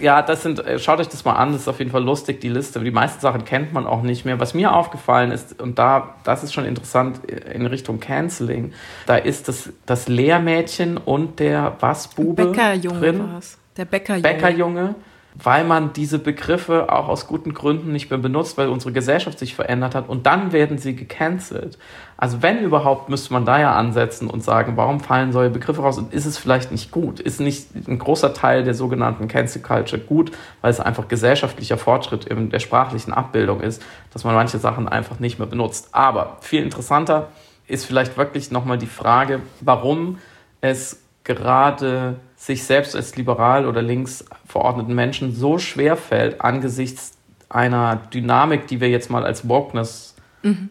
ja, 0.00 0.22
das 0.22 0.42
sind, 0.42 0.64
äh, 0.64 0.78
schaut 0.78 1.00
euch 1.00 1.08
das 1.08 1.24
mal 1.24 1.34
an, 1.34 1.52
das 1.52 1.62
ist 1.62 1.68
auf 1.68 1.78
jeden 1.78 1.90
Fall 1.90 2.04
lustig, 2.04 2.40
die 2.40 2.48
Liste. 2.48 2.80
Die 2.80 2.90
meisten 2.90 3.20
Sachen 3.20 3.44
kennt 3.44 3.72
man 3.72 3.86
auch 3.86 4.02
nicht 4.02 4.24
mehr. 4.24 4.40
Was 4.40 4.54
mir 4.54 4.74
aufgefallen 4.74 5.30
ist, 5.30 5.60
und 5.60 5.78
da, 5.78 6.14
das 6.24 6.42
ist 6.42 6.52
schon 6.52 6.64
interessant 6.64 7.20
äh, 7.30 7.52
in 7.52 7.66
Richtung 7.66 8.00
Canceling, 8.00 8.72
da 9.06 9.16
ist 9.16 9.48
das, 9.48 9.70
das 9.86 10.08
Lehrmädchen 10.08 10.96
und 10.96 11.40
der 11.40 11.76
was 11.80 12.08
Bube 12.08 12.46
Bäckerjunge 12.46 13.00
drin. 13.00 13.32
War's. 13.32 13.58
Der 13.76 13.84
Bäckerjunge. 13.86 14.22
Bäckerjunge 14.22 14.94
weil 15.34 15.64
man 15.64 15.92
diese 15.92 16.18
Begriffe 16.18 16.92
auch 16.92 17.08
aus 17.08 17.26
guten 17.26 17.54
Gründen 17.54 17.92
nicht 17.92 18.10
mehr 18.10 18.18
benutzt, 18.18 18.58
weil 18.58 18.68
unsere 18.68 18.92
Gesellschaft 18.92 19.38
sich 19.38 19.54
verändert 19.54 19.94
hat 19.94 20.08
und 20.08 20.26
dann 20.26 20.52
werden 20.52 20.78
sie 20.78 20.94
gecancelt. 20.94 21.78
Also 22.16 22.42
wenn 22.42 22.60
überhaupt, 22.60 23.08
müsste 23.08 23.32
man 23.32 23.44
da 23.44 23.58
ja 23.58 23.74
ansetzen 23.74 24.28
und 24.28 24.44
sagen, 24.44 24.76
warum 24.76 25.00
fallen 25.00 25.32
solche 25.32 25.50
Begriffe 25.50 25.82
raus 25.82 25.98
und 25.98 26.12
ist 26.12 26.26
es 26.26 26.38
vielleicht 26.38 26.70
nicht 26.70 26.90
gut? 26.90 27.18
Ist 27.18 27.40
nicht 27.40 27.68
ein 27.88 27.98
großer 27.98 28.34
Teil 28.34 28.62
der 28.62 28.74
sogenannten 28.74 29.26
Cancel 29.26 29.62
Culture 29.62 30.00
gut, 30.00 30.32
weil 30.60 30.70
es 30.70 30.80
einfach 30.80 31.08
gesellschaftlicher 31.08 31.78
Fortschritt 31.78 32.26
in 32.26 32.50
der 32.50 32.60
sprachlichen 32.60 33.12
Abbildung 33.12 33.60
ist, 33.60 33.82
dass 34.12 34.24
man 34.24 34.34
manche 34.34 34.58
Sachen 34.58 34.88
einfach 34.88 35.18
nicht 35.18 35.38
mehr 35.38 35.48
benutzt. 35.48 35.88
Aber 35.92 36.36
viel 36.40 36.62
interessanter 36.62 37.28
ist 37.66 37.86
vielleicht 37.86 38.16
wirklich 38.16 38.50
nochmal 38.50 38.78
die 38.78 38.86
Frage, 38.86 39.40
warum 39.60 40.18
es 40.60 41.02
gerade 41.24 42.16
sich 42.42 42.64
selbst 42.64 42.96
als 42.96 43.14
liberal 43.14 43.66
oder 43.66 43.82
links 43.82 44.24
verordneten 44.46 44.96
Menschen 44.96 45.32
so 45.32 45.58
schwer 45.58 45.96
fällt 45.96 46.40
angesichts 46.40 47.16
einer 47.48 47.94
Dynamik, 48.12 48.66
die 48.66 48.80
wir 48.80 48.90
jetzt 48.90 49.10
mal 49.10 49.24
als 49.24 49.48
Wokeness 49.48 50.16
mhm. 50.42 50.70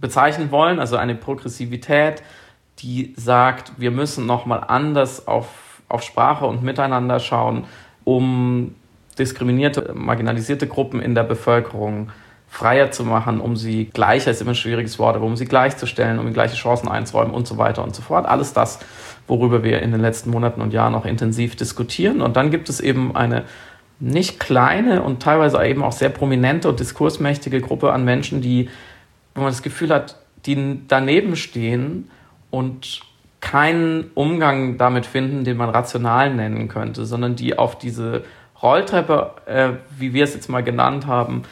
bezeichnen 0.00 0.50
wollen, 0.50 0.80
also 0.80 0.96
eine 0.96 1.14
Progressivität, 1.14 2.22
die 2.78 3.12
sagt, 3.14 3.72
wir 3.76 3.90
müssen 3.90 4.24
nochmal 4.24 4.64
anders 4.66 5.28
auf, 5.28 5.82
auf 5.86 6.02
Sprache 6.02 6.46
und 6.46 6.62
Miteinander 6.62 7.20
schauen, 7.20 7.64
um 8.04 8.74
diskriminierte, 9.18 9.92
marginalisierte 9.94 10.66
Gruppen 10.66 11.02
in 11.02 11.14
der 11.14 11.24
Bevölkerung 11.24 12.10
freier 12.56 12.90
zu 12.90 13.04
machen, 13.04 13.38
um 13.38 13.54
sie 13.54 13.84
gleicher 13.84 14.30
ist 14.30 14.40
immer 14.40 14.52
ein 14.52 14.56
schwieriges 14.56 14.98
Wort, 14.98 15.14
aber 15.14 15.26
um 15.26 15.36
sie 15.36 15.44
gleichzustellen, 15.44 16.18
um 16.18 16.24
ihnen 16.24 16.32
gleiche 16.32 16.56
Chancen 16.56 16.88
einzuräumen 16.88 17.34
und 17.34 17.46
so 17.46 17.58
weiter 17.58 17.84
und 17.84 17.94
so 17.94 18.00
fort. 18.00 18.24
Alles 18.24 18.54
das, 18.54 18.78
worüber 19.26 19.62
wir 19.62 19.82
in 19.82 19.92
den 19.92 20.00
letzten 20.00 20.30
Monaten 20.30 20.62
und 20.62 20.72
Jahren 20.72 20.94
auch 20.94 21.04
intensiv 21.04 21.54
diskutieren. 21.54 22.22
Und 22.22 22.38
dann 22.38 22.50
gibt 22.50 22.70
es 22.70 22.80
eben 22.80 23.14
eine 23.14 23.44
nicht 24.00 24.40
kleine 24.40 25.02
und 25.02 25.22
teilweise 25.22 25.62
eben 25.66 25.84
auch 25.84 25.92
sehr 25.92 26.08
prominente 26.08 26.70
und 26.70 26.80
diskursmächtige 26.80 27.60
Gruppe 27.60 27.92
an 27.92 28.06
Menschen, 28.06 28.40
die, 28.40 28.70
wenn 29.34 29.42
man 29.42 29.52
das 29.52 29.62
Gefühl 29.62 29.90
hat, 29.90 30.16
die 30.46 30.80
daneben 30.88 31.36
stehen 31.36 32.10
und 32.50 33.02
keinen 33.42 34.10
Umgang 34.14 34.78
damit 34.78 35.04
finden, 35.04 35.44
den 35.44 35.58
man 35.58 35.68
rational 35.68 36.32
nennen 36.32 36.68
könnte, 36.68 37.04
sondern 37.04 37.36
die 37.36 37.58
auf 37.58 37.76
diese 37.76 38.24
Rolltreppe, 38.62 39.32
äh, 39.44 39.68
wie 39.98 40.14
wir 40.14 40.24
es 40.24 40.32
jetzt 40.32 40.48
mal 40.48 40.62
genannt 40.62 41.06
haben, 41.06 41.42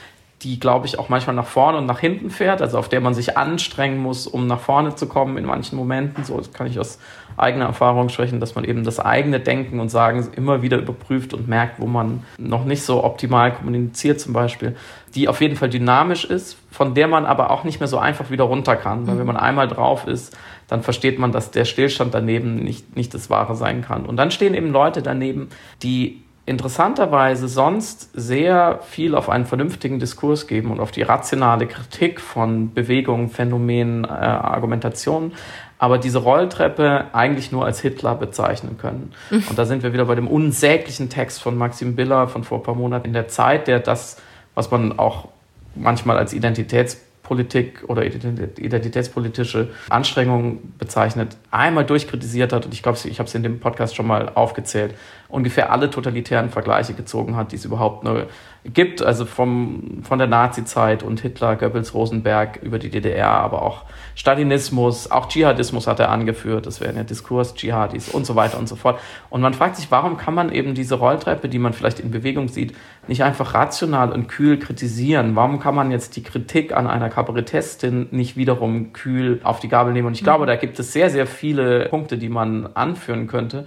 die, 0.45 0.61
glaube 0.61 0.87
ich, 0.87 0.99
auch 0.99 1.09
manchmal 1.09 1.35
nach 1.35 1.47
vorne 1.47 1.79
und 1.79 1.87
nach 1.87 1.99
hinten 1.99 2.29
fährt, 2.31 2.61
also 2.61 2.79
auf 2.79 2.89
der 2.89 3.01
man 3.01 3.15
sich 3.15 3.37
anstrengen 3.37 3.99
muss, 3.99 4.27
um 4.27 4.47
nach 4.47 4.61
vorne 4.61 4.95
zu 4.95 5.09
kommen 5.09 5.39
in 5.39 5.47
manchen 5.47 5.77
Momenten. 5.77 6.23
So 6.23 6.41
kann 6.53 6.67
ich 6.67 6.79
aus 6.79 6.99
eigener 7.37 7.65
Erfahrung 7.65 8.11
sprechen, 8.11 8.41
dass 8.41 8.55
man 8.55 8.65
eben 8.65 8.85
das 8.85 9.01
eigene 9.01 9.41
Denken 9.41 9.81
und 9.81 9.89
Sagen 9.89 10.29
immer 10.37 10.63
wieder 10.63 10.79
überprüft 10.79 11.35
und 11.35 11.49
merkt, 11.49 11.81
wo 11.81 11.87
man 11.87 12.23
noch 12.39 12.65
nicht 12.65 12.83
so 12.83 13.03
optimal 13.03 13.53
kommuniziert 13.55 14.21
zum 14.21 14.35
Beispiel, 14.35 14.77
die 15.15 15.29
auf 15.29 15.41
jeden 15.41 15.57
Fall 15.57 15.71
dynamisch 15.71 16.25
ist, 16.25 16.59
von 16.71 16.95
der 16.95 17.09
man 17.09 17.25
aber 17.25 17.51
auch 17.51 17.65
nicht 17.65 17.81
mehr 17.81 17.89
so 17.89 17.99
einfach 17.99 18.31
wieder 18.31 18.45
runter 18.45 18.77
kann, 18.77 19.07
weil 19.07 19.19
wenn 19.19 19.27
man 19.27 19.37
einmal 19.37 19.67
drauf 19.67 20.07
ist, 20.07 20.37
dann 20.69 20.83
versteht 20.83 21.19
man, 21.19 21.33
dass 21.33 21.51
der 21.51 21.65
Stillstand 21.65 22.15
daneben 22.15 22.57
nicht, 22.57 22.97
nicht 22.97 23.15
das 23.15 23.31
Wahre 23.31 23.57
sein 23.57 23.83
kann. 23.83 24.07
Und 24.07 24.17
dann 24.17 24.31
stehen 24.31 24.55
eben 24.55 24.71
Leute 24.71 25.03
daneben, 25.03 25.49
die 25.83 26.24
interessanterweise 26.47 27.49
sonst 27.49 28.11
sehr 28.13 28.81
viel 28.83 29.15
auf 29.15 29.31
einen 29.31 29.47
vernünftigen 29.47 29.99
Diskurs 29.99 30.47
geben 30.47 30.71
und 30.71 30.81
auf 30.81 30.91
die 30.91 31.03
rationale 31.03 31.67
Kritik 31.67 32.21
von 32.21 32.75
Bewegungen, 32.75 33.31
Phänomenen, 33.31 34.05
äh, 34.05 34.09
Argumentationen, 34.09 35.33
aber 35.79 35.99
diese 35.99 36.19
Rolltreppe 36.19 37.07
eigentlich 37.13 37.51
nur 37.51 37.65
als 37.65 37.81
Hitler 37.81 38.15
bezeichnen 38.15 38.77
können. 38.79 39.13
Mhm. 39.31 39.45
Und 39.49 39.59
da 39.59 39.65
sind 39.65 39.83
wir 39.83 39.93
wieder 39.93 40.05
bei 40.05 40.15
dem 40.15 40.29
unsäglichen 40.29 41.09
Text 41.09 41.43
von 41.43 41.57
Maxim 41.57 41.97
Biller 41.97 42.29
von 42.29 42.45
vor 42.45 42.59
ein 42.59 42.63
paar 42.63 42.75
Monaten 42.75 43.07
in 43.07 43.13
der 43.15 43.29
Zeit, 43.29 43.67
der 43.67 43.81
das, 43.81 44.21
was 44.55 44.71
man 44.71 44.99
auch 44.99 45.29
manchmal 45.75 46.19
als 46.19 46.33
Identitäts 46.33 47.01
Politik 47.25 47.83
oder 47.89 48.05
identitätspolitische 48.05 49.71
Anstrengungen 49.89 50.75
bezeichnet, 50.79 51.37
einmal 51.51 51.85
durchkritisiert 51.85 52.53
hat, 52.53 52.67
und 52.67 52.75
ich 52.75 52.83
glaube, 52.83 52.99
ich 53.03 53.19
habe 53.19 53.27
es 53.27 53.35
in 53.35 53.43
dem 53.43 53.59
Podcast 53.59 53.97
schon 53.97 54.07
mal 54.07 54.31
aufgezählt, 54.35 54.95
ungefähr 55.29 55.73
alle 55.73 55.91
totalitären 55.91 56.51
Vergleiche 56.51 56.95
gezogen 56.95 57.35
hat, 57.35 57.51
die 57.51 57.57
es 57.57 57.65
überhaupt 57.65 58.05
nur 58.05 58.29
gibt, 58.65 59.03
also 59.03 59.27
vom, 59.27 60.01
von 60.03 60.19
der 60.19 60.27
Nazi-Zeit 60.27 61.03
und 61.03 61.21
Hitler, 61.21 61.57
Goebbels, 61.57 61.93
Rosenberg 61.93 62.61
über 62.63 62.79
die 62.79 62.89
DDR, 62.89 63.29
aber 63.29 63.63
auch 63.63 63.83
Stalinismus, 64.15 65.11
auch 65.11 65.29
Dschihadismus 65.29 65.87
hat 65.87 66.01
er 66.01 66.11
angeführt, 66.11 66.67
das 66.67 66.81
wären 66.81 66.97
ja 66.97 67.03
Diskurs-Dschihadis 67.03 68.09
und 68.09 68.25
so 68.25 68.37
weiter 68.37 68.59
und 68.59 68.69
so 68.69 68.77
fort. 68.77 69.01
Und 69.29 69.43
man 69.43 69.53
fragt 69.53 69.77
sich, 69.77 69.91
warum 69.91 70.17
kann 70.17 70.35
man 70.35 70.51
eben 70.51 70.75
diese 70.75 70.95
Rolltreppe, 70.95 71.49
die 71.49 71.59
man 71.59 71.75
vielleicht 71.75 72.01
in 72.01 72.11
Bewegung 72.11 72.49
sieht, 72.49 72.75
nicht 73.07 73.23
einfach 73.23 73.53
rational 73.53 74.13
und 74.13 74.29
kühl 74.29 74.59
kritisieren? 74.59 75.37
Warum 75.37 75.61
kann 75.61 75.75
man 75.75 75.91
jetzt 75.91 76.17
die 76.17 76.23
Kritik 76.23 76.73
an 76.75 76.87
einer 76.87 77.11
Kabarettistin 77.11 78.09
nicht 78.13 78.37
wiederum 78.37 78.95
kühl 78.95 79.41
auf 79.43 79.61
die 79.61 79.69
Gabel 79.69 79.93
nehmen? 79.93 80.07
Und 80.07 80.15
ich 80.15 80.25
glaube, 80.25 80.47
da 80.47 80.57
gibt 80.57 80.79
es 80.79 80.93
sehr, 80.93 81.11
sehr 81.11 81.27
viele 81.27 81.89
Punkte, 81.91 82.17
die 82.17 82.31
man 82.31 82.69
anführen 82.75 83.27
könnte. 83.27 83.67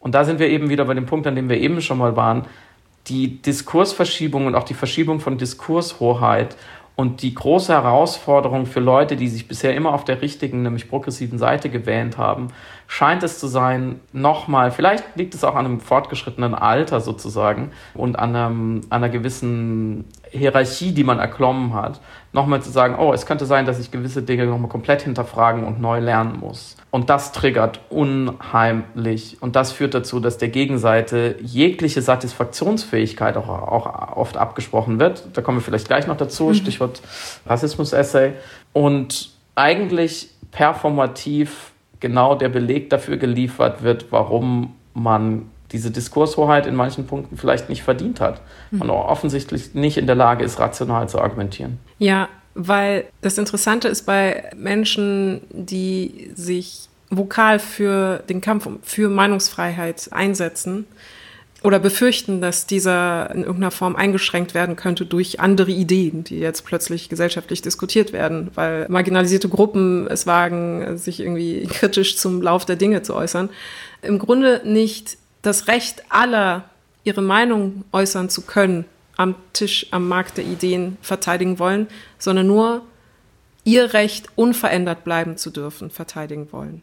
Und 0.00 0.14
da 0.14 0.24
sind 0.24 0.38
wir 0.38 0.48
eben 0.48 0.68
wieder 0.68 0.84
bei 0.84 0.92
dem 0.92 1.06
Punkt, 1.06 1.26
an 1.26 1.34
dem 1.34 1.48
wir 1.48 1.56
eben 1.56 1.80
schon 1.80 1.96
mal 1.96 2.14
waren, 2.14 2.44
die 3.06 3.42
Diskursverschiebung 3.42 4.46
und 4.46 4.54
auch 4.54 4.64
die 4.64 4.74
Verschiebung 4.74 5.20
von 5.20 5.38
Diskurshoheit 5.38 6.56
und 6.96 7.22
die 7.22 7.34
große 7.34 7.72
Herausforderung 7.72 8.66
für 8.66 8.78
Leute, 8.78 9.16
die 9.16 9.26
sich 9.26 9.48
bisher 9.48 9.74
immer 9.74 9.92
auf 9.94 10.04
der 10.04 10.22
richtigen, 10.22 10.62
nämlich 10.62 10.88
progressiven 10.88 11.38
Seite 11.38 11.68
gewähnt 11.68 12.18
haben, 12.18 12.48
scheint 12.86 13.24
es 13.24 13.40
zu 13.40 13.48
sein, 13.48 14.00
nochmal, 14.12 14.70
vielleicht 14.70 15.16
liegt 15.16 15.34
es 15.34 15.42
auch 15.42 15.56
an 15.56 15.64
einem 15.64 15.80
fortgeschrittenen 15.80 16.54
Alter 16.54 17.00
sozusagen 17.00 17.72
und 17.94 18.16
an, 18.16 18.36
einem, 18.36 18.80
an 18.90 19.02
einer 19.02 19.08
gewissen 19.08 20.04
Hierarchie, 20.30 20.92
die 20.92 21.02
man 21.02 21.18
erklommen 21.18 21.74
hat, 21.74 22.00
nochmal 22.32 22.62
zu 22.62 22.70
sagen, 22.70 22.96
oh, 22.96 23.12
es 23.12 23.26
könnte 23.26 23.46
sein, 23.46 23.66
dass 23.66 23.80
ich 23.80 23.90
gewisse 23.90 24.22
Dinge 24.22 24.46
nochmal 24.46 24.70
komplett 24.70 25.02
hinterfragen 25.02 25.64
und 25.64 25.80
neu 25.80 25.98
lernen 25.98 26.38
muss. 26.38 26.76
Und 26.94 27.10
das 27.10 27.32
triggert 27.32 27.80
unheimlich. 27.90 29.38
Und 29.40 29.56
das 29.56 29.72
führt 29.72 29.94
dazu, 29.94 30.20
dass 30.20 30.38
der 30.38 30.48
Gegenseite 30.48 31.34
jegliche 31.42 32.00
Satisfaktionsfähigkeit 32.02 33.36
auch, 33.36 33.48
auch 33.48 34.16
oft 34.16 34.36
abgesprochen 34.36 35.00
wird. 35.00 35.24
Da 35.32 35.42
kommen 35.42 35.58
wir 35.58 35.62
vielleicht 35.62 35.88
gleich 35.88 36.06
noch 36.06 36.16
dazu, 36.16 36.44
mhm. 36.44 36.54
Stichwort 36.54 37.02
Rassismus-Essay. 37.46 38.34
Und 38.72 39.30
eigentlich 39.56 40.28
performativ 40.52 41.72
genau 41.98 42.36
der 42.36 42.48
Beleg 42.48 42.90
dafür 42.90 43.16
geliefert 43.16 43.82
wird, 43.82 44.12
warum 44.12 44.76
man 44.94 45.46
diese 45.72 45.90
Diskurshoheit 45.90 46.64
in 46.64 46.76
manchen 46.76 47.08
Punkten 47.08 47.36
vielleicht 47.36 47.68
nicht 47.68 47.82
verdient 47.82 48.20
hat 48.20 48.40
mhm. 48.70 48.82
und 48.82 48.90
offensichtlich 48.90 49.74
nicht 49.74 49.96
in 49.96 50.06
der 50.06 50.14
Lage 50.14 50.44
ist, 50.44 50.60
rational 50.60 51.08
zu 51.08 51.20
argumentieren. 51.20 51.80
Ja, 51.98 52.28
weil 52.54 53.04
das 53.20 53.38
Interessante 53.38 53.88
ist 53.88 54.02
bei 54.02 54.50
Menschen, 54.56 55.42
die 55.50 56.30
sich 56.34 56.88
vokal 57.10 57.58
für 57.58 58.22
den 58.28 58.40
Kampf 58.40 58.68
für 58.82 59.08
Meinungsfreiheit 59.08 60.08
einsetzen 60.12 60.86
oder 61.62 61.78
befürchten, 61.78 62.40
dass 62.40 62.66
dieser 62.66 63.30
in 63.30 63.40
irgendeiner 63.40 63.70
Form 63.70 63.96
eingeschränkt 63.96 64.52
werden 64.52 64.76
könnte 64.76 65.06
durch 65.06 65.40
andere 65.40 65.70
Ideen, 65.70 66.22
die 66.22 66.38
jetzt 66.38 66.64
plötzlich 66.64 67.08
gesellschaftlich 67.08 67.62
diskutiert 67.62 68.12
werden, 68.12 68.50
weil 68.54 68.86
marginalisierte 68.88 69.48
Gruppen 69.48 70.06
es 70.06 70.26
wagen, 70.26 70.98
sich 70.98 71.20
irgendwie 71.20 71.66
kritisch 71.70 72.18
zum 72.18 72.42
Lauf 72.42 72.66
der 72.66 72.76
Dinge 72.76 73.02
zu 73.02 73.14
äußern. 73.14 73.48
Im 74.02 74.18
Grunde 74.18 74.60
nicht 74.64 75.16
das 75.42 75.66
Recht 75.66 76.04
aller, 76.10 76.68
ihre 77.02 77.22
Meinung 77.22 77.84
äußern 77.92 78.28
zu 78.28 78.42
können, 78.42 78.84
am 79.16 79.34
Tisch, 79.52 79.86
am 79.90 80.08
Markt 80.08 80.36
der 80.36 80.44
Ideen 80.44 80.96
verteidigen 81.02 81.58
wollen, 81.58 81.88
sondern 82.18 82.46
nur 82.46 82.82
ihr 83.64 83.94
Recht, 83.94 84.28
unverändert 84.36 85.04
bleiben 85.04 85.36
zu 85.36 85.50
dürfen, 85.50 85.90
verteidigen 85.90 86.52
wollen. 86.52 86.82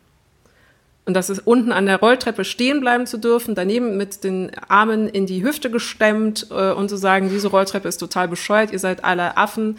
Und 1.04 1.16
das 1.16 1.32
ist 1.32 1.40
unten 1.40 1.72
an 1.72 1.88
der 1.88 2.00
Rolltreppe 2.00 2.46
stehen 2.46 2.80
bleiben 2.80 3.08
zu 3.08 3.18
dürfen, 3.18 3.56
daneben 3.56 3.98
mit 3.98 4.24
den 4.24 4.52
Armen 4.68 5.10
in 5.10 5.26
die 5.26 5.44
Hüfte 5.44 5.72
gestemmt 5.72 6.48
äh, 6.52 6.72
und 6.72 6.90
zu 6.90 6.96
sagen, 6.96 7.30
diese 7.30 7.48
Rolltreppe 7.48 7.88
ist 7.88 7.98
total 7.98 8.28
bescheuert, 8.28 8.72
ihr 8.72 8.80
seid 8.80 9.04
alle 9.04 9.36
Affen. 9.36 9.78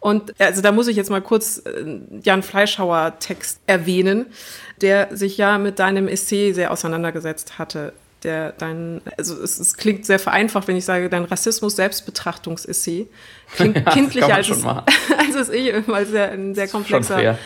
Und 0.00 0.38
also 0.40 0.62
da 0.62 0.72
muss 0.72 0.88
ich 0.88 0.96
jetzt 0.96 1.10
mal 1.10 1.22
kurz 1.22 1.58
äh, 1.64 2.00
Jan 2.22 2.42
Fleischhauer 2.42 3.18
Text 3.20 3.60
erwähnen, 3.66 4.26
der 4.80 5.16
sich 5.16 5.38
ja 5.38 5.58
mit 5.58 5.78
deinem 5.78 6.08
Essay 6.08 6.52
sehr 6.52 6.72
auseinandergesetzt 6.72 7.58
hatte 7.58 7.92
der 8.24 8.52
dein, 8.52 9.00
also 9.16 9.40
es, 9.42 9.58
es, 9.58 9.76
klingt 9.76 10.06
sehr 10.06 10.18
vereinfacht, 10.18 10.66
wenn 10.66 10.76
ich 10.76 10.84
sage, 10.84 11.08
dein 11.08 11.24
Rassismus-Selbstbetrachtungs-Essay. 11.24 13.06
Klingt 13.54 13.76
ja, 13.76 13.82
kindlicher 13.82 14.34
als 14.34 14.48
es, 14.48 14.64
als 14.64 15.34
es 15.34 15.48
ich, 15.50 15.72
weil 15.86 16.04
es 16.04 16.12
ja 16.12 16.24
ein 16.26 16.54
sehr 16.54 16.68
komplexer 16.68 17.38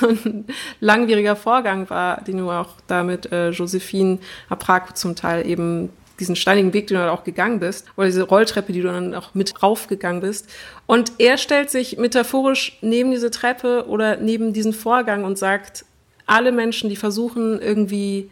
und 0.00 0.46
langwieriger 0.80 1.36
Vorgang 1.36 1.90
war, 1.90 2.22
den 2.22 2.38
du 2.38 2.50
auch 2.50 2.76
da 2.86 3.02
mit 3.02 3.30
äh, 3.32 3.50
Josephine 3.50 4.18
Aprag 4.48 4.96
zum 4.96 5.16
Teil 5.16 5.46
eben 5.46 5.90
diesen 6.20 6.36
steinigen 6.36 6.72
Weg, 6.72 6.86
den 6.86 6.96
du 6.96 7.02
dann 7.02 7.10
auch 7.10 7.24
gegangen 7.24 7.58
bist, 7.58 7.86
oder 7.96 8.06
diese 8.06 8.22
Rolltreppe, 8.22 8.72
die 8.72 8.82
du 8.82 8.88
dann 8.88 9.14
auch 9.14 9.34
mit 9.34 9.62
raufgegangen 9.62 10.20
bist. 10.20 10.48
Und 10.86 11.12
er 11.18 11.38
stellt 11.38 11.70
sich 11.70 11.96
metaphorisch 11.96 12.78
neben 12.82 13.10
diese 13.10 13.30
Treppe 13.30 13.86
oder 13.88 14.16
neben 14.18 14.52
diesen 14.52 14.72
Vorgang 14.72 15.24
und 15.24 15.38
sagt, 15.38 15.84
alle 16.26 16.52
Menschen, 16.52 16.88
die 16.88 16.96
versuchen, 16.96 17.60
irgendwie 17.60 18.30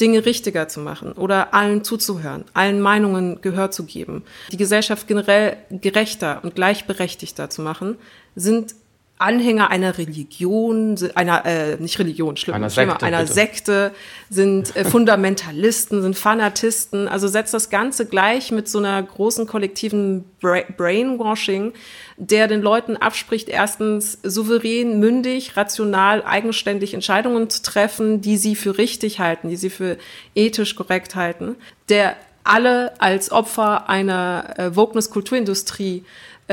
Dinge 0.00 0.24
richtiger 0.24 0.68
zu 0.68 0.80
machen 0.80 1.12
oder 1.12 1.54
allen 1.54 1.84
zuzuhören, 1.84 2.44
allen 2.54 2.80
Meinungen 2.80 3.40
Gehör 3.40 3.70
zu 3.70 3.84
geben, 3.84 4.22
die 4.52 4.56
Gesellschaft 4.56 5.08
generell 5.08 5.56
gerechter 5.70 6.40
und 6.42 6.54
gleichberechtigter 6.54 7.50
zu 7.50 7.62
machen, 7.62 7.96
sind 8.36 8.74
Anhänger 9.18 9.70
einer 9.70 9.98
Religion, 9.98 10.96
einer, 11.14 11.44
äh, 11.44 11.76
nicht 11.76 11.98
Religion, 11.98 12.36
schlimm, 12.36 12.54
einer 12.54 12.70
schlimmer, 12.70 12.92
Sekte, 12.92 13.06
einer 13.06 13.26
Sekte, 13.26 13.92
sind 14.30 14.76
äh, 14.76 14.84
Fundamentalisten, 14.84 16.02
sind 16.02 16.16
Fanatisten. 16.16 17.08
Also 17.08 17.26
setzt 17.26 17.52
das 17.52 17.68
Ganze 17.68 18.06
gleich 18.06 18.52
mit 18.52 18.68
so 18.68 18.78
einer 18.78 19.02
großen 19.02 19.46
kollektiven 19.46 20.24
Bra 20.40 20.60
Brainwashing, 20.76 21.72
der 22.16 22.46
den 22.46 22.62
Leuten 22.62 22.96
abspricht, 22.96 23.48
erstens 23.48 24.18
souverän, 24.22 25.00
mündig, 25.00 25.56
rational, 25.56 26.22
eigenständig 26.24 26.94
Entscheidungen 26.94 27.50
zu 27.50 27.62
treffen, 27.62 28.20
die 28.20 28.36
sie 28.36 28.54
für 28.54 28.78
richtig 28.78 29.18
halten, 29.18 29.48
die 29.48 29.56
sie 29.56 29.70
für 29.70 29.98
ethisch 30.34 30.76
korrekt 30.76 31.16
halten, 31.16 31.56
der 31.88 32.16
alle 32.44 32.98
als 33.00 33.30
Opfer 33.30 33.88
einer 33.88 34.54
äh, 34.56 34.76
Wokeness-Kulturindustrie 34.76 35.98
äh, 35.98 36.02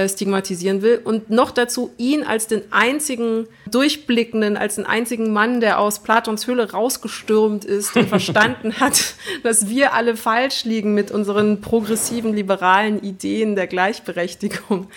stigmatisieren 0.08 0.82
will 0.82 1.00
und 1.04 1.30
noch 1.30 1.52
dazu 1.52 1.92
ihn 1.98 2.24
als 2.24 2.48
den 2.48 2.62
einzigen 2.72 3.48
Durchblickenden, 3.72 4.58
als 4.58 4.76
den 4.76 4.86
einzigen 4.86 5.32
Mann, 5.32 5.62
der 5.62 5.80
aus 5.80 6.00
Platons 6.00 6.48
Höhle 6.48 6.72
rausgestürmt 6.72 7.64
ist 7.64 7.96
und 7.96 8.10
verstanden 8.10 8.80
hat, 8.80 9.16
dass 9.44 9.70
wir 9.70 9.94
alle 9.94 10.18
falsch 10.18 10.66
liegen 10.66 10.94
mit 10.94 11.12
unseren 11.12 11.62
progressiven, 11.62 12.34
liberalen 12.34 13.02
Ideen 13.02 13.56
der 13.56 13.68
Gleichberechtigung. 13.68 14.88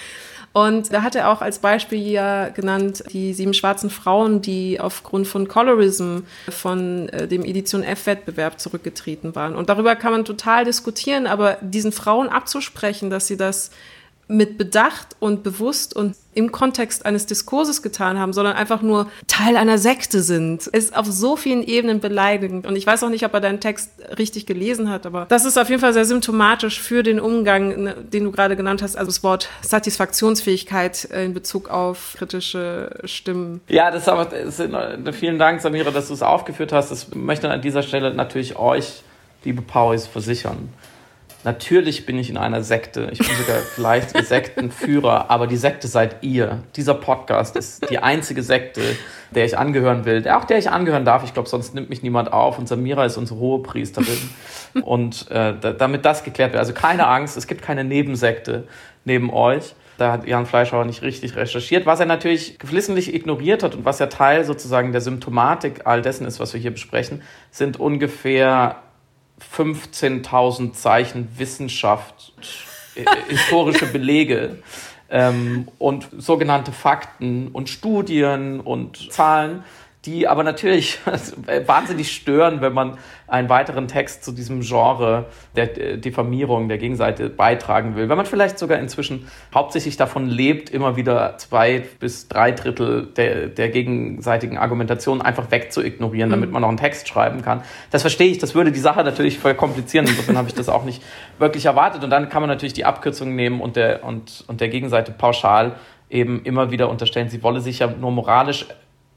Und 0.52 0.92
da 0.92 1.02
hat 1.02 1.14
er 1.14 1.30
auch 1.30 1.42
als 1.42 1.60
Beispiel 1.60 2.04
ja 2.08 2.48
genannt 2.48 3.04
die 3.12 3.32
sieben 3.34 3.54
schwarzen 3.54 3.90
Frauen, 3.90 4.42
die 4.42 4.80
aufgrund 4.80 5.28
von 5.28 5.46
Colorism 5.46 6.20
von 6.48 7.08
äh, 7.10 7.28
dem 7.28 7.44
Edition 7.44 7.84
F-Wettbewerb 7.84 8.58
zurückgetreten 8.58 9.36
waren. 9.36 9.54
Und 9.54 9.68
darüber 9.68 9.94
kann 9.94 10.10
man 10.10 10.24
total 10.24 10.64
diskutieren, 10.64 11.26
aber 11.26 11.58
diesen 11.60 11.92
Frauen 11.92 12.28
abzusprechen, 12.28 13.10
dass 13.10 13.26
sie 13.26 13.36
das 13.36 13.70
mit 14.28 14.58
Bedacht 14.58 15.16
und 15.20 15.42
bewusst 15.42 15.96
und 15.96 16.14
im 16.34 16.52
Kontext 16.52 17.04
eines 17.06 17.26
Diskurses 17.26 17.82
getan 17.82 18.18
haben, 18.18 18.32
sondern 18.32 18.54
einfach 18.54 18.82
nur 18.82 19.10
Teil 19.26 19.56
einer 19.56 19.78
Sekte 19.78 20.22
sind, 20.22 20.66
ist 20.68 20.94
auf 20.94 21.06
so 21.06 21.34
vielen 21.34 21.62
Ebenen 21.62 21.98
beleidigend. 21.98 22.66
Und 22.66 22.76
ich 22.76 22.86
weiß 22.86 23.02
auch 23.02 23.08
nicht, 23.08 23.24
ob 23.24 23.32
er 23.34 23.40
deinen 23.40 23.58
Text 23.58 23.90
richtig 24.18 24.46
gelesen 24.46 24.90
hat, 24.90 25.06
aber 25.06 25.26
das 25.28 25.44
ist 25.46 25.58
auf 25.58 25.68
jeden 25.70 25.80
Fall 25.80 25.94
sehr 25.94 26.04
symptomatisch 26.04 26.80
für 26.80 27.02
den 27.02 27.18
Umgang, 27.18 27.82
ne, 27.82 27.94
den 27.94 28.24
du 28.24 28.30
gerade 28.30 28.54
genannt 28.54 28.82
hast, 28.82 28.96
also 28.96 29.08
das 29.08 29.22
Wort 29.22 29.48
Satisfaktionsfähigkeit 29.62 31.04
in 31.04 31.32
Bezug 31.34 31.70
auf 31.70 32.14
kritische 32.18 32.90
Stimmen. 33.04 33.62
Ja, 33.68 33.90
das 33.90 34.02
ist 34.02 34.08
aber 34.08 34.26
das 34.26 34.60
ist, 34.60 34.70
vielen 35.16 35.38
Dank, 35.38 35.60
Samira, 35.60 35.90
dass 35.90 36.08
du 36.08 36.14
es 36.14 36.22
aufgeführt 36.22 36.72
hast. 36.72 36.90
Das 36.90 37.14
möchte 37.14 37.50
an 37.50 37.62
dieser 37.62 37.82
Stelle 37.82 38.12
natürlich 38.14 38.56
euch, 38.56 39.02
liebe 39.44 39.62
Pauis, 39.62 40.06
versichern 40.06 40.68
Natürlich 41.48 42.04
bin 42.04 42.18
ich 42.18 42.28
in 42.28 42.36
einer 42.36 42.62
Sekte. 42.62 43.08
Ich 43.10 43.20
bin 43.20 43.34
sogar 43.34 43.56
vielleicht 43.74 44.14
Sektenführer, 44.14 45.30
aber 45.30 45.46
die 45.46 45.56
Sekte 45.56 45.88
seid 45.88 46.16
ihr. 46.20 46.62
Dieser 46.76 46.92
Podcast 46.92 47.56
ist 47.56 47.88
die 47.88 48.00
einzige 48.00 48.42
Sekte, 48.42 48.82
der 49.30 49.46
ich 49.46 49.56
angehören 49.56 50.04
will, 50.04 50.28
auch 50.28 50.44
der 50.44 50.58
ich 50.58 50.68
angehören 50.68 51.06
darf. 51.06 51.24
Ich 51.24 51.32
glaube, 51.32 51.48
sonst 51.48 51.74
nimmt 51.74 51.88
mich 51.88 52.02
niemand 52.02 52.34
auf. 52.34 52.58
Und 52.58 52.68
Samira 52.68 53.06
ist 53.06 53.16
unsere 53.16 53.40
hohe 53.40 53.62
Priesterin. 53.62 54.28
Und 54.82 55.30
äh, 55.30 55.54
damit 55.58 56.04
das 56.04 56.22
geklärt 56.22 56.52
wird, 56.52 56.60
also 56.60 56.74
keine 56.74 57.06
Angst, 57.06 57.38
es 57.38 57.46
gibt 57.46 57.62
keine 57.62 57.82
Nebensekte 57.82 58.68
neben 59.06 59.32
euch. 59.32 59.74
Da 59.96 60.12
hat 60.12 60.28
Jan 60.28 60.44
Fleischhauer 60.44 60.84
nicht 60.84 61.00
richtig 61.00 61.34
recherchiert. 61.34 61.86
Was 61.86 61.98
er 61.98 62.04
natürlich 62.04 62.58
geflissentlich 62.58 63.14
ignoriert 63.14 63.62
hat 63.62 63.74
und 63.74 63.86
was 63.86 64.00
ja 64.00 64.08
Teil 64.08 64.44
sozusagen 64.44 64.92
der 64.92 65.00
Symptomatik 65.00 65.86
all 65.86 66.02
dessen 66.02 66.26
ist, 66.26 66.40
was 66.40 66.52
wir 66.52 66.60
hier 66.60 66.72
besprechen, 66.72 67.22
sind 67.50 67.80
ungefähr 67.80 68.82
15.000 69.54 70.72
Zeichen 70.72 71.28
Wissenschaft, 71.36 72.32
äh, 72.94 73.04
historische 73.28 73.86
Belege 73.86 74.62
ähm, 75.10 75.68
und 75.78 76.08
sogenannte 76.16 76.72
Fakten 76.72 77.48
und 77.48 77.68
Studien 77.68 78.60
und 78.60 79.12
Zahlen, 79.12 79.64
die 80.04 80.28
aber 80.28 80.44
natürlich 80.44 81.00
wahnsinnig 81.66 82.12
stören, 82.12 82.60
wenn 82.60 82.72
man 82.72 82.98
einen 83.26 83.48
weiteren 83.48 83.88
Text 83.88 84.24
zu 84.24 84.32
diesem 84.32 84.60
Genre 84.60 85.26
der 85.56 85.96
Diffamierung 85.96 86.68
der 86.68 86.78
Gegenseite 86.78 87.28
beitragen 87.28 87.96
will. 87.96 88.08
Wenn 88.08 88.16
man 88.16 88.24
vielleicht 88.24 88.58
sogar 88.58 88.78
inzwischen 88.78 89.28
hauptsächlich 89.52 89.96
davon 89.96 90.28
lebt, 90.28 90.70
immer 90.70 90.96
wieder 90.96 91.36
zwei 91.38 91.84
bis 91.98 92.28
drei 92.28 92.52
Drittel 92.52 93.06
der, 93.16 93.48
der 93.48 93.68
gegenseitigen 93.70 94.56
Argumentation 94.56 95.20
einfach 95.20 95.50
wegzuignorieren, 95.50 96.30
damit 96.30 96.48
mhm. 96.48 96.54
man 96.54 96.62
noch 96.62 96.68
einen 96.68 96.78
Text 96.78 97.08
schreiben 97.08 97.42
kann. 97.42 97.62
Das 97.90 98.02
verstehe 98.02 98.28
ich, 98.28 98.38
das 98.38 98.54
würde 98.54 98.72
die 98.72 98.80
Sache 98.80 99.02
natürlich 99.04 99.38
verkomplizieren. 99.38 100.06
Insofern 100.06 100.38
habe 100.38 100.48
ich 100.48 100.54
das 100.54 100.68
auch 100.68 100.84
nicht 100.84 101.02
wirklich 101.38 101.66
erwartet. 101.66 102.04
Und 102.04 102.10
dann 102.10 102.28
kann 102.28 102.40
man 102.40 102.48
natürlich 102.48 102.72
die 102.72 102.84
Abkürzungen 102.84 103.34
nehmen 103.34 103.60
und 103.60 103.76
der, 103.76 104.04
und, 104.04 104.44
und 104.46 104.60
der 104.60 104.68
Gegenseite 104.68 105.12
pauschal 105.12 105.74
eben 106.08 106.42
immer 106.44 106.70
wieder 106.70 106.88
unterstellen, 106.88 107.28
sie 107.28 107.42
wolle 107.42 107.60
sich 107.60 107.80
ja 107.80 107.88
nur 107.88 108.10
moralisch 108.10 108.66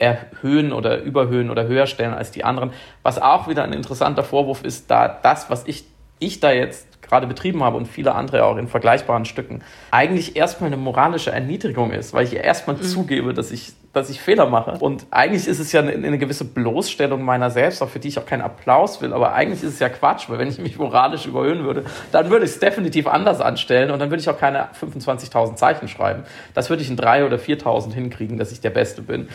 erhöhen 0.02 0.74
oder 0.74 1.02
überhöhen 1.02 1.52
oder 1.52 1.68
höher 1.68 1.86
stellen 1.86 2.14
als 2.14 2.32
die 2.32 2.44
anderen. 2.44 2.72
Was 3.04 3.22
auch 3.22 3.48
wieder 3.48 3.64
ein 3.64 3.72
interessanter 3.72 4.24
Vorwurf 4.24 4.64
ist, 4.64 4.90
da 4.90 5.08
das, 5.08 5.50
was 5.50 5.68
ich, 5.68 5.86
ich 6.20 6.40
da 6.40 6.52
jetzt 6.52 6.88
gerade 7.12 7.28
betrieben 7.28 7.62
habe 7.62 7.76
und 7.76 7.88
viele 7.88 8.16
andere 8.16 8.46
auch 8.46 8.56
in 8.56 8.68
vergleichbaren 8.70 9.26
Stücken, 9.26 9.62
eigentlich 9.92 10.38
erstmal 10.38 10.68
eine 10.68 10.78
moralische 10.78 11.30
Erniedrigung 11.30 11.92
ist, 11.92 12.14
weil 12.14 12.24
ich 12.24 12.34
erstmal 12.34 12.78
mhm. 12.78 12.84
zugebe, 12.84 13.34
dass 13.34 13.52
ich, 13.52 13.74
dass 13.92 14.10
ich 14.10 14.22
Fehler 14.22 14.46
mache. 14.46 14.78
Und 14.80 15.06
eigentlich 15.12 15.46
ist 15.46 15.60
es 15.60 15.74
ja 15.74 15.82
eine, 15.82 15.92
eine, 15.92 16.18
gewisse 16.18 16.46
Bloßstellung 16.46 17.22
meiner 17.22 17.50
selbst, 17.50 17.84
auch 17.84 17.90
für 17.90 18.00
die 18.00 18.08
ich 18.08 18.18
auch 18.18 18.26
keinen 18.26 18.42
Applaus 18.42 19.02
will, 19.02 19.12
aber 19.12 19.34
eigentlich 19.34 19.62
ist 19.62 19.74
es 19.74 19.80
ja 19.80 19.90
Quatsch, 19.90 20.30
weil 20.30 20.40
wenn 20.40 20.48
ich 20.48 20.58
mich 20.58 20.80
moralisch 20.80 21.26
überhöhen 21.26 21.66
würde, 21.66 21.84
dann 22.14 22.30
würde 22.30 22.46
ich 22.46 22.52
es 22.52 22.60
definitiv 22.60 23.08
anders 23.08 23.42
anstellen 23.42 23.92
und 23.92 24.00
dann 24.00 24.10
würde 24.10 24.22
ich 24.22 24.30
auch 24.30 24.40
keine 24.40 24.70
25.000 24.80 25.56
Zeichen 25.56 25.90
schreiben. 25.90 26.24
Das 26.54 26.70
würde 26.70 26.82
ich 26.82 26.90
in 26.90 26.98
3.000 26.98 27.26
oder 27.26 27.38
4.000 27.38 27.92
hinkriegen, 27.92 28.38
dass 28.38 28.54
ich 28.54 28.62
der 28.62 28.70
Beste 28.70 29.02
bin. 29.02 29.28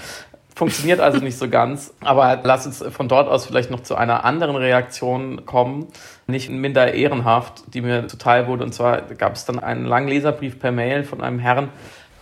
Funktioniert 0.57 1.01
also 1.01 1.19
nicht 1.19 1.37
so 1.37 1.51
ganz. 1.51 1.93
Aber 2.01 2.41
lass 2.43 2.67
uns 2.67 2.83
von 2.83 3.09
dort 3.09 3.29
aus 3.29 3.45
vielleicht 3.45 3.71
noch 3.71 3.81
zu 3.81 3.95
einer 3.95 4.25
anderen 4.25 4.57
Reaktion 4.57 5.45
kommen. 5.45 5.89
Nicht 6.27 6.49
minder 6.49 6.95
ehrenhaft, 6.95 7.75
die 7.75 7.83
mir 7.83 8.09
zuteil 8.09 8.47
wurde. 8.47 8.65
Und 8.65 8.73
zwar 8.73 9.03
gab 9.03 9.35
es 9.35 9.45
dann 9.45 9.59
einen 9.59 9.85
langen 9.85 10.09
Leserbrief 10.09 10.59
per 10.59 10.73
Mail 10.73 11.05
von 11.05 11.21
einem 11.21 11.39
Herrn, 11.39 11.69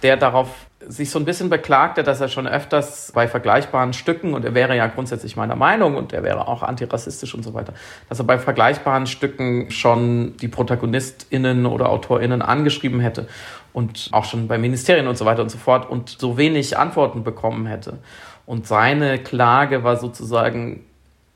der 0.03 0.17
darauf 0.17 0.49
sich 0.87 1.11
so 1.11 1.19
ein 1.19 1.25
bisschen 1.25 1.49
beklagte, 1.49 2.03
dass 2.03 2.21
er 2.21 2.29
schon 2.29 2.47
öfters 2.47 3.13
bei 3.15 3.29
vergleichbaren 3.29 3.93
Stücken, 3.93 4.35
und 4.35 4.45
er 4.45 4.53
wäre 4.53 4.77
ja 4.77 4.87
grundsätzlich 4.89 5.37
meiner 5.37 5.57
Meinung 5.57 5.97
und 5.97 6.13
er 6.13 6.23
wäre 6.23 6.47
auch 6.47 6.63
antirassistisch 6.63 7.35
und 7.35 7.43
so 7.43 7.55
weiter, 7.55 7.73
dass 8.11 8.19
er 8.19 8.27
bei 8.27 8.39
vergleichbaren 8.39 9.07
Stücken 9.07 9.71
schon 9.71 10.37
die 10.39 10.49
ProtagonistInnen 10.49 11.65
oder 11.65 11.89
AutorInnen 11.89 12.43
angeschrieben 12.43 13.01
hätte 13.01 13.29
und 13.75 14.09
auch 14.13 14.25
schon 14.25 14.49
bei 14.49 14.57
Ministerien 14.57 15.09
und 15.09 15.19
so 15.19 15.27
weiter 15.27 15.43
und 15.43 15.51
so 15.51 15.59
fort 15.59 15.91
und 15.91 16.09
so 16.09 16.39
wenig 16.39 16.79
Antworten 16.79 17.25
bekommen 17.25 17.67
hätte. 17.67 17.99
Und 18.47 18.67
seine 18.67 19.19
Klage 19.19 19.85
war 19.85 19.97
sozusagen, 19.97 20.85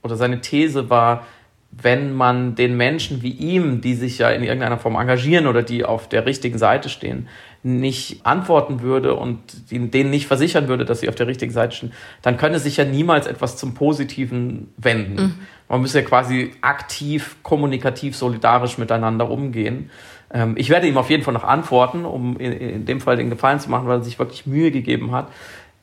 oder 0.03 0.17
seine 0.17 0.41
These 0.41 0.89
war, 0.89 1.27
wenn 1.71 2.15
man 2.15 2.55
den 2.55 2.77
Menschen 2.77 3.23
wie 3.23 3.31
ihm, 3.33 3.81
die 3.81 3.95
sich 3.95 4.19
ja 4.19 4.31
in 4.31 4.43
irgendeiner 4.43 4.79
Form 4.79 4.95
engagieren 4.95 5.47
oder 5.47 5.63
die 5.63 5.85
auf 5.85 6.09
der 6.09 6.25
richtigen 6.25 6.59
Seite 6.59 6.89
stehen, 6.89 7.29
nicht 7.63 8.25
antworten 8.25 8.83
würde 8.83 9.15
und 9.15 9.41
denen 9.71 10.11
nicht 10.11 10.29
versichern 10.29 10.69
würde, 10.69 10.85
dass 10.85 11.01
sie 11.01 11.09
auf 11.09 11.17
der 11.17 11.27
richtigen 11.27 11.53
Seite 11.53 11.75
stehen, 11.75 11.93
dann 12.23 12.37
könne 12.37 12.61
sich 12.61 12.77
ja 12.77 12.85
niemals 12.85 13.27
etwas 13.27 13.57
zum 13.57 13.75
Positiven 13.75 14.73
wenden. 14.77 15.23
Mhm. 15.23 15.35
Man 15.69 15.83
müsse 15.83 16.01
ja 16.01 16.05
quasi 16.05 16.53
aktiv, 16.61 17.37
kommunikativ, 17.43 18.17
solidarisch 18.17 18.79
miteinander 18.79 19.29
umgehen. 19.29 19.91
Ähm, 20.33 20.55
ich 20.57 20.71
werde 20.71 20.87
ihm 20.87 20.97
auf 20.99 21.11
jeden 21.11 21.23
Fall 21.23 21.35
noch 21.35 21.45
antworten, 21.45 22.05
um 22.05 22.39
in, 22.39 22.53
in 22.53 22.87
dem 22.87 23.01
Fall 23.01 23.17
den 23.17 23.31
Gefallen 23.31 23.61
zu 23.61 23.71
machen, 23.71 23.87
weil 23.87 23.99
er 23.99 24.05
sich 24.05 24.19
wirklich 24.19 24.47
Mühe 24.47 24.71
gegeben 24.71 25.13
hat. 25.13 25.29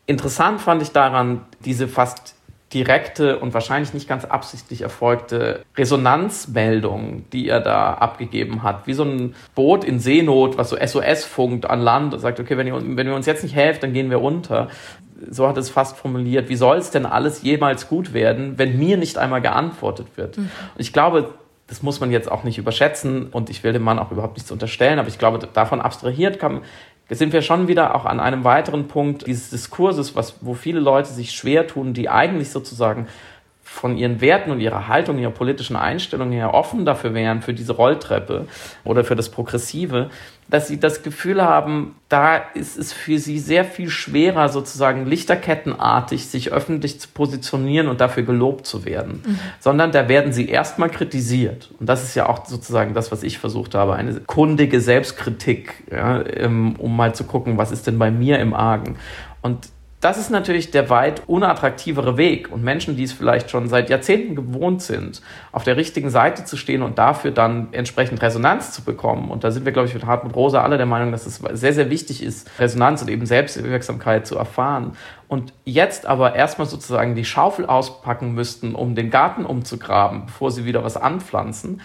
Interessant 0.08 0.62
fand 0.62 0.82
ich 0.82 0.92
daran 0.92 1.42
diese 1.64 1.88
fast 1.88 2.36
direkte 2.74 3.40
und 3.40 3.54
wahrscheinlich 3.54 3.94
nicht 3.94 4.08
ganz 4.08 4.26
absichtlich 4.26 4.82
erfolgte 4.82 5.64
Resonanzmeldung, 5.78 7.24
die 7.32 7.48
er 7.48 7.62
da 7.62 7.94
abgegeben 7.94 8.64
hat. 8.64 8.86
Wie 8.86 8.94
so 8.94 9.04
ein 9.04 9.36
Boot 9.56 9.84
in 9.84 10.00
Seenot, 10.00 10.58
was 10.58 10.72
so 10.72 10.78
SOS 10.78 11.24
funkt 11.24 11.70
an 11.70 11.80
Land 11.80 12.14
und 12.14 12.20
sagt, 12.20 12.40
okay, 12.40 12.58
wenn 12.58 12.68
ihr, 12.68 12.76
wenn 12.76 13.08
ihr 13.08 13.16
uns 13.16 13.28
jetzt 13.28 13.44
nicht 13.44 13.56
helft, 13.56 13.84
dann 13.84 13.94
gehen 13.94 14.10
wir 14.10 14.22
unter. 14.22 14.68
So 15.30 15.48
hat 15.48 15.58
es 15.58 15.70
fast 15.70 15.96
formuliert. 15.96 16.50
Wie 16.50 16.58
soll 16.58 16.78
es 16.78 16.92
denn 16.92 17.06
alles 17.06 17.42
jemals 17.44 17.88
gut 17.88 18.14
werden, 18.14 18.58
wenn 18.58 18.78
mir 18.78 18.98
nicht 18.98 19.18
einmal 19.18 19.42
geantwortet 19.42 20.08
wird? 20.16 20.38
Mhm. 20.38 20.52
Und 20.76 20.82
ich 20.82 20.92
glaube, 20.92 21.34
das 21.68 21.82
muss 21.82 22.00
man 22.00 22.12
jetzt 22.12 22.32
auch 22.32 22.44
nicht 22.44 22.58
überschätzen 22.58 23.28
und 23.28 23.50
ich 23.50 23.64
will 23.64 23.74
dem 23.74 23.84
Mann 23.84 24.00
auch 24.00 24.12
überhaupt 24.12 24.38
nichts 24.38 24.52
unterstellen, 24.52 25.00
aber 25.00 25.08
ich 25.08 25.18
glaube, 25.18 25.40
davon 25.52 25.82
abstrahiert 25.82 26.40
kann, 26.40 26.62
sind 27.10 27.34
wir 27.34 27.42
schon 27.42 27.68
wieder 27.68 27.96
auch 27.96 28.06
an 28.06 28.20
einem 28.20 28.44
weiteren 28.44 28.88
Punkt 28.88 29.28
dieses 29.28 29.50
Diskurses, 29.50 30.16
was, 30.16 30.38
wo 30.42 30.54
viele 30.54 30.80
Leute 30.80 31.10
sich 31.10 31.32
schwer 31.32 31.68
tun, 31.68 31.94
die 31.94 32.10
eigentlich 32.10 32.50
sozusagen 32.50 33.08
von 33.64 33.98
ihren 33.98 34.22
Werten 34.22 34.52
und 34.52 34.60
ihrer 34.60 34.88
Haltung, 34.88 35.18
ihrer 35.18 35.32
politischen 35.32 35.76
Einstellung 35.76 36.32
her 36.32 36.54
offen 36.54 36.86
dafür 36.86 37.14
wären, 37.14 37.42
für 37.42 37.54
diese 37.54 37.74
Rolltreppe 37.74 38.48
oder 38.84 39.04
für 39.04 39.16
das 39.16 39.30
Progressive, 39.30 40.10
dass 40.48 40.68
sie 40.68 40.80
das 40.80 41.02
Gefühl 41.02 41.42
haben, 41.42 41.96
da 42.08 42.38
ist 42.38 42.78
es 42.78 42.94
für 42.94 43.18
sie 43.18 43.40
sehr 43.40 43.66
viel 43.66 43.90
schwerer, 43.90 44.50
sozusagen 44.50 45.06
lichterkettenartig 45.08 46.28
sich 46.28 46.52
öffentlich 46.52 47.00
zu 47.00 47.08
positionieren 47.10 47.88
und 47.88 48.00
dafür 48.00 48.24
gelobt 48.24 48.68
zu 48.68 48.86
werden, 48.86 49.24
mhm. 49.26 49.40
sondern 49.60 49.92
da 49.92 50.08
werden 50.08 50.34
sie 50.34 50.48
erstmal 50.48 50.90
kritisiert. 50.90 51.72
Und 51.80 51.90
das 51.90 52.04
ist 52.04 52.16
ja 52.16 52.30
auch 52.30 52.46
sozusagen 52.46 52.94
das, 52.94 53.12
was 53.12 53.24
ich 53.24 53.40
versucht 53.40 53.74
habe, 53.74 53.96
eine 53.96 54.20
kundige 54.22 54.82
Selbstkritik, 54.82 55.84
ja, 55.92 56.24
ähm, 56.26 56.76
um 56.78 56.96
mal 56.96 57.16
zu 57.16 57.24
gucken, 57.24 57.58
was 57.58 57.72
ist 57.72 57.88
denn 57.88 57.98
bei 57.98 58.12
mir 58.12 58.40
im 58.40 58.54
Argen. 58.54 58.98
Und 59.42 59.70
das 60.06 60.20
ist 60.20 60.30
natürlich 60.30 60.70
der 60.70 60.92
weit 60.92 61.24
unattraktivere 61.26 62.16
Weg. 62.16 62.52
Und 62.52 62.64
Menschen, 62.64 62.96
die 62.96 63.06
es 63.06 63.12
vielleicht 63.12 63.50
schon 63.50 63.68
seit 63.68 63.90
Jahrzehnten 63.90 64.36
gewohnt 64.36 64.84
sind, 64.84 65.24
auf 65.52 65.64
der 65.64 65.78
richtigen 65.78 66.12
Seite 66.12 66.46
zu 66.46 66.58
stehen 66.58 66.84
und 66.84 67.00
dafür 67.00 67.32
dann 67.32 67.70
entsprechend 67.72 68.22
Resonanz 68.22 68.72
zu 68.72 68.84
bekommen. 68.84 69.32
Und 69.32 69.44
da 69.44 69.50
sind 69.50 69.66
wir, 69.66 69.72
glaube 69.72 69.88
ich, 69.88 69.96
mit 69.96 70.06
Hartmut 70.06 70.36
Rosa 70.36 70.62
alle 70.62 70.78
der 70.78 70.86
Meinung, 70.86 71.12
dass 71.12 71.26
es 71.26 71.38
sehr, 71.38 71.74
sehr 71.74 71.90
wichtig 71.90 72.22
ist, 72.22 72.48
Resonanz 72.60 73.02
und 73.02 73.10
eben 73.10 73.26
Selbstwirksamkeit 73.26 74.28
zu 74.28 74.38
erfahren. 74.38 74.96
Und 75.28 75.54
jetzt 75.64 76.06
aber 76.06 76.36
erstmal 76.36 76.68
sozusagen 76.68 77.16
die 77.16 77.26
Schaufel 77.26 77.66
auspacken 77.66 78.36
müssten, 78.36 78.76
um 78.76 78.94
den 78.94 79.10
Garten 79.10 79.44
umzugraben, 79.44 80.28
bevor 80.28 80.52
sie 80.52 80.66
wieder 80.66 80.84
was 80.84 80.98
anpflanzen 80.98 81.82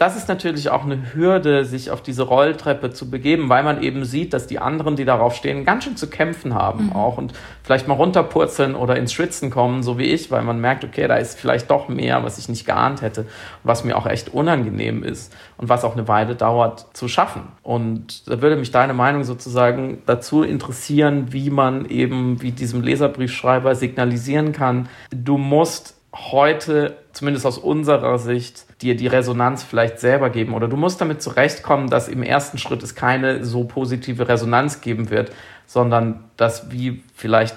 das 0.00 0.16
ist 0.16 0.28
natürlich 0.28 0.70
auch 0.70 0.84
eine 0.84 1.12
Hürde, 1.12 1.66
sich 1.66 1.90
auf 1.90 2.02
diese 2.02 2.22
Rolltreppe 2.22 2.90
zu 2.90 3.10
begeben, 3.10 3.50
weil 3.50 3.62
man 3.62 3.82
eben 3.82 4.06
sieht, 4.06 4.32
dass 4.32 4.46
die 4.46 4.58
anderen, 4.58 4.96
die 4.96 5.04
darauf 5.04 5.34
stehen, 5.34 5.66
ganz 5.66 5.84
schön 5.84 5.94
zu 5.94 6.08
kämpfen 6.08 6.54
haben 6.54 6.86
mhm. 6.86 6.92
auch 6.94 7.18
und 7.18 7.34
vielleicht 7.62 7.86
mal 7.86 7.96
runterpurzeln 7.96 8.74
oder 8.74 8.96
ins 8.96 9.12
Schwitzen 9.12 9.50
kommen, 9.50 9.82
so 9.82 9.98
wie 9.98 10.04
ich, 10.04 10.30
weil 10.30 10.40
man 10.40 10.58
merkt, 10.58 10.84
okay, 10.84 11.06
da 11.06 11.16
ist 11.16 11.38
vielleicht 11.38 11.70
doch 11.70 11.88
mehr, 11.88 12.24
was 12.24 12.38
ich 12.38 12.48
nicht 12.48 12.64
geahnt 12.64 13.02
hätte, 13.02 13.26
was 13.62 13.84
mir 13.84 13.94
auch 13.94 14.06
echt 14.06 14.32
unangenehm 14.32 15.04
ist 15.04 15.36
und 15.58 15.68
was 15.68 15.84
auch 15.84 15.92
eine 15.92 16.08
Weile 16.08 16.34
dauert 16.34 16.86
zu 16.96 17.06
schaffen. 17.06 17.42
Und 17.62 18.26
da 18.26 18.40
würde 18.40 18.56
mich 18.56 18.70
deine 18.70 18.94
Meinung 18.94 19.24
sozusagen 19.24 19.98
dazu 20.06 20.42
interessieren, 20.42 21.34
wie 21.34 21.50
man 21.50 21.84
eben, 21.84 22.40
wie 22.40 22.52
diesem 22.52 22.80
Leserbriefschreiber 22.80 23.74
signalisieren 23.74 24.52
kann, 24.52 24.88
du 25.10 25.36
musst 25.36 25.96
heute, 26.14 26.96
zumindest 27.12 27.44
aus 27.44 27.58
unserer 27.58 28.18
Sicht, 28.18 28.64
dir 28.82 28.96
die 28.96 29.06
Resonanz 29.06 29.62
vielleicht 29.62 30.00
selber 30.00 30.30
geben. 30.30 30.54
Oder 30.54 30.68
du 30.68 30.76
musst 30.76 31.00
damit 31.00 31.22
zurechtkommen, 31.22 31.88
dass 31.88 32.08
im 32.08 32.22
ersten 32.22 32.58
Schritt 32.58 32.82
es 32.82 32.94
keine 32.94 33.44
so 33.44 33.64
positive 33.64 34.28
Resonanz 34.28 34.80
geben 34.80 35.10
wird, 35.10 35.32
sondern 35.66 36.24
dass 36.36 36.70
wie 36.70 37.02
vielleicht, 37.14 37.56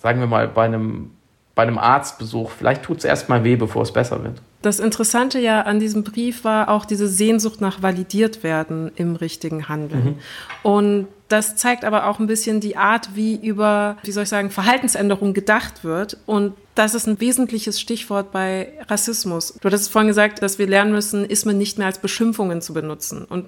sagen 0.00 0.20
wir 0.20 0.26
mal, 0.26 0.48
bei 0.48 0.64
einem, 0.64 1.10
bei 1.54 1.62
einem 1.62 1.78
Arztbesuch, 1.78 2.50
vielleicht 2.50 2.84
tut 2.84 2.98
es 2.98 3.04
erstmal 3.04 3.44
weh, 3.44 3.56
bevor 3.56 3.82
es 3.82 3.92
besser 3.92 4.22
wird. 4.22 4.40
Das 4.62 4.78
Interessante 4.78 5.38
ja 5.38 5.62
an 5.62 5.80
diesem 5.80 6.04
Brief 6.04 6.44
war 6.44 6.68
auch 6.68 6.84
diese 6.84 7.08
Sehnsucht 7.08 7.60
nach 7.60 7.82
validiert 7.82 8.42
werden 8.42 8.92
im 8.94 9.16
richtigen 9.16 9.68
Handeln. 9.68 10.04
Mhm. 10.04 10.18
Und 10.62 11.08
das 11.30 11.54
zeigt 11.54 11.84
aber 11.84 12.06
auch 12.06 12.18
ein 12.18 12.26
bisschen 12.26 12.58
die 12.60 12.76
Art, 12.76 13.14
wie 13.14 13.36
über, 13.36 13.96
wie 14.02 14.10
soll 14.10 14.24
ich 14.24 14.28
sagen, 14.28 14.50
Verhaltensänderung 14.50 15.32
gedacht 15.32 15.84
wird. 15.84 16.16
Und 16.26 16.54
das 16.74 16.94
ist 16.94 17.06
ein 17.06 17.20
wesentliches 17.20 17.80
Stichwort 17.80 18.32
bei 18.32 18.72
Rassismus. 18.88 19.54
Du 19.60 19.66
hattest 19.66 19.92
vorhin 19.92 20.08
gesagt, 20.08 20.42
dass 20.42 20.58
wir 20.58 20.66
lernen 20.66 20.90
müssen, 20.90 21.24
Ismen 21.24 21.56
nicht 21.56 21.78
mehr 21.78 21.86
als 21.86 21.98
Beschimpfungen 21.98 22.60
zu 22.60 22.74
benutzen. 22.74 23.24
Und 23.24 23.46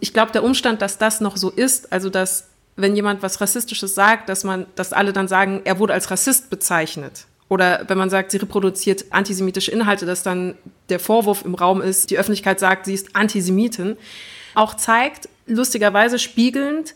ich 0.00 0.12
glaube, 0.12 0.32
der 0.32 0.42
Umstand, 0.42 0.82
dass 0.82 0.98
das 0.98 1.20
noch 1.20 1.36
so 1.36 1.50
ist, 1.50 1.92
also 1.92 2.10
dass 2.10 2.48
wenn 2.74 2.96
jemand 2.96 3.22
was 3.22 3.40
Rassistisches 3.40 3.94
sagt, 3.94 4.28
dass 4.28 4.42
man, 4.42 4.66
dass 4.74 4.92
alle 4.92 5.12
dann 5.12 5.28
sagen, 5.28 5.60
er 5.62 5.78
wurde 5.78 5.94
als 5.94 6.10
Rassist 6.10 6.50
bezeichnet. 6.50 7.26
Oder 7.48 7.84
wenn 7.86 7.98
man 7.98 8.10
sagt, 8.10 8.32
sie 8.32 8.38
reproduziert 8.38 9.04
antisemitische 9.10 9.70
Inhalte, 9.70 10.06
dass 10.06 10.24
dann 10.24 10.56
der 10.88 10.98
Vorwurf 10.98 11.44
im 11.44 11.54
Raum 11.54 11.82
ist, 11.82 12.10
die 12.10 12.18
Öffentlichkeit 12.18 12.58
sagt, 12.58 12.86
sie 12.86 12.94
ist 12.94 13.14
Antisemitin, 13.14 13.96
auch 14.54 14.74
zeigt, 14.74 15.28
lustigerweise 15.46 16.18
spiegelnd, 16.18 16.94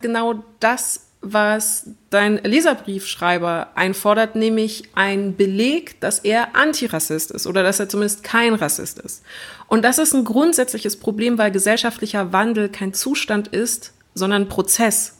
genau 0.00 0.44
das, 0.58 1.06
was 1.22 1.86
dein 2.08 2.36
Leserbriefschreiber 2.42 3.68
einfordert, 3.74 4.36
nämlich 4.36 4.84
ein 4.94 5.36
Beleg, 5.36 6.00
dass 6.00 6.20
er 6.20 6.56
Antirassist 6.56 7.30
ist 7.30 7.46
oder 7.46 7.62
dass 7.62 7.78
er 7.78 7.88
zumindest 7.88 8.24
kein 8.24 8.54
Rassist 8.54 8.98
ist. 8.98 9.22
Und 9.68 9.82
das 9.82 9.98
ist 9.98 10.14
ein 10.14 10.24
grundsätzliches 10.24 10.98
Problem, 10.98 11.36
weil 11.36 11.50
gesellschaftlicher 11.50 12.32
Wandel 12.32 12.70
kein 12.70 12.94
Zustand 12.94 13.48
ist, 13.48 13.92
sondern 14.14 14.48
Prozess. 14.48 15.19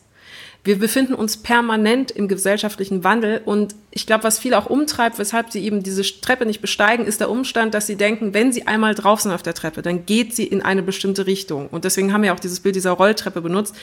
Wir 0.62 0.78
befinden 0.78 1.14
uns 1.14 1.38
permanent 1.38 2.10
im 2.10 2.28
gesellschaftlichen 2.28 3.02
Wandel 3.02 3.40
und 3.46 3.74
ich 3.90 4.06
glaube, 4.06 4.24
was 4.24 4.38
viele 4.38 4.58
auch 4.58 4.66
umtreibt, 4.66 5.18
weshalb 5.18 5.50
sie 5.50 5.64
eben 5.64 5.82
diese 5.82 6.02
Treppe 6.02 6.44
nicht 6.44 6.60
besteigen, 6.60 7.06
ist 7.06 7.18
der 7.20 7.30
Umstand, 7.30 7.72
dass 7.72 7.86
sie 7.86 7.96
denken, 7.96 8.34
wenn 8.34 8.52
sie 8.52 8.66
einmal 8.66 8.94
drauf 8.94 9.20
sind 9.20 9.32
auf 9.32 9.42
der 9.42 9.54
Treppe, 9.54 9.80
dann 9.80 10.04
geht 10.04 10.36
sie 10.36 10.44
in 10.44 10.60
eine 10.60 10.82
bestimmte 10.82 11.26
Richtung. 11.26 11.68
Und 11.68 11.84
deswegen 11.84 12.12
haben 12.12 12.22
wir 12.22 12.34
auch 12.34 12.40
dieses 12.40 12.60
Bild 12.60 12.76
dieser 12.76 12.90
Rolltreppe 12.90 13.40
benutzt. 13.40 13.74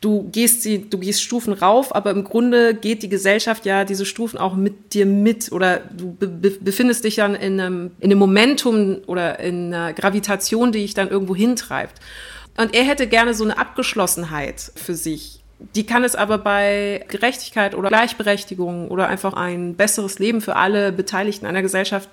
Du 0.00 0.28
gehst 0.30 0.62
sie, 0.62 0.88
du 0.88 0.98
gehst 0.98 1.20
Stufen 1.20 1.52
rauf, 1.52 1.94
aber 1.94 2.12
im 2.12 2.22
Grunde 2.22 2.74
geht 2.74 3.02
die 3.02 3.08
Gesellschaft 3.08 3.66
ja 3.66 3.84
diese 3.84 4.06
Stufen 4.06 4.38
auch 4.38 4.54
mit 4.54 4.94
dir 4.94 5.06
mit 5.06 5.50
oder 5.50 5.78
du 5.78 6.14
be 6.14 6.28
befindest 6.28 7.02
dich 7.02 7.16
dann 7.16 7.34
in 7.34 7.60
einem, 7.60 7.90
in 7.98 8.10
einem 8.10 8.20
Momentum 8.20 8.98
oder 9.06 9.40
in 9.40 9.74
einer 9.74 9.92
Gravitation, 9.94 10.70
die 10.70 10.82
dich 10.82 10.94
dann 10.94 11.08
irgendwo 11.08 11.34
hintreibt. 11.34 12.00
Und 12.56 12.72
er 12.72 12.84
hätte 12.84 13.08
gerne 13.08 13.34
so 13.34 13.42
eine 13.42 13.58
Abgeschlossenheit 13.58 14.72
für 14.76 14.94
sich 14.94 15.39
die 15.74 15.84
kann 15.84 16.04
es 16.04 16.16
aber 16.16 16.38
bei 16.38 17.04
Gerechtigkeit 17.08 17.74
oder 17.74 17.88
Gleichberechtigung 17.88 18.88
oder 18.88 19.08
einfach 19.08 19.34
ein 19.34 19.74
besseres 19.74 20.18
Leben 20.18 20.40
für 20.40 20.56
alle 20.56 20.90
Beteiligten 20.90 21.46
einer 21.46 21.62
Gesellschaft 21.62 22.08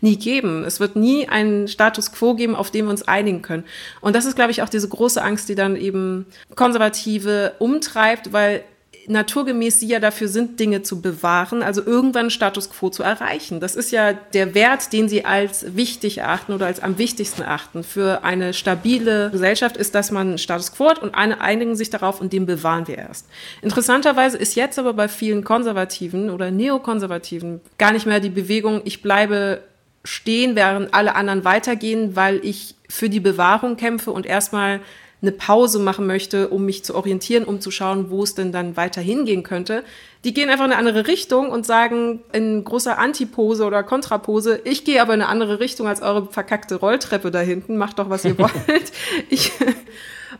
nie 0.00 0.16
geben. 0.16 0.64
Es 0.64 0.78
wird 0.78 0.94
nie 0.94 1.28
einen 1.28 1.66
Status 1.66 2.12
quo 2.12 2.34
geben, 2.34 2.54
auf 2.54 2.70
den 2.70 2.86
wir 2.86 2.90
uns 2.90 3.06
einigen 3.06 3.42
können. 3.42 3.64
Und 4.00 4.14
das 4.14 4.26
ist, 4.26 4.36
glaube 4.36 4.52
ich, 4.52 4.62
auch 4.62 4.68
diese 4.68 4.88
große 4.88 5.22
Angst, 5.22 5.48
die 5.48 5.56
dann 5.56 5.76
eben 5.76 6.26
Konservative 6.54 7.54
umtreibt, 7.58 8.32
weil 8.32 8.62
naturgemäß 9.08 9.80
sie 9.80 9.88
ja 9.88 10.00
dafür 10.00 10.28
sind, 10.28 10.58
Dinge 10.60 10.82
zu 10.82 11.00
bewahren, 11.00 11.62
also 11.62 11.84
irgendwann 11.84 12.30
Status 12.30 12.70
quo 12.70 12.90
zu 12.90 13.02
erreichen. 13.02 13.60
Das 13.60 13.76
ist 13.76 13.90
ja 13.90 14.12
der 14.12 14.54
Wert, 14.54 14.92
den 14.92 15.08
sie 15.08 15.24
als 15.24 15.76
wichtig 15.76 16.18
erachten 16.18 16.52
oder 16.52 16.66
als 16.66 16.80
am 16.80 16.98
wichtigsten 16.98 17.42
achten. 17.42 17.84
Für 17.84 18.24
eine 18.24 18.54
stabile 18.54 19.30
Gesellschaft 19.30 19.76
ist, 19.76 19.94
dass 19.94 20.10
man 20.10 20.38
Status 20.38 20.72
quo 20.72 20.90
hat 20.90 21.02
und 21.02 21.14
eine 21.14 21.40
einigen 21.40 21.76
sich 21.76 21.90
darauf 21.90 22.20
und 22.20 22.32
den 22.32 22.46
bewahren 22.46 22.88
wir 22.88 22.98
erst. 22.98 23.26
Interessanterweise 23.62 24.36
ist 24.36 24.54
jetzt 24.54 24.78
aber 24.78 24.92
bei 24.94 25.08
vielen 25.08 25.44
Konservativen 25.44 26.30
oder 26.30 26.50
Neokonservativen 26.50 27.60
gar 27.78 27.92
nicht 27.92 28.06
mehr 28.06 28.20
die 28.20 28.30
Bewegung, 28.30 28.82
ich 28.84 29.02
bleibe 29.02 29.62
stehen, 30.04 30.54
während 30.54 30.92
alle 30.92 31.14
anderen 31.14 31.44
weitergehen, 31.44 32.14
weil 32.14 32.40
ich 32.44 32.74
für 32.88 33.08
die 33.08 33.20
Bewahrung 33.20 33.76
kämpfe 33.76 34.10
und 34.10 34.26
erstmal 34.26 34.80
eine 35.24 35.32
Pause 35.32 35.78
machen 35.78 36.06
möchte, 36.06 36.48
um 36.48 36.64
mich 36.64 36.84
zu 36.84 36.94
orientieren, 36.94 37.44
um 37.44 37.60
zu 37.60 37.70
schauen, 37.70 38.10
wo 38.10 38.22
es 38.22 38.34
denn 38.34 38.52
dann 38.52 38.76
weiter 38.76 39.00
hingehen 39.00 39.42
könnte. 39.42 39.82
Die 40.24 40.34
gehen 40.34 40.50
einfach 40.50 40.66
in 40.66 40.72
eine 40.72 40.78
andere 40.78 41.06
Richtung 41.06 41.48
und 41.50 41.66
sagen 41.66 42.22
in 42.32 42.62
großer 42.62 42.98
Antipose 42.98 43.64
oder 43.64 43.82
Kontrapose, 43.82 44.60
ich 44.64 44.84
gehe 44.84 45.00
aber 45.00 45.14
in 45.14 45.22
eine 45.22 45.30
andere 45.30 45.60
Richtung 45.60 45.86
als 45.86 46.02
eure 46.02 46.26
verkackte 46.30 46.76
Rolltreppe 46.76 47.30
da 47.30 47.40
hinten, 47.40 47.76
macht 47.76 47.98
doch, 47.98 48.10
was 48.10 48.24
ihr 48.24 48.38
wollt. 48.38 48.92
Ich, 49.30 49.52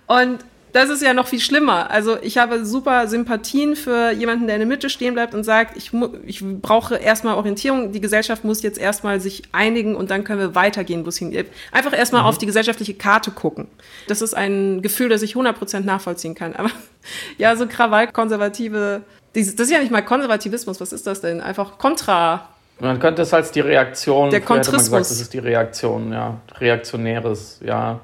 und 0.06 0.38
das 0.74 0.90
ist 0.90 1.02
ja 1.02 1.14
noch 1.14 1.28
viel 1.28 1.38
schlimmer. 1.38 1.88
Also 1.92 2.18
ich 2.20 2.36
habe 2.36 2.66
super 2.66 3.06
Sympathien 3.06 3.76
für 3.76 4.10
jemanden, 4.10 4.48
der 4.48 4.56
in 4.56 4.60
der 4.60 4.66
Mitte 4.66 4.90
stehen 4.90 5.14
bleibt 5.14 5.32
und 5.32 5.44
sagt, 5.44 5.76
ich, 5.76 5.92
ich 6.26 6.42
brauche 6.42 6.96
erstmal 6.96 7.36
Orientierung, 7.36 7.92
die 7.92 8.00
Gesellschaft 8.00 8.44
muss 8.44 8.60
jetzt 8.62 8.76
erstmal 8.76 9.20
sich 9.20 9.44
einigen 9.52 9.94
und 9.94 10.10
dann 10.10 10.24
können 10.24 10.40
wir 10.40 10.56
weitergehen, 10.56 11.04
wo 11.04 11.10
es 11.10 11.18
hingeht. 11.18 11.46
Einfach 11.70 11.96
erstmal 11.96 12.22
mhm. 12.22 12.26
auf 12.26 12.38
die 12.38 12.46
gesellschaftliche 12.46 12.94
Karte 12.94 13.30
gucken. 13.30 13.68
Das 14.08 14.20
ist 14.20 14.34
ein 14.34 14.82
Gefühl, 14.82 15.08
das 15.08 15.22
ich 15.22 15.36
100% 15.36 15.84
nachvollziehen 15.84 16.34
kann. 16.34 16.56
Aber 16.56 16.70
ja, 17.38 17.54
so 17.54 17.68
Krawall-konservative, 17.68 19.02
das 19.32 19.46
ist 19.46 19.70
ja 19.70 19.78
nicht 19.78 19.92
mal 19.92 20.02
Konservativismus, 20.02 20.80
was 20.80 20.92
ist 20.92 21.06
das 21.06 21.20
denn? 21.20 21.40
Einfach 21.40 21.78
Kontra. 21.78 22.48
Man 22.80 22.98
könnte 22.98 23.22
es 23.22 23.32
als 23.32 23.52
die 23.52 23.60
Reaktion, 23.60 24.30
der 24.30 24.40
Kontrismus. 24.40 24.86
Gesagt, 24.86 25.00
das 25.02 25.20
ist 25.20 25.34
die 25.34 25.38
Reaktion, 25.38 26.12
ja, 26.12 26.40
reaktionäres, 26.58 27.60
ja. 27.64 28.00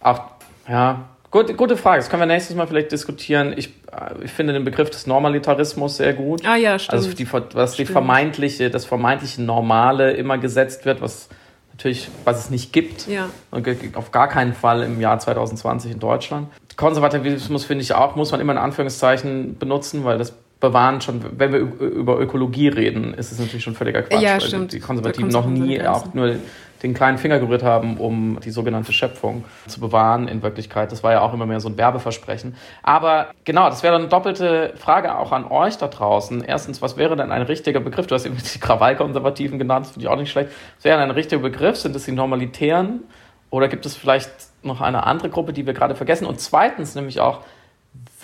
Auch, 0.00 0.22
ja, 0.66 1.04
Gut, 1.32 1.56
gute 1.56 1.78
Frage. 1.78 2.00
Das 2.00 2.10
können 2.10 2.20
wir 2.20 2.26
nächstes 2.26 2.54
Mal 2.54 2.66
vielleicht 2.66 2.92
diskutieren. 2.92 3.54
Ich, 3.56 3.68
äh, 3.90 4.22
ich 4.22 4.30
finde 4.30 4.52
den 4.52 4.64
Begriff 4.64 4.90
des 4.90 5.06
Normalitarismus 5.06 5.96
sehr 5.96 6.12
gut. 6.12 6.46
Ah 6.46 6.56
ja, 6.56 6.78
stimmt. 6.78 6.92
Also 6.92 7.12
die, 7.14 7.26
was 7.54 7.74
die 7.74 7.86
vermeintliche, 7.86 8.68
das 8.68 8.84
vermeintliche 8.84 9.40
Normale 9.40 10.12
immer 10.12 10.36
gesetzt 10.36 10.84
wird, 10.84 11.00
was 11.00 11.30
natürlich, 11.72 12.10
was 12.24 12.38
es 12.38 12.50
nicht 12.50 12.74
gibt. 12.74 13.08
Ja. 13.08 13.30
Und 13.50 13.66
auf 13.94 14.12
gar 14.12 14.28
keinen 14.28 14.52
Fall 14.52 14.82
im 14.82 15.00
Jahr 15.00 15.18
2020 15.18 15.92
in 15.92 16.00
Deutschland. 16.00 16.48
Konservativismus 16.76 17.64
finde 17.64 17.82
ich 17.82 17.94
auch, 17.94 18.14
muss 18.14 18.30
man 18.30 18.40
immer 18.40 18.52
in 18.52 18.58
Anführungszeichen 18.58 19.56
benutzen, 19.58 20.04
weil 20.04 20.18
das 20.18 20.34
bewahren 20.60 21.00
schon, 21.00 21.24
wenn 21.38 21.52
wir 21.52 21.58
über 21.58 22.20
Ökologie 22.20 22.68
reden, 22.68 23.14
ist 23.14 23.32
es 23.32 23.38
natürlich 23.38 23.64
schon 23.64 23.74
völliger 23.74 24.02
Quatsch, 24.02 24.22
ja, 24.22 24.34
weil 24.34 24.40
stimmt. 24.42 24.72
die 24.72 24.80
Konservativen 24.80 25.30
noch 25.30 25.46
nie 25.46 25.82
auch 25.82 26.12
nur 26.12 26.36
den 26.82 26.94
kleinen 26.94 27.18
Finger 27.18 27.38
gerührt 27.38 27.62
haben, 27.62 27.96
um 27.96 28.40
die 28.40 28.50
sogenannte 28.50 28.92
Schöpfung 28.92 29.44
zu 29.66 29.80
bewahren 29.80 30.26
in 30.26 30.42
Wirklichkeit. 30.42 30.90
Das 30.90 31.02
war 31.02 31.12
ja 31.12 31.20
auch 31.20 31.32
immer 31.32 31.46
mehr 31.46 31.60
so 31.60 31.68
ein 31.68 31.78
Werbeversprechen. 31.78 32.56
Aber 32.82 33.28
genau, 33.44 33.68
das 33.68 33.82
wäre 33.82 33.92
dann 33.92 34.02
eine 34.02 34.10
doppelte 34.10 34.74
Frage 34.76 35.16
auch 35.16 35.32
an 35.32 35.44
euch 35.44 35.78
da 35.78 35.88
draußen. 35.88 36.42
Erstens, 36.42 36.82
was 36.82 36.96
wäre 36.96 37.16
denn 37.16 37.30
ein 37.30 37.42
richtiger 37.42 37.80
Begriff? 37.80 38.06
Du 38.06 38.14
hast 38.14 38.26
eben 38.26 38.36
die 38.36 38.58
Krawallkonservativen 38.58 39.58
genannt, 39.58 39.86
das 39.86 39.92
finde 39.92 40.06
ich 40.06 40.12
auch 40.12 40.18
nicht 40.18 40.30
schlecht. 40.30 40.50
Was 40.76 40.84
wäre 40.84 40.98
denn 40.98 41.08
ein 41.08 41.14
richtiger 41.14 41.40
Begriff? 41.40 41.76
Sind 41.76 41.94
es 41.94 42.04
die 42.04 42.12
Normalitären? 42.12 43.04
Oder 43.50 43.68
gibt 43.68 43.86
es 43.86 43.96
vielleicht 43.96 44.30
noch 44.62 44.80
eine 44.80 45.04
andere 45.06 45.28
Gruppe, 45.28 45.52
die 45.52 45.66
wir 45.66 45.74
gerade 45.74 45.94
vergessen? 45.94 46.26
Und 46.26 46.40
zweitens 46.40 46.94
nämlich 46.94 47.20
auch, 47.20 47.40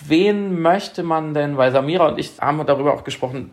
wen 0.05 0.61
möchte 0.61 1.03
man 1.03 1.33
denn, 1.33 1.55
weil 1.55 1.71
Samira 1.71 2.07
und 2.07 2.19
ich 2.19 2.31
haben 2.41 2.65
darüber 2.65 2.93
auch 2.93 3.03
gesprochen, 3.03 3.51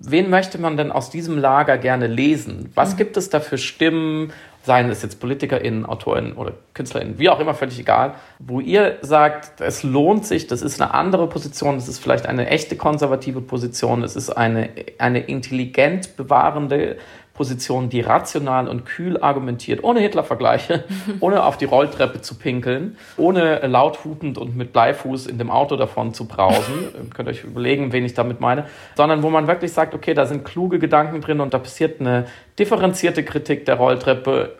wen 0.00 0.30
möchte 0.30 0.58
man 0.58 0.76
denn 0.76 0.90
aus 0.90 1.10
diesem 1.10 1.38
Lager 1.38 1.78
gerne 1.78 2.06
lesen? 2.06 2.72
Was 2.74 2.94
mhm. 2.94 2.96
gibt 2.98 3.16
es 3.16 3.30
da 3.30 3.40
für 3.40 3.58
Stimmen, 3.58 4.32
seien 4.62 4.90
es 4.90 5.02
jetzt 5.02 5.20
PolitikerInnen, 5.20 5.86
AutorInnen 5.86 6.34
oder 6.34 6.52
KünstlerInnen, 6.74 7.18
wie 7.18 7.30
auch 7.30 7.40
immer, 7.40 7.54
völlig 7.54 7.78
egal, 7.78 8.14
wo 8.38 8.60
ihr 8.60 8.98
sagt, 9.00 9.60
es 9.60 9.82
lohnt 9.82 10.26
sich, 10.26 10.46
das 10.46 10.60
ist 10.60 10.80
eine 10.80 10.92
andere 10.92 11.28
Position, 11.28 11.76
es 11.76 11.88
ist 11.88 11.98
vielleicht 11.98 12.26
eine 12.26 12.48
echte 12.48 12.76
konservative 12.76 13.40
Position, 13.40 14.02
es 14.02 14.16
ist 14.16 14.30
eine, 14.30 14.70
eine 14.98 15.20
intelligent 15.20 16.16
bewahrende 16.16 16.98
Position, 17.40 17.88
die 17.88 18.02
rational 18.02 18.68
und 18.68 18.84
kühl 18.84 19.16
argumentiert, 19.22 19.82
ohne 19.82 20.00
Hitler-Vergleiche, 20.00 20.84
ohne 21.20 21.42
auf 21.42 21.56
die 21.56 21.64
Rolltreppe 21.64 22.20
zu 22.20 22.34
pinkeln, 22.34 22.98
ohne 23.16 23.66
laut 23.66 24.04
hupend 24.04 24.36
und 24.36 24.58
mit 24.58 24.74
Bleifuß 24.74 25.26
in 25.26 25.38
dem 25.38 25.50
Auto 25.50 25.76
davon 25.76 26.12
zu 26.12 26.26
brausen. 26.26 26.74
Ihr 27.02 27.08
könnt 27.08 27.30
euch 27.30 27.42
überlegen, 27.42 27.94
wen 27.94 28.04
ich 28.04 28.12
damit 28.12 28.40
meine. 28.40 28.66
Sondern 28.94 29.22
wo 29.22 29.30
man 29.30 29.46
wirklich 29.46 29.72
sagt, 29.72 29.94
okay, 29.94 30.12
da 30.12 30.26
sind 30.26 30.44
kluge 30.44 30.78
Gedanken 30.78 31.22
drin 31.22 31.40
und 31.40 31.54
da 31.54 31.58
passiert 31.58 31.98
eine 31.98 32.26
differenzierte 32.58 33.24
Kritik 33.24 33.64
der 33.64 33.76
Rolltreppe. 33.76 34.56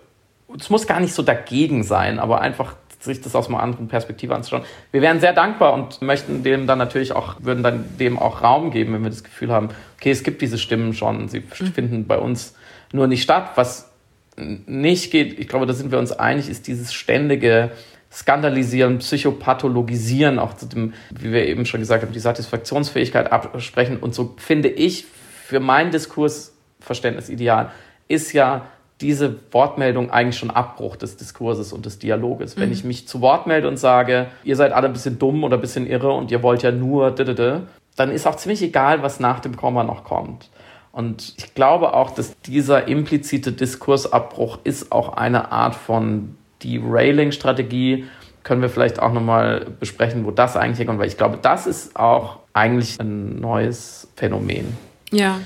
Es 0.59 0.71
muss 0.71 0.87
gar 0.87 1.01
nicht 1.01 1.13
so 1.13 1.23
dagegen 1.23 1.83
sein, 1.83 2.19
aber 2.19 2.41
einfach 2.41 2.77
sich 2.99 3.21
das 3.21 3.35
aus 3.35 3.49
einer 3.49 3.63
anderen 3.63 3.89
Perspektive 3.89 4.35
anzuschauen. 4.35 4.65
Wir 4.91 5.03
wären 5.03 5.21
sehr 5.21 5.35
dankbar 5.35 5.75
und 5.75 6.01
möchten 6.01 6.43
dem 6.45 6.67
dann 6.67 6.79
natürlich 6.79 7.13
auch, 7.13 7.37
würden 7.41 7.63
dann 7.63 7.85
dem 7.99 8.19
auch 8.19 8.43
Raum 8.43 8.71
geben, 8.71 8.95
wenn 8.95 9.03
wir 9.03 9.11
das 9.11 9.23
Gefühl 9.23 9.53
haben, 9.53 9.69
okay, 9.99 10.11
es 10.11 10.23
gibt 10.23 10.41
diese 10.41 10.57
Stimmen 10.57 10.95
schon, 10.95 11.29
sie 11.29 11.41
mhm. 11.41 11.73
finden 11.75 12.07
bei 12.07 12.17
uns 12.17 12.55
nur 12.93 13.07
nicht 13.07 13.23
statt. 13.23 13.51
Was 13.55 13.91
nicht 14.37 15.11
geht, 15.11 15.39
ich 15.39 15.49
glaube, 15.49 15.67
da 15.67 15.73
sind 15.73 15.91
wir 15.91 15.99
uns 15.99 16.13
einig, 16.13 16.49
ist 16.49 16.67
dieses 16.67 16.93
ständige 16.93 17.71
Skandalisieren, 18.13 18.99
Psychopathologisieren, 18.99 20.39
auch 20.39 20.55
zu 20.55 20.67
dem, 20.67 20.95
wie 21.11 21.33
wir 21.33 21.47
eben 21.47 21.65
schon 21.65 21.81
gesagt 21.81 22.03
haben, 22.03 22.13
die 22.13 22.19
Satisfaktionsfähigkeit 22.19 23.31
absprechen. 23.31 23.99
Und 23.99 24.15
so 24.15 24.35
finde 24.37 24.69
ich 24.69 25.05
für 25.45 25.61
mein 25.61 25.91
Diskursverständnis 25.91 27.29
ideal, 27.29 27.71
ist 28.09 28.33
ja 28.33 28.67
diese 29.01 29.37
Wortmeldung 29.53 30.11
eigentlich 30.11 30.39
schon 30.39 30.51
Abbruch 30.51 30.97
des 30.97 31.17
Diskurses 31.17 31.73
und 31.73 31.87
des 31.87 31.99
Dialoges. 31.99 32.57
Mhm. 32.57 32.61
Wenn 32.61 32.73
ich 32.73 32.85
mich 32.85 33.07
zu 33.07 33.21
Wort 33.21 33.47
melde 33.47 33.69
und 33.69 33.79
sage, 33.79 34.27
ihr 34.45 34.57
seid 34.57 34.73
alle 34.73 34.89
ein 34.89 34.93
bisschen 34.93 35.19
dumm 35.19 35.45
oder 35.45 35.57
ein 35.57 35.61
bisschen 35.61 35.87
irre 35.87 36.13
und 36.13 36.31
ihr 36.31 36.43
wollt 36.43 36.63
ja 36.63 36.73
nur, 36.73 37.13
dann 37.13 38.11
ist 38.11 38.27
auch 38.27 38.37
ziemlich 38.37 38.63
egal, 38.63 39.03
was 39.03 39.21
nach 39.21 39.41
dem 39.41 39.57
Komma 39.57 39.85
noch 39.85 40.05
kommt. 40.05 40.51
Und 40.93 41.35
ich 41.37 41.55
glaube 41.55 41.95
auch, 41.95 42.11
dass 42.11 42.39
dieser 42.41 42.89
implizite 42.89 43.53
Diskursabbruch 43.53 44.59
ist 44.65 44.91
auch 44.91 45.15
eine 45.15 45.53
Art 45.53 45.75
von 45.75 46.37
Derailing-Strategie. 46.65 48.07
Können 48.43 48.63
wir 48.63 48.69
vielleicht 48.69 49.01
auch 49.01 49.13
nochmal 49.13 49.67
besprechen, 49.79 50.25
wo 50.25 50.31
das 50.31 50.57
eigentlich 50.57 50.79
herkommt, 50.79 50.99
weil 50.99 51.09
ich 51.09 51.17
glaube, 51.17 51.39
das 51.41 51.67
ist 51.67 51.95
auch 51.97 52.39
eigentlich 52.53 52.99
ein 52.99 53.41
neues 53.41 54.09
Phänomen. 54.17 54.77
Ja, 55.11 55.41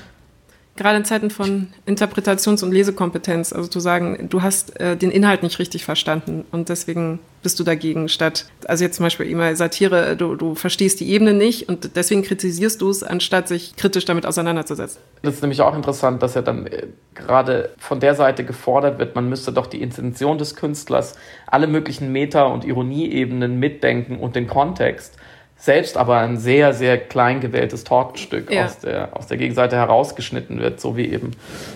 gerade 0.75 0.97
in 0.97 1.05
Zeiten 1.05 1.29
von 1.29 1.67
Interpretations- 1.85 2.63
und 2.63 2.71
Lesekompetenz, 2.71 3.53
also 3.53 3.69
zu 3.69 3.79
sagen, 3.79 4.27
du 4.29 4.41
hast 4.41 4.79
äh, 4.79 4.97
den 4.97 5.09
Inhalt 5.09 5.41
nicht 5.41 5.59
richtig 5.59 5.85
verstanden 5.85 6.45
und 6.51 6.69
deswegen 6.69 7.19
bist 7.43 7.59
du 7.59 7.63
dagegen, 7.63 8.09
statt, 8.09 8.47
also 8.67 8.83
jetzt 8.83 8.97
zum 8.97 9.05
Beispiel 9.05 9.27
immer 9.27 9.55
Satire, 9.55 10.17
du, 10.17 10.35
du 10.35 10.55
verstehst 10.55 10.99
die 10.99 11.09
Ebene 11.09 11.33
nicht 11.33 11.69
und 11.69 11.95
deswegen 11.95 12.23
kritisierst 12.23 12.81
du 12.81 12.89
es, 12.89 13.03
anstatt 13.03 13.47
sich 13.47 13.75
kritisch 13.75 14.05
damit 14.05 14.25
auseinanderzusetzen. 14.25 14.99
Das 15.21 15.35
ist 15.35 15.41
nämlich 15.41 15.61
auch 15.61 15.75
interessant, 15.75 16.21
dass 16.21 16.33
ja 16.33 16.41
dann 16.41 16.67
äh, 16.67 16.87
gerade 17.13 17.69
von 17.77 18.01
der 18.01 18.15
Seite 18.15 18.43
gefordert 18.43 18.99
wird, 18.99 19.15
man 19.15 19.29
müsste 19.29 19.53
doch 19.53 19.67
die 19.67 19.81
Intention 19.81 20.37
des 20.37 20.55
Künstlers, 20.55 21.15
alle 21.47 21.67
möglichen 21.67 22.11
Meta- 22.11 22.47
und 22.47 22.65
Ironieebenen 22.65 23.59
mitdenken 23.59 24.17
und 24.17 24.35
den 24.35 24.47
Kontext 24.47 25.15
selbst 25.57 25.97
aber 25.97 26.17
ein 26.19 26.37
sehr, 26.37 26.73
sehr 26.73 26.97
klein 26.97 27.39
gewähltes 27.39 27.83
Tortenstück 27.83 28.51
ja. 28.51 28.65
aus, 28.65 28.79
der, 28.79 29.15
aus 29.15 29.27
der 29.27 29.37
Gegenseite 29.37 29.75
herausgeschnitten 29.75 30.59
wird, 30.59 30.79
so 30.79 30.97
wie 30.97 31.07
eben 31.07 31.31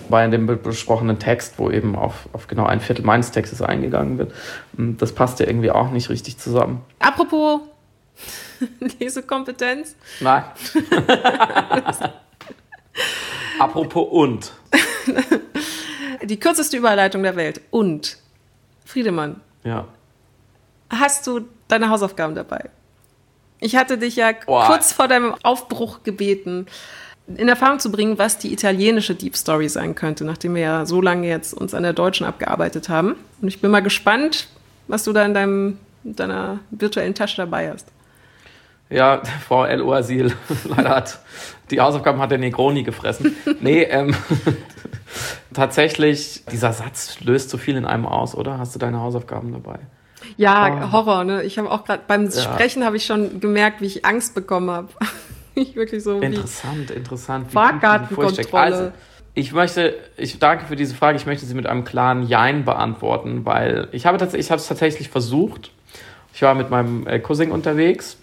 bei 0.08 0.26
dem 0.26 0.46
besprochenen 0.46 1.18
Text, 1.18 1.54
wo 1.58 1.70
eben 1.70 1.96
auf, 1.96 2.28
auf 2.32 2.46
genau 2.46 2.66
ein 2.66 2.80
Viertel 2.80 3.04
meines 3.04 3.30
Textes 3.30 3.62
eingegangen 3.62 4.18
wird. 4.18 4.32
Das 4.72 5.12
passt 5.12 5.40
ja 5.40 5.46
irgendwie 5.46 5.70
auch 5.70 5.90
nicht 5.90 6.10
richtig 6.10 6.38
zusammen. 6.38 6.82
Apropos 6.98 7.62
Lesekompetenz. 9.00 9.96
Nein. 10.20 10.44
Apropos 13.58 14.08
und. 14.10 14.52
Die 16.22 16.38
kürzeste 16.38 16.76
Überleitung 16.76 17.22
der 17.22 17.36
Welt. 17.36 17.60
Und. 17.70 18.18
Friedemann. 18.84 19.40
Ja. 19.64 19.86
Hast 20.90 21.26
du 21.26 21.42
deine 21.68 21.88
Hausaufgaben 21.88 22.34
dabei? 22.34 22.70
Ich 23.60 23.76
hatte 23.76 23.98
dich 23.98 24.16
ja 24.16 24.32
Boah. 24.46 24.66
kurz 24.66 24.92
vor 24.92 25.06
deinem 25.06 25.34
Aufbruch 25.42 26.02
gebeten, 26.02 26.66
in 27.36 27.48
Erfahrung 27.48 27.78
zu 27.78 27.92
bringen, 27.92 28.18
was 28.18 28.38
die 28.38 28.52
italienische 28.52 29.14
Deep 29.14 29.36
Story 29.36 29.68
sein 29.68 29.94
könnte, 29.94 30.24
nachdem 30.24 30.54
wir 30.54 30.62
ja 30.62 30.86
so 30.86 31.00
lange 31.00 31.28
jetzt 31.28 31.54
uns 31.54 31.74
an 31.74 31.82
der 31.82 31.92
deutschen 31.92 32.26
abgearbeitet 32.26 32.88
haben. 32.88 33.16
Und 33.40 33.48
ich 33.48 33.60
bin 33.60 33.70
mal 33.70 33.80
gespannt, 33.80 34.48
was 34.88 35.04
du 35.04 35.12
da 35.12 35.24
in 35.24 35.34
deinem, 35.34 35.78
deiner 36.02 36.60
virtuellen 36.70 37.14
Tasche 37.14 37.36
dabei 37.36 37.70
hast. 37.70 37.86
Ja, 38.88 39.22
Frau 39.46 39.64
El 39.64 39.82
Oasil, 39.82 40.34
leider 40.64 40.90
hat 40.90 41.20
die 41.70 41.80
Hausaufgaben 41.80 42.20
hat 42.20 42.32
der 42.32 42.38
Negroni 42.38 42.82
gefressen. 42.82 43.36
Nee, 43.60 43.82
ähm, 43.82 44.14
tatsächlich, 45.54 46.44
dieser 46.50 46.72
Satz 46.72 47.20
löst 47.20 47.50
so 47.50 47.58
viel 47.58 47.76
in 47.76 47.84
einem 47.84 48.06
aus, 48.06 48.34
oder? 48.34 48.58
Hast 48.58 48.74
du 48.74 48.80
deine 48.80 49.00
Hausaufgaben 49.00 49.52
dabei? 49.52 49.78
Ja, 50.36 50.88
oh. 50.88 50.92
Horror, 50.92 51.24
ne? 51.24 51.42
Ich 51.42 51.58
habe 51.58 51.70
auch 51.70 51.84
gerade 51.84 52.02
beim 52.06 52.24
ja. 52.24 52.30
Sprechen 52.30 52.84
habe 52.84 52.96
ich 52.96 53.04
schon 53.04 53.40
gemerkt, 53.40 53.80
wie 53.80 53.86
ich 53.86 54.04
Angst 54.04 54.34
bekommen 54.34 54.70
habe. 54.70 54.88
ich 55.54 55.76
wirklich 55.76 56.02
so 56.02 56.20
interessant, 56.20 56.90
interessant. 56.90 57.50
Fahrkartenkontrolle. 57.50 58.52
Also, 58.52 58.92
ich 59.34 59.52
möchte, 59.52 59.94
ich 60.16 60.38
danke 60.38 60.66
für 60.66 60.76
diese 60.76 60.94
Frage. 60.94 61.16
Ich 61.16 61.26
möchte 61.26 61.46
sie 61.46 61.54
mit 61.54 61.66
einem 61.66 61.84
klaren 61.84 62.26
Jein 62.26 62.64
beantworten, 62.64 63.44
weil 63.44 63.88
ich 63.92 64.06
habe 64.06 64.18
tatsächlich, 64.18 64.46
ich 64.46 64.50
habe 64.50 64.60
es 64.60 64.66
tatsächlich 64.66 65.08
versucht. 65.08 65.70
Ich 66.34 66.42
war 66.42 66.54
mit 66.54 66.70
meinem 66.70 67.06
äh, 67.06 67.18
Cousin 67.20 67.52
unterwegs, 67.52 68.16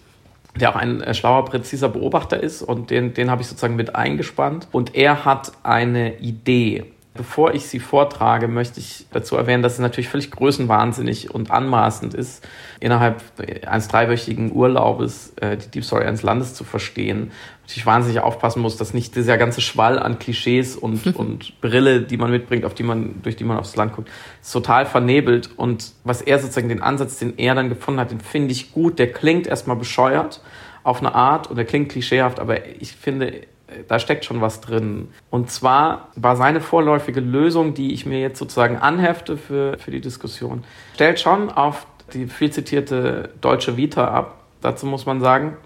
der 0.59 0.71
auch 0.71 0.75
ein 0.75 1.01
äh, 1.01 1.13
schlauer, 1.13 1.45
präziser 1.45 1.89
Beobachter 1.89 2.41
ist 2.41 2.61
und 2.61 2.89
den, 2.89 3.13
den 3.13 3.31
habe 3.31 3.41
ich 3.41 3.47
sozusagen 3.47 3.75
mit 3.75 3.95
eingespannt. 3.95 4.67
Und 4.71 4.95
er 4.95 5.23
hat 5.23 5.53
eine 5.63 6.19
Idee. 6.19 6.85
Bevor 7.17 7.53
ich 7.53 7.67
sie 7.67 7.79
vortrage, 7.79 8.47
möchte 8.47 8.79
ich 8.79 9.07
dazu 9.11 9.35
erwähnen, 9.35 9.63
dass 9.63 9.73
es 9.73 9.79
natürlich 9.79 10.07
völlig 10.07 10.31
größenwahnsinnig 10.31 11.33
und 11.33 11.51
anmaßend 11.51 12.13
ist, 12.13 12.47
innerhalb 12.79 13.21
eines 13.65 13.87
dreiwöchigen 13.87 14.53
Urlaubes 14.53 15.33
äh, 15.41 15.57
die 15.57 15.69
Deep 15.69 15.83
Story 15.83 16.05
eines 16.05 16.23
Landes 16.23 16.53
zu 16.53 16.63
verstehen. 16.63 17.31
Natürlich 17.63 17.85
wahnsinnig 17.85 18.21
aufpassen 18.21 18.61
muss, 18.61 18.77
dass 18.77 18.93
nicht 18.93 19.15
dieser 19.15 19.37
ganze 19.37 19.59
Schwall 19.59 19.99
an 19.99 20.19
Klischees 20.19 20.77
und, 20.77 21.05
und 21.17 21.59
Brille, 21.59 22.01
die 22.01 22.17
man 22.17 22.31
mitbringt, 22.31 22.63
auf 22.63 22.75
die 22.75 22.83
man, 22.83 23.21
durch 23.23 23.35
die 23.35 23.43
man 23.43 23.57
aufs 23.57 23.75
Land 23.75 23.93
guckt, 23.93 24.09
ist 24.41 24.51
total 24.51 24.85
vernebelt. 24.85 25.49
Und 25.57 25.91
was 26.03 26.21
er 26.21 26.39
sozusagen, 26.39 26.69
den 26.69 26.81
Ansatz, 26.81 27.17
den 27.17 27.37
er 27.37 27.55
dann 27.55 27.69
gefunden 27.69 27.99
hat, 27.99 28.11
den 28.11 28.21
finde 28.21 28.51
ich 28.51 28.71
gut. 28.71 28.99
Der 28.99 29.11
klingt 29.11 29.47
erstmal 29.47 29.75
bescheuert 29.75 30.41
auf 30.83 30.99
eine 30.99 31.13
Art 31.15 31.47
und 31.47 31.57
der 31.57 31.65
klingt 31.65 31.89
klischeehaft, 31.89 32.39
aber 32.39 32.65
ich 32.65 32.93
finde, 32.93 33.41
da 33.87 33.99
steckt 33.99 34.25
schon 34.25 34.41
was 34.41 34.61
drin. 34.61 35.09
Und 35.29 35.51
zwar 35.51 36.09
war 36.15 36.35
seine 36.35 36.61
vorläufige 36.61 37.19
Lösung, 37.19 37.73
die 37.73 37.93
ich 37.93 38.05
mir 38.05 38.19
jetzt 38.19 38.39
sozusagen 38.39 38.77
anhefte 38.77 39.37
für, 39.37 39.77
für 39.77 39.91
die 39.91 40.01
Diskussion, 40.01 40.63
stellt 40.95 41.19
schon 41.19 41.49
auf 41.49 41.85
die 42.13 42.27
viel 42.27 42.51
zitierte 42.51 43.31
deutsche 43.41 43.75
Vita 43.77 44.07
ab. 44.07 44.41
Dazu 44.61 44.85
muss 44.85 45.05
man 45.05 45.19
sagen, 45.19 45.57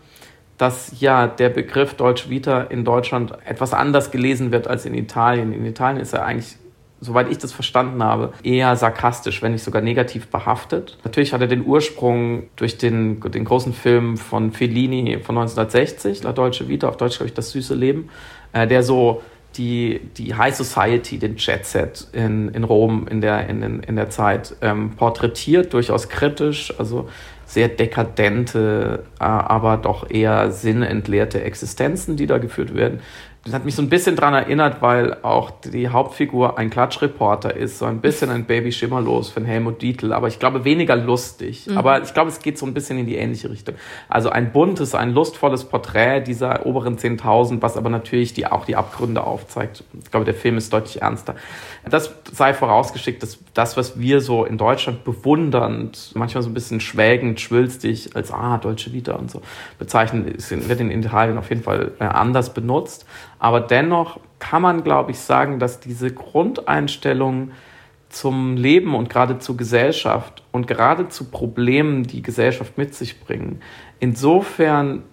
dass 0.57 0.99
ja 0.99 1.27
der 1.27 1.49
Begriff 1.49 1.95
Deutsche 1.95 2.29
Vita 2.29 2.61
in 2.61 2.85
Deutschland 2.85 3.33
etwas 3.45 3.73
anders 3.73 4.11
gelesen 4.11 4.51
wird 4.51 4.67
als 4.67 4.85
in 4.85 4.93
Italien. 4.93 5.53
In 5.53 5.65
Italien 5.65 5.99
ist 5.99 6.13
er 6.13 6.25
eigentlich 6.25 6.55
soweit 7.01 7.31
ich 7.31 7.39
das 7.39 7.51
verstanden 7.51 8.03
habe, 8.03 8.31
eher 8.43 8.75
sarkastisch, 8.75 9.41
wenn 9.41 9.51
nicht 9.51 9.63
sogar 9.63 9.81
negativ 9.81 10.27
behaftet. 10.27 10.99
Natürlich 11.03 11.33
hat 11.33 11.41
er 11.41 11.47
den 11.47 11.65
Ursprung 11.65 12.43
durch 12.55 12.77
den, 12.77 13.19
den 13.19 13.43
großen 13.43 13.73
Film 13.73 14.17
von 14.17 14.51
Fellini 14.51 15.19
von 15.21 15.37
1960, 15.37 16.23
La 16.23 16.31
Dolce 16.31 16.69
Vita, 16.69 16.87
auf 16.87 16.97
Deutsch 16.97 17.17
glaube 17.17 17.29
ich 17.29 17.33
Das 17.33 17.51
süße 17.51 17.73
Leben, 17.73 18.09
äh, 18.53 18.67
der 18.67 18.83
so 18.83 19.21
die, 19.57 19.99
die 20.15 20.35
High 20.35 20.55
Society, 20.55 21.17
den 21.17 21.35
Jet 21.37 21.65
Set 21.65 22.07
in, 22.13 22.49
in 22.49 22.63
Rom 22.63 23.07
in 23.09 23.19
der, 23.19 23.49
in, 23.49 23.61
in 23.81 23.95
der 23.95 24.09
Zeit 24.09 24.55
ähm, 24.61 24.91
porträtiert, 24.91 25.73
durchaus 25.73 26.07
kritisch, 26.07 26.73
also 26.77 27.09
sehr 27.45 27.67
dekadente, 27.67 29.03
äh, 29.19 29.23
aber 29.23 29.75
doch 29.75 30.09
eher 30.09 30.51
sinnentleerte 30.51 31.43
Existenzen, 31.43 32.15
die 32.15 32.27
da 32.27 32.37
geführt 32.37 32.73
werden. 32.73 33.01
Das 33.43 33.53
hat 33.53 33.65
mich 33.65 33.73
so 33.73 33.81
ein 33.81 33.89
bisschen 33.89 34.15
daran 34.15 34.35
erinnert, 34.35 34.83
weil 34.83 35.17
auch 35.23 35.49
die 35.49 35.89
Hauptfigur 35.89 36.59
ein 36.59 36.69
Klatschreporter 36.69 37.55
ist, 37.55 37.79
so 37.79 37.85
ein 37.85 37.99
bisschen 37.99 38.29
ein 38.29 38.45
Baby 38.45 38.71
Schimmerlos 38.71 39.31
von 39.31 39.45
Helmut 39.45 39.81
Dietl, 39.81 40.13
aber 40.13 40.27
ich 40.27 40.37
glaube 40.37 40.63
weniger 40.63 40.95
lustig. 40.95 41.65
Mhm. 41.65 41.75
Aber 41.75 42.03
ich 42.03 42.13
glaube, 42.13 42.29
es 42.29 42.39
geht 42.39 42.59
so 42.59 42.67
ein 42.67 42.75
bisschen 42.75 42.99
in 42.99 43.07
die 43.07 43.15
ähnliche 43.15 43.49
Richtung. 43.49 43.75
Also 44.09 44.29
ein 44.29 44.51
buntes, 44.51 44.93
ein 44.93 45.11
lustvolles 45.15 45.63
Porträt 45.63 46.21
dieser 46.21 46.67
oberen 46.67 46.97
10.000, 46.97 47.63
was 47.63 47.77
aber 47.77 47.89
natürlich 47.89 48.35
die, 48.35 48.45
auch 48.45 48.65
die 48.65 48.75
Abgründe 48.75 49.23
aufzeigt. 49.23 49.83
Ich 50.03 50.11
glaube, 50.11 50.25
der 50.25 50.35
Film 50.35 50.57
ist 50.57 50.71
deutlich 50.71 51.01
ernster. 51.01 51.33
Das 51.89 52.13
sei 52.31 52.53
vorausgeschickt, 52.53 53.23
dass 53.23 53.39
das, 53.53 53.75
was 53.75 53.99
wir 53.99 54.21
so 54.21 54.45
in 54.45 54.57
Deutschland 54.57 55.03
bewundernd, 55.03 56.11
manchmal 56.13 56.43
so 56.43 56.49
ein 56.49 56.53
bisschen 56.53 56.79
schwelgend, 56.79 57.39
schwülstig 57.39 58.15
als 58.15 58.31
ah, 58.31 58.57
Deutsche 58.57 58.93
Vita 58.93 59.13
und 59.13 59.31
so 59.31 59.41
bezeichnen, 59.79 60.25
wird 60.27 60.79
in 60.79 60.91
Italien 60.91 61.37
auf 61.37 61.49
jeden 61.49 61.63
Fall 61.63 61.93
äh, 61.99 62.03
anders 62.03 62.53
benutzt. 62.53 63.05
Aber 63.39 63.61
dennoch 63.61 64.19
kann 64.37 64.61
man, 64.61 64.83
glaube 64.83 65.11
ich, 65.11 65.19
sagen, 65.19 65.59
dass 65.59 65.79
diese 65.79 66.11
Grundeinstellung 66.13 67.51
zum 68.09 68.57
Leben 68.57 68.93
und 68.93 69.09
gerade 69.09 69.39
zur 69.39 69.57
Gesellschaft 69.57 70.43
und 70.51 70.67
gerade 70.67 71.09
zu 71.09 71.25
Problemen, 71.31 72.03
die 72.03 72.21
Gesellschaft 72.21 72.77
mit 72.77 72.93
sich 72.93 73.21
bringen, 73.21 73.61
insofern 73.99 75.03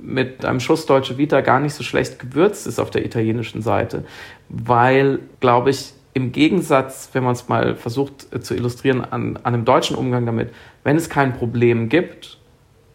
mit 0.00 0.44
einem 0.44 0.60
Schuss 0.60 0.86
Deutsche 0.86 1.16
Vita 1.16 1.40
gar 1.40 1.60
nicht 1.60 1.74
so 1.74 1.82
schlecht 1.82 2.18
gewürzt 2.18 2.66
ist 2.66 2.78
auf 2.78 2.90
der 2.90 3.04
italienischen 3.04 3.62
Seite, 3.62 4.04
weil, 4.48 5.20
glaube 5.40 5.70
ich, 5.70 5.94
im 6.12 6.32
Gegensatz, 6.32 7.10
wenn 7.12 7.24
man 7.24 7.32
es 7.32 7.48
mal 7.48 7.76
versucht 7.76 8.26
äh, 8.32 8.40
zu 8.40 8.54
illustrieren, 8.54 9.02
an, 9.02 9.36
an 9.36 9.54
einem 9.54 9.64
deutschen 9.64 9.96
Umgang 9.96 10.26
damit, 10.26 10.50
wenn 10.84 10.96
es 10.96 11.08
kein 11.08 11.34
Problem 11.34 11.88
gibt, 11.88 12.38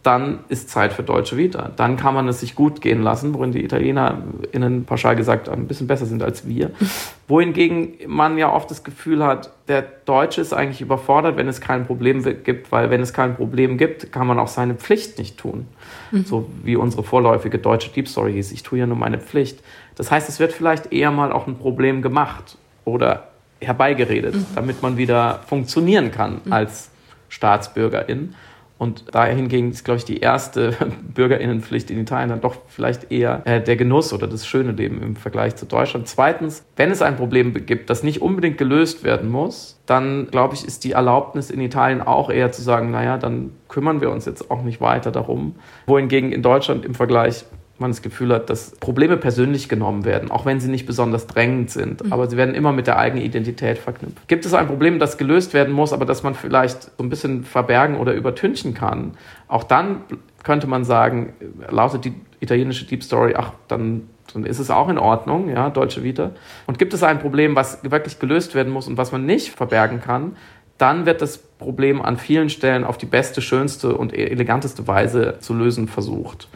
dann 0.06 0.42
ist 0.50 0.70
Zeit 0.70 0.94
für 0.94 1.02
deutsche 1.02 1.36
Vita. 1.36 1.72
Dann 1.76 1.98
kann 1.98 2.14
man 2.14 2.28
es 2.28 2.42
sich 2.42 2.54
gut 2.54 2.80
gehen 2.80 3.02
lassen, 3.02 3.34
worin 3.34 3.52
die 3.52 3.64
ItalienerInnen 3.64 4.86
pauschal 4.86 5.16
gesagt 5.16 5.50
ein 5.50 5.66
bisschen 5.66 5.88
besser 5.88 6.06
sind 6.06 6.22
als 6.22 6.48
wir. 6.48 6.70
Wohingegen 7.28 7.94
man 8.06 8.38
ja 8.38 8.54
oft 8.54 8.70
das 8.70 8.84
Gefühl 8.84 9.24
hat, 9.24 9.50
der 9.68 9.82
Deutsche 9.82 10.42
ist 10.42 10.54
eigentlich 10.54 10.82
überfordert, 10.82 11.38
wenn 11.38 11.48
es 11.48 11.60
kein 11.60 11.88
Problem 11.88 12.22
gibt, 12.44 12.72
weil 12.72 12.92
wenn 12.92 13.02
es 13.02 13.14
kein 13.14 13.36
Problem 13.36 13.80
gibt, 13.80 14.12
kann 14.12 14.28
man 14.28 14.38
auch 14.38 14.48
seine 14.48 14.76
Pflicht 14.76 15.18
nicht 15.18 15.40
tun. 15.40 15.66
Mhm. 16.12 16.26
So 16.26 16.50
wie 16.64 16.76
unsere 16.76 17.02
vorläufige 17.02 17.58
deutsche 17.58 17.90
Deep 17.90 18.08
Story 18.08 18.34
hieß, 18.34 18.52
ich 18.52 18.62
tue 18.62 18.78
ja 18.78 18.86
nur 18.86 18.98
meine 18.98 19.18
Pflicht. 19.18 19.64
Das 19.96 20.12
heißt, 20.12 20.30
es 20.30 20.40
wird 20.40 20.54
vielleicht 20.54 20.94
eher 20.94 21.10
mal 21.10 21.32
auch 21.32 21.48
ein 21.48 21.58
Problem 21.58 22.04
gemacht 22.04 22.58
oder 22.86 23.28
herbeigeredet, 23.62 24.36
mhm. 24.36 24.46
damit 24.56 24.82
man 24.82 24.98
wieder 24.98 25.42
funktionieren 25.48 26.12
kann 26.12 26.42
mhm. 26.46 26.54
als 26.54 26.90
Staatsbürgerin. 27.30 28.36
Und 28.78 29.06
daher 29.14 29.34
hingegen 29.34 29.72
ist, 29.72 29.86
glaube 29.86 30.00
ich, 30.00 30.06
die 30.06 30.20
erste 30.20 30.76
Bürgerinnenpflicht 31.14 31.90
in 31.90 32.00
Italien 32.00 32.30
dann 32.30 32.42
doch 32.42 32.58
vielleicht 32.68 33.10
eher 33.10 33.42
äh, 33.46 33.62
der 33.62 33.78
Genuss 33.78 34.12
oder 34.12 34.28
das 34.28 34.46
schöne 34.46 34.74
Leben 34.74 35.02
im 35.02 35.16
Vergleich 35.16 35.56
zu 35.56 35.66
Deutschland. 35.66 36.10
Zweitens, 36.10 36.66
wenn 36.76 36.92
es 36.92 37.02
ein 37.02 37.16
Problem 37.16 37.54
gibt, 37.66 37.90
das 37.90 38.04
nicht 38.04 38.22
unbedingt 38.22 38.58
gelöst 38.58 39.06
werden 39.06 39.30
muss, 39.30 39.80
dann 39.86 40.28
glaube 40.30 40.56
ich, 40.56 40.66
ist 40.66 40.84
die 40.84 40.92
Erlaubnis 40.92 41.50
in 41.50 41.62
Italien 41.62 42.02
auch 42.02 42.30
eher 42.30 42.52
zu 42.52 42.62
sagen, 42.62 42.92
naja, 42.92 43.18
dann 43.18 43.52
kümmern 43.70 44.02
wir 44.02 44.12
uns 44.12 44.26
jetzt 44.26 44.52
auch 44.52 44.64
nicht 44.64 44.82
weiter 44.82 45.12
darum. 45.12 45.56
Wohingegen 45.86 46.34
in 46.34 46.42
Deutschland 46.42 46.84
im 46.84 46.96
Vergleich 46.96 47.46
man 47.78 47.92
das 47.92 48.02
Gefühl 48.02 48.34
hat, 48.34 48.50
dass 48.50 48.72
Probleme 48.72 49.18
persönlich 49.18 49.68
genommen 49.68 50.06
werden, 50.06 50.32
auch 50.32 50.46
wenn 50.46 50.60
sie 50.60 50.70
nicht 50.70 50.86
besonders 50.86 51.28
drängend 51.28 51.72
sind. 51.72 52.06
Mhm. 52.06 52.14
Aber 52.14 52.28
sie 52.28 52.38
werden 52.38 52.56
immer 52.56 52.72
mit 52.72 52.88
der 52.88 52.98
eigenen 52.98 53.24
Identität 53.24 53.78
verknüpft. 53.78 54.28
Gibt 54.28 54.46
es 54.46 54.54
ein 54.54 54.68
Problem, 54.68 55.00
das 55.00 55.18
gelöst 55.18 55.54
werden 55.54 55.74
muss, 55.74 55.92
aber 55.92 56.06
das 56.06 56.24
man 56.24 56.36
vielleicht 56.36 56.84
so 56.84 57.04
ein 57.04 57.10
bisschen 57.10 57.44
verbergen 57.44 57.98
oder 57.98 58.14
übertünchen 58.14 58.74
kann? 58.74 59.12
Auch 59.48 59.64
dann 59.64 60.02
könnte 60.44 60.68
man 60.68 60.86
sagen, 60.86 61.34
lautet 61.70 62.06
die 62.06 62.14
italienische 62.40 62.86
Deep 62.86 63.04
Story, 63.04 63.34
ach, 63.36 63.52
dann, 63.68 64.08
dann 64.34 64.46
ist 64.46 64.60
es 64.60 64.70
auch 64.70 64.90
in 64.90 64.98
Ordnung, 64.98 65.50
ja, 65.50 65.70
deutsche 65.70 66.04
Vita. 66.04 66.32
Und 66.68 66.78
gibt 66.78 66.94
es 66.94 67.04
ein 67.04 67.20
Problem, 67.20 67.56
was 67.56 67.80
wirklich 67.84 68.20
gelöst 68.20 68.56
werden 68.56 68.72
muss 68.72 68.88
und 68.88 68.98
was 68.98 69.12
man 69.12 69.26
nicht 69.26 69.50
verbergen 69.50 70.02
kann, 70.02 70.36
dann 70.78 71.06
wird 71.06 71.22
das 71.22 71.38
Problem 71.38 72.02
an 72.02 72.18
vielen 72.18 72.50
Stellen 72.50 72.84
auf 72.84 72.98
die 72.98 73.06
beste, 73.06 73.42
schönste 73.42 73.96
und 73.96 74.14
eleganteste 74.14 74.88
Weise 74.88 75.38
zu 75.40 75.54
lösen 75.54 75.88
versucht. 75.88 76.50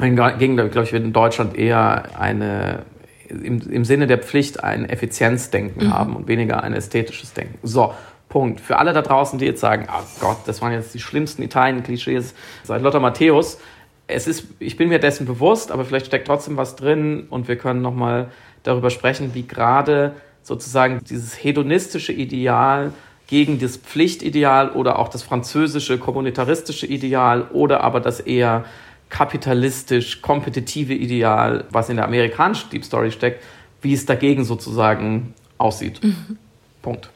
Hingegen, 0.00 0.56
glaube 0.56 0.82
ich, 0.82 0.92
wird 0.92 1.04
in 1.04 1.12
Deutschland 1.12 1.56
eher 1.56 2.18
eine, 2.18 2.82
im, 3.28 3.60
im 3.70 3.84
Sinne 3.84 4.06
der 4.06 4.18
Pflicht 4.18 4.62
ein 4.62 4.88
Effizienzdenken 4.88 5.86
mhm. 5.86 5.94
haben 5.94 6.16
und 6.16 6.28
weniger 6.28 6.62
ein 6.62 6.72
ästhetisches 6.72 7.32
Denken. 7.32 7.58
So, 7.62 7.94
Punkt. 8.28 8.60
Für 8.60 8.78
alle 8.78 8.92
da 8.92 9.02
draußen, 9.02 9.38
die 9.38 9.44
jetzt 9.44 9.60
sagen, 9.60 9.88
oh 9.90 10.02
Gott, 10.20 10.38
das 10.46 10.62
waren 10.62 10.72
jetzt 10.72 10.94
die 10.94 11.00
schlimmsten 11.00 11.42
Italien-Klischees 11.42 12.34
seit 12.62 12.80
Lothar 12.80 13.00
Matthäus. 13.00 13.58
Es 14.06 14.26
ist, 14.26 14.46
ich 14.58 14.76
bin 14.76 14.88
mir 14.88 15.00
dessen 15.00 15.26
bewusst, 15.26 15.70
aber 15.70 15.84
vielleicht 15.84 16.06
steckt 16.06 16.26
trotzdem 16.26 16.56
was 16.56 16.76
drin 16.76 17.26
und 17.28 17.48
wir 17.48 17.56
können 17.56 17.82
nochmal 17.82 18.28
darüber 18.62 18.90
sprechen, 18.90 19.34
wie 19.34 19.46
gerade 19.46 20.14
sozusagen 20.42 21.00
dieses 21.04 21.42
hedonistische 21.42 22.12
Ideal 22.12 22.92
gegen 23.26 23.58
das 23.58 23.76
Pflichtideal 23.76 24.70
oder 24.70 24.98
auch 24.98 25.08
das 25.08 25.22
französische 25.22 25.98
kommunitaristische 25.98 26.86
Ideal 26.86 27.46
oder 27.52 27.82
aber 27.82 28.00
das 28.00 28.20
eher 28.20 28.64
kapitalistisch 29.10 30.22
kompetitive 30.22 30.94
Ideal, 30.94 31.64
was 31.70 31.88
in 31.88 31.96
der 31.96 32.06
amerikanischen 32.06 32.70
Deep 32.70 32.84
Story 32.84 33.10
steckt, 33.10 33.44
wie 33.82 33.92
es 33.92 34.06
dagegen 34.06 34.44
sozusagen 34.44 35.34
aussieht. 35.58 36.02
Mhm. 36.02 36.38
Punkt. 36.80 37.10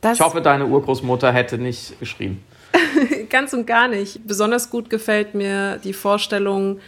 Das 0.00 0.18
ich 0.18 0.24
hoffe, 0.24 0.40
deine 0.40 0.66
Urgroßmutter 0.66 1.32
hätte 1.32 1.58
nicht 1.58 1.98
geschrien. 1.98 2.42
Ganz 3.30 3.52
und 3.52 3.66
gar 3.66 3.88
nicht. 3.88 4.26
Besonders 4.26 4.70
gut 4.70 4.90
gefällt 4.90 5.34
mir 5.34 5.78
die 5.82 5.92
Vorstellung, 5.92 6.80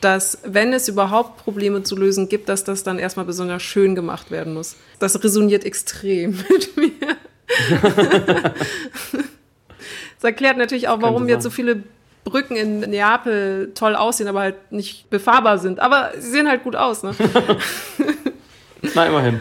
dass 0.00 0.38
wenn 0.44 0.72
es 0.72 0.88
überhaupt 0.88 1.38
Probleme 1.38 1.82
zu 1.82 1.96
lösen 1.96 2.28
gibt, 2.28 2.48
dass 2.48 2.64
das 2.64 2.82
dann 2.82 2.98
erstmal 2.98 3.26
besonders 3.26 3.62
schön 3.62 3.94
gemacht 3.94 4.30
werden 4.30 4.54
muss. 4.54 4.76
Das 4.98 5.22
resoniert 5.22 5.64
extrem 5.64 6.30
mit 6.50 6.76
mir. 6.76 7.16
das 9.12 10.24
erklärt 10.24 10.56
natürlich 10.56 10.88
auch, 10.88 11.02
warum 11.02 11.28
jetzt 11.28 11.42
so 11.42 11.50
viele 11.50 11.82
Brücken 12.24 12.56
in 12.56 12.80
Neapel 12.80 13.72
toll 13.74 13.96
aussehen, 13.96 14.28
aber 14.28 14.40
halt 14.40 14.72
nicht 14.72 15.10
befahrbar 15.10 15.58
sind. 15.58 15.80
Aber 15.80 16.12
sie 16.18 16.30
sehen 16.30 16.48
halt 16.48 16.62
gut 16.62 16.76
aus, 16.76 17.02
ne? 17.02 17.14
Na, 18.94 19.06
immerhin. 19.06 19.40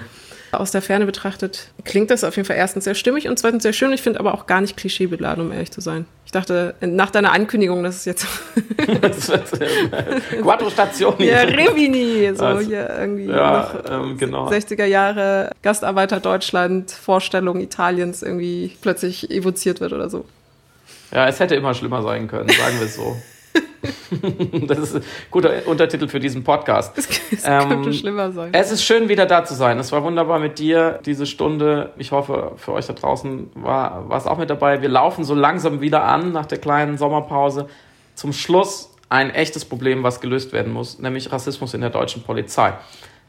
Aus 0.52 0.72
der 0.72 0.82
Ferne 0.82 1.06
betrachtet 1.06 1.70
klingt 1.86 2.12
das 2.12 2.26
auf 2.26 2.36
jeden 2.36 2.46
Fall 2.46 2.58
erstens 2.58 2.84
sehr 2.84 2.96
stimmig 2.96 3.30
und 3.30 3.40
zweitens 3.40 3.64
sehr 3.64 3.72
schön. 3.72 3.94
Ich 3.94 4.02
finde 4.02 4.20
aber 4.20 4.34
auch 4.34 4.48
gar 4.48 4.60
nicht 4.60 4.76
klischeebeladen, 4.76 5.46
um 5.46 5.52
ehrlich 5.54 5.72
zu 5.72 5.80
sein. 5.80 6.06
Ich 6.26 6.34
dachte, 6.34 6.76
nach 6.82 7.10
deiner 7.10 7.32
Ankündigung, 7.32 7.84
dass 7.84 7.98
es 7.98 8.06
jetzt. 8.06 8.26
Quattro 10.42 10.70
Stationi. 10.70 11.26
Ja, 11.26 11.42
Revini. 11.42 12.36
So 12.36 12.46
also, 12.46 12.68
hier 12.68 12.90
irgendwie 12.90 13.28
ja, 13.28 13.72
ähm, 13.90 14.18
genau. 14.18 14.50
60er 14.50 14.86
Jahre 14.86 15.52
Gastarbeiter 15.62 16.20
Deutschland, 16.20 16.92
Vorstellung 16.92 17.62
Italiens 17.62 18.22
irgendwie 18.22 18.76
plötzlich 18.82 19.32
evoziert 19.32 19.80
wird 19.80 19.94
oder 19.94 20.10
so. 20.10 20.26
Ja, 21.12 21.28
es 21.28 21.40
hätte 21.40 21.56
immer 21.56 21.74
schlimmer 21.74 22.02
sein 22.02 22.28
können, 22.28 22.50
sagen 22.50 22.80
wir 22.80 22.86
es 22.86 22.96
so. 22.96 23.16
das 24.68 24.80
ist 24.80 24.96
ein 24.96 25.04
guter 25.30 25.68
Untertitel 25.68 26.08
für 26.08 26.20
diesen 26.20 26.44
Podcast. 26.44 26.98
Es, 26.98 27.08
könnte 27.10 27.90
ähm, 27.90 27.94
schlimmer 27.94 28.32
sein. 28.32 28.54
Es 28.54 28.72
ist 28.72 28.84
schön, 28.84 29.10
wieder 29.10 29.26
da 29.26 29.44
zu 29.44 29.54
sein. 29.54 29.80
Es 29.80 29.92
war 29.92 30.04
wunderbar 30.04 30.40
mit 30.40 30.60
dir, 30.60 31.00
diese 31.06 31.26
Stunde. 31.26 31.92
Ich 31.98 32.12
hoffe, 32.12 32.54
für 32.58 32.74
euch 32.74 32.86
da 32.86 32.94
draußen 32.94 33.50
war, 33.56 34.10
war 34.10 34.18
es 34.18 34.28
auch 34.28 34.38
mit 34.38 34.50
dabei. 34.50 34.82
Wir 34.82 34.90
laufen 34.90 35.24
so 35.24 35.34
langsam 35.34 35.82
wieder 35.82 36.04
an 36.04 36.32
nach 36.32 36.46
der 36.46 36.60
kleinen 36.60 36.98
Sommerpause. 36.98 37.68
Zum 38.16 38.34
Schluss 38.34 38.92
ein 39.10 39.32
echtes 39.32 39.66
Problem, 39.66 40.04
was 40.04 40.22
gelöst 40.22 40.54
werden 40.54 40.72
muss, 40.72 41.00
nämlich 41.00 41.32
Rassismus 41.32 41.74
in 41.74 41.82
der 41.82 41.90
deutschen 41.90 42.24
Polizei. 42.24 42.74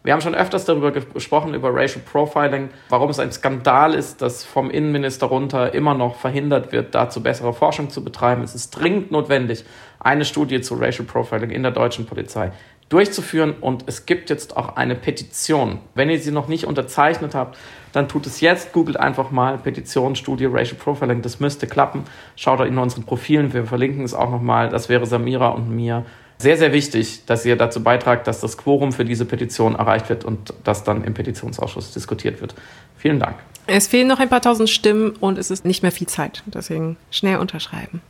Wir 0.04 0.12
haben 0.12 0.20
schon 0.20 0.34
öfters 0.34 0.64
darüber 0.64 0.90
gesprochen, 0.90 1.54
über 1.54 1.72
Racial 1.72 2.04
Profiling, 2.04 2.70
warum 2.88 3.08
es 3.10 3.20
ein 3.20 3.30
Skandal 3.30 3.94
ist, 3.94 4.20
dass 4.20 4.42
vom 4.42 4.68
Innenminister 4.68 5.26
runter 5.26 5.74
immer 5.74 5.94
noch 5.94 6.16
verhindert 6.16 6.72
wird, 6.72 6.94
dazu 6.94 7.22
bessere 7.22 7.52
Forschung 7.52 7.88
zu 7.88 8.02
betreiben. 8.02 8.42
Es 8.42 8.56
ist 8.56 8.70
dringend 8.70 9.12
notwendig, 9.12 9.64
eine 10.00 10.24
Studie 10.24 10.60
zu 10.60 10.74
Racial 10.74 11.06
Profiling 11.06 11.50
in 11.50 11.62
der 11.62 11.70
deutschen 11.70 12.06
Polizei 12.06 12.50
durchzuführen 12.92 13.54
und 13.58 13.84
es 13.86 14.04
gibt 14.04 14.28
jetzt 14.28 14.56
auch 14.56 14.76
eine 14.76 14.94
Petition. 14.94 15.78
Wenn 15.94 16.10
ihr 16.10 16.18
sie 16.18 16.30
noch 16.30 16.46
nicht 16.46 16.66
unterzeichnet 16.66 17.34
habt, 17.34 17.56
dann 17.92 18.06
tut 18.06 18.26
es 18.26 18.42
jetzt. 18.42 18.74
Googelt 18.74 18.98
einfach 18.98 19.30
mal 19.30 19.56
Petition, 19.56 20.14
Studie, 20.14 20.44
Racial 20.44 20.76
Profiling. 20.76 21.22
Das 21.22 21.40
müsste 21.40 21.66
klappen. 21.66 22.04
Schaut 22.36 22.60
in 22.60 22.76
unseren 22.76 23.04
Profilen. 23.04 23.54
Wir 23.54 23.64
verlinken 23.64 24.04
es 24.04 24.12
auch 24.12 24.30
nochmal. 24.30 24.68
Das 24.68 24.90
wäre 24.90 25.06
Samira 25.06 25.48
und 25.48 25.70
mir 25.74 26.04
sehr, 26.42 26.56
sehr 26.56 26.72
wichtig, 26.72 27.24
dass 27.26 27.44
ihr 27.44 27.56
dazu 27.56 27.82
beitragt, 27.82 28.26
dass 28.26 28.40
das 28.40 28.58
Quorum 28.58 28.92
für 28.92 29.04
diese 29.04 29.24
Petition 29.24 29.74
erreicht 29.74 30.08
wird 30.08 30.24
und 30.24 30.52
das 30.64 30.84
dann 30.84 31.04
im 31.04 31.14
Petitionsausschuss 31.14 31.92
diskutiert 31.92 32.40
wird. 32.40 32.54
Vielen 32.98 33.18
Dank. 33.18 33.36
Es 33.66 33.86
fehlen 33.86 34.08
noch 34.08 34.18
ein 34.18 34.28
paar 34.28 34.42
tausend 34.42 34.68
Stimmen 34.68 35.10
und 35.20 35.38
es 35.38 35.50
ist 35.50 35.64
nicht 35.64 35.82
mehr 35.82 35.92
viel 35.92 36.08
Zeit. 36.08 36.42
Deswegen 36.46 36.96
schnell 37.10 37.38
unterschreiben. 37.38 38.02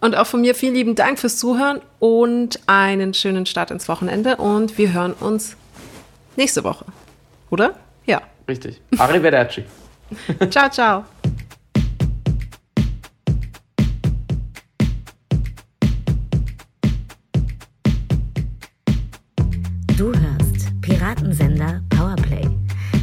Und 0.00 0.16
auch 0.16 0.26
von 0.26 0.40
mir 0.40 0.54
vielen 0.54 0.74
lieben 0.74 0.94
Dank 0.94 1.18
fürs 1.18 1.38
Zuhören 1.38 1.80
und 2.00 2.60
einen 2.66 3.14
schönen 3.14 3.46
Start 3.46 3.70
ins 3.70 3.88
Wochenende. 3.88 4.36
Und 4.36 4.76
wir 4.78 4.92
hören 4.92 5.12
uns 5.12 5.56
nächste 6.36 6.64
Woche. 6.64 6.86
Oder? 7.50 7.74
Ja. 8.06 8.20
Richtig. 8.48 8.80
Arrivederci. 8.98 9.64
ciao, 10.50 10.68
ciao. 10.70 11.04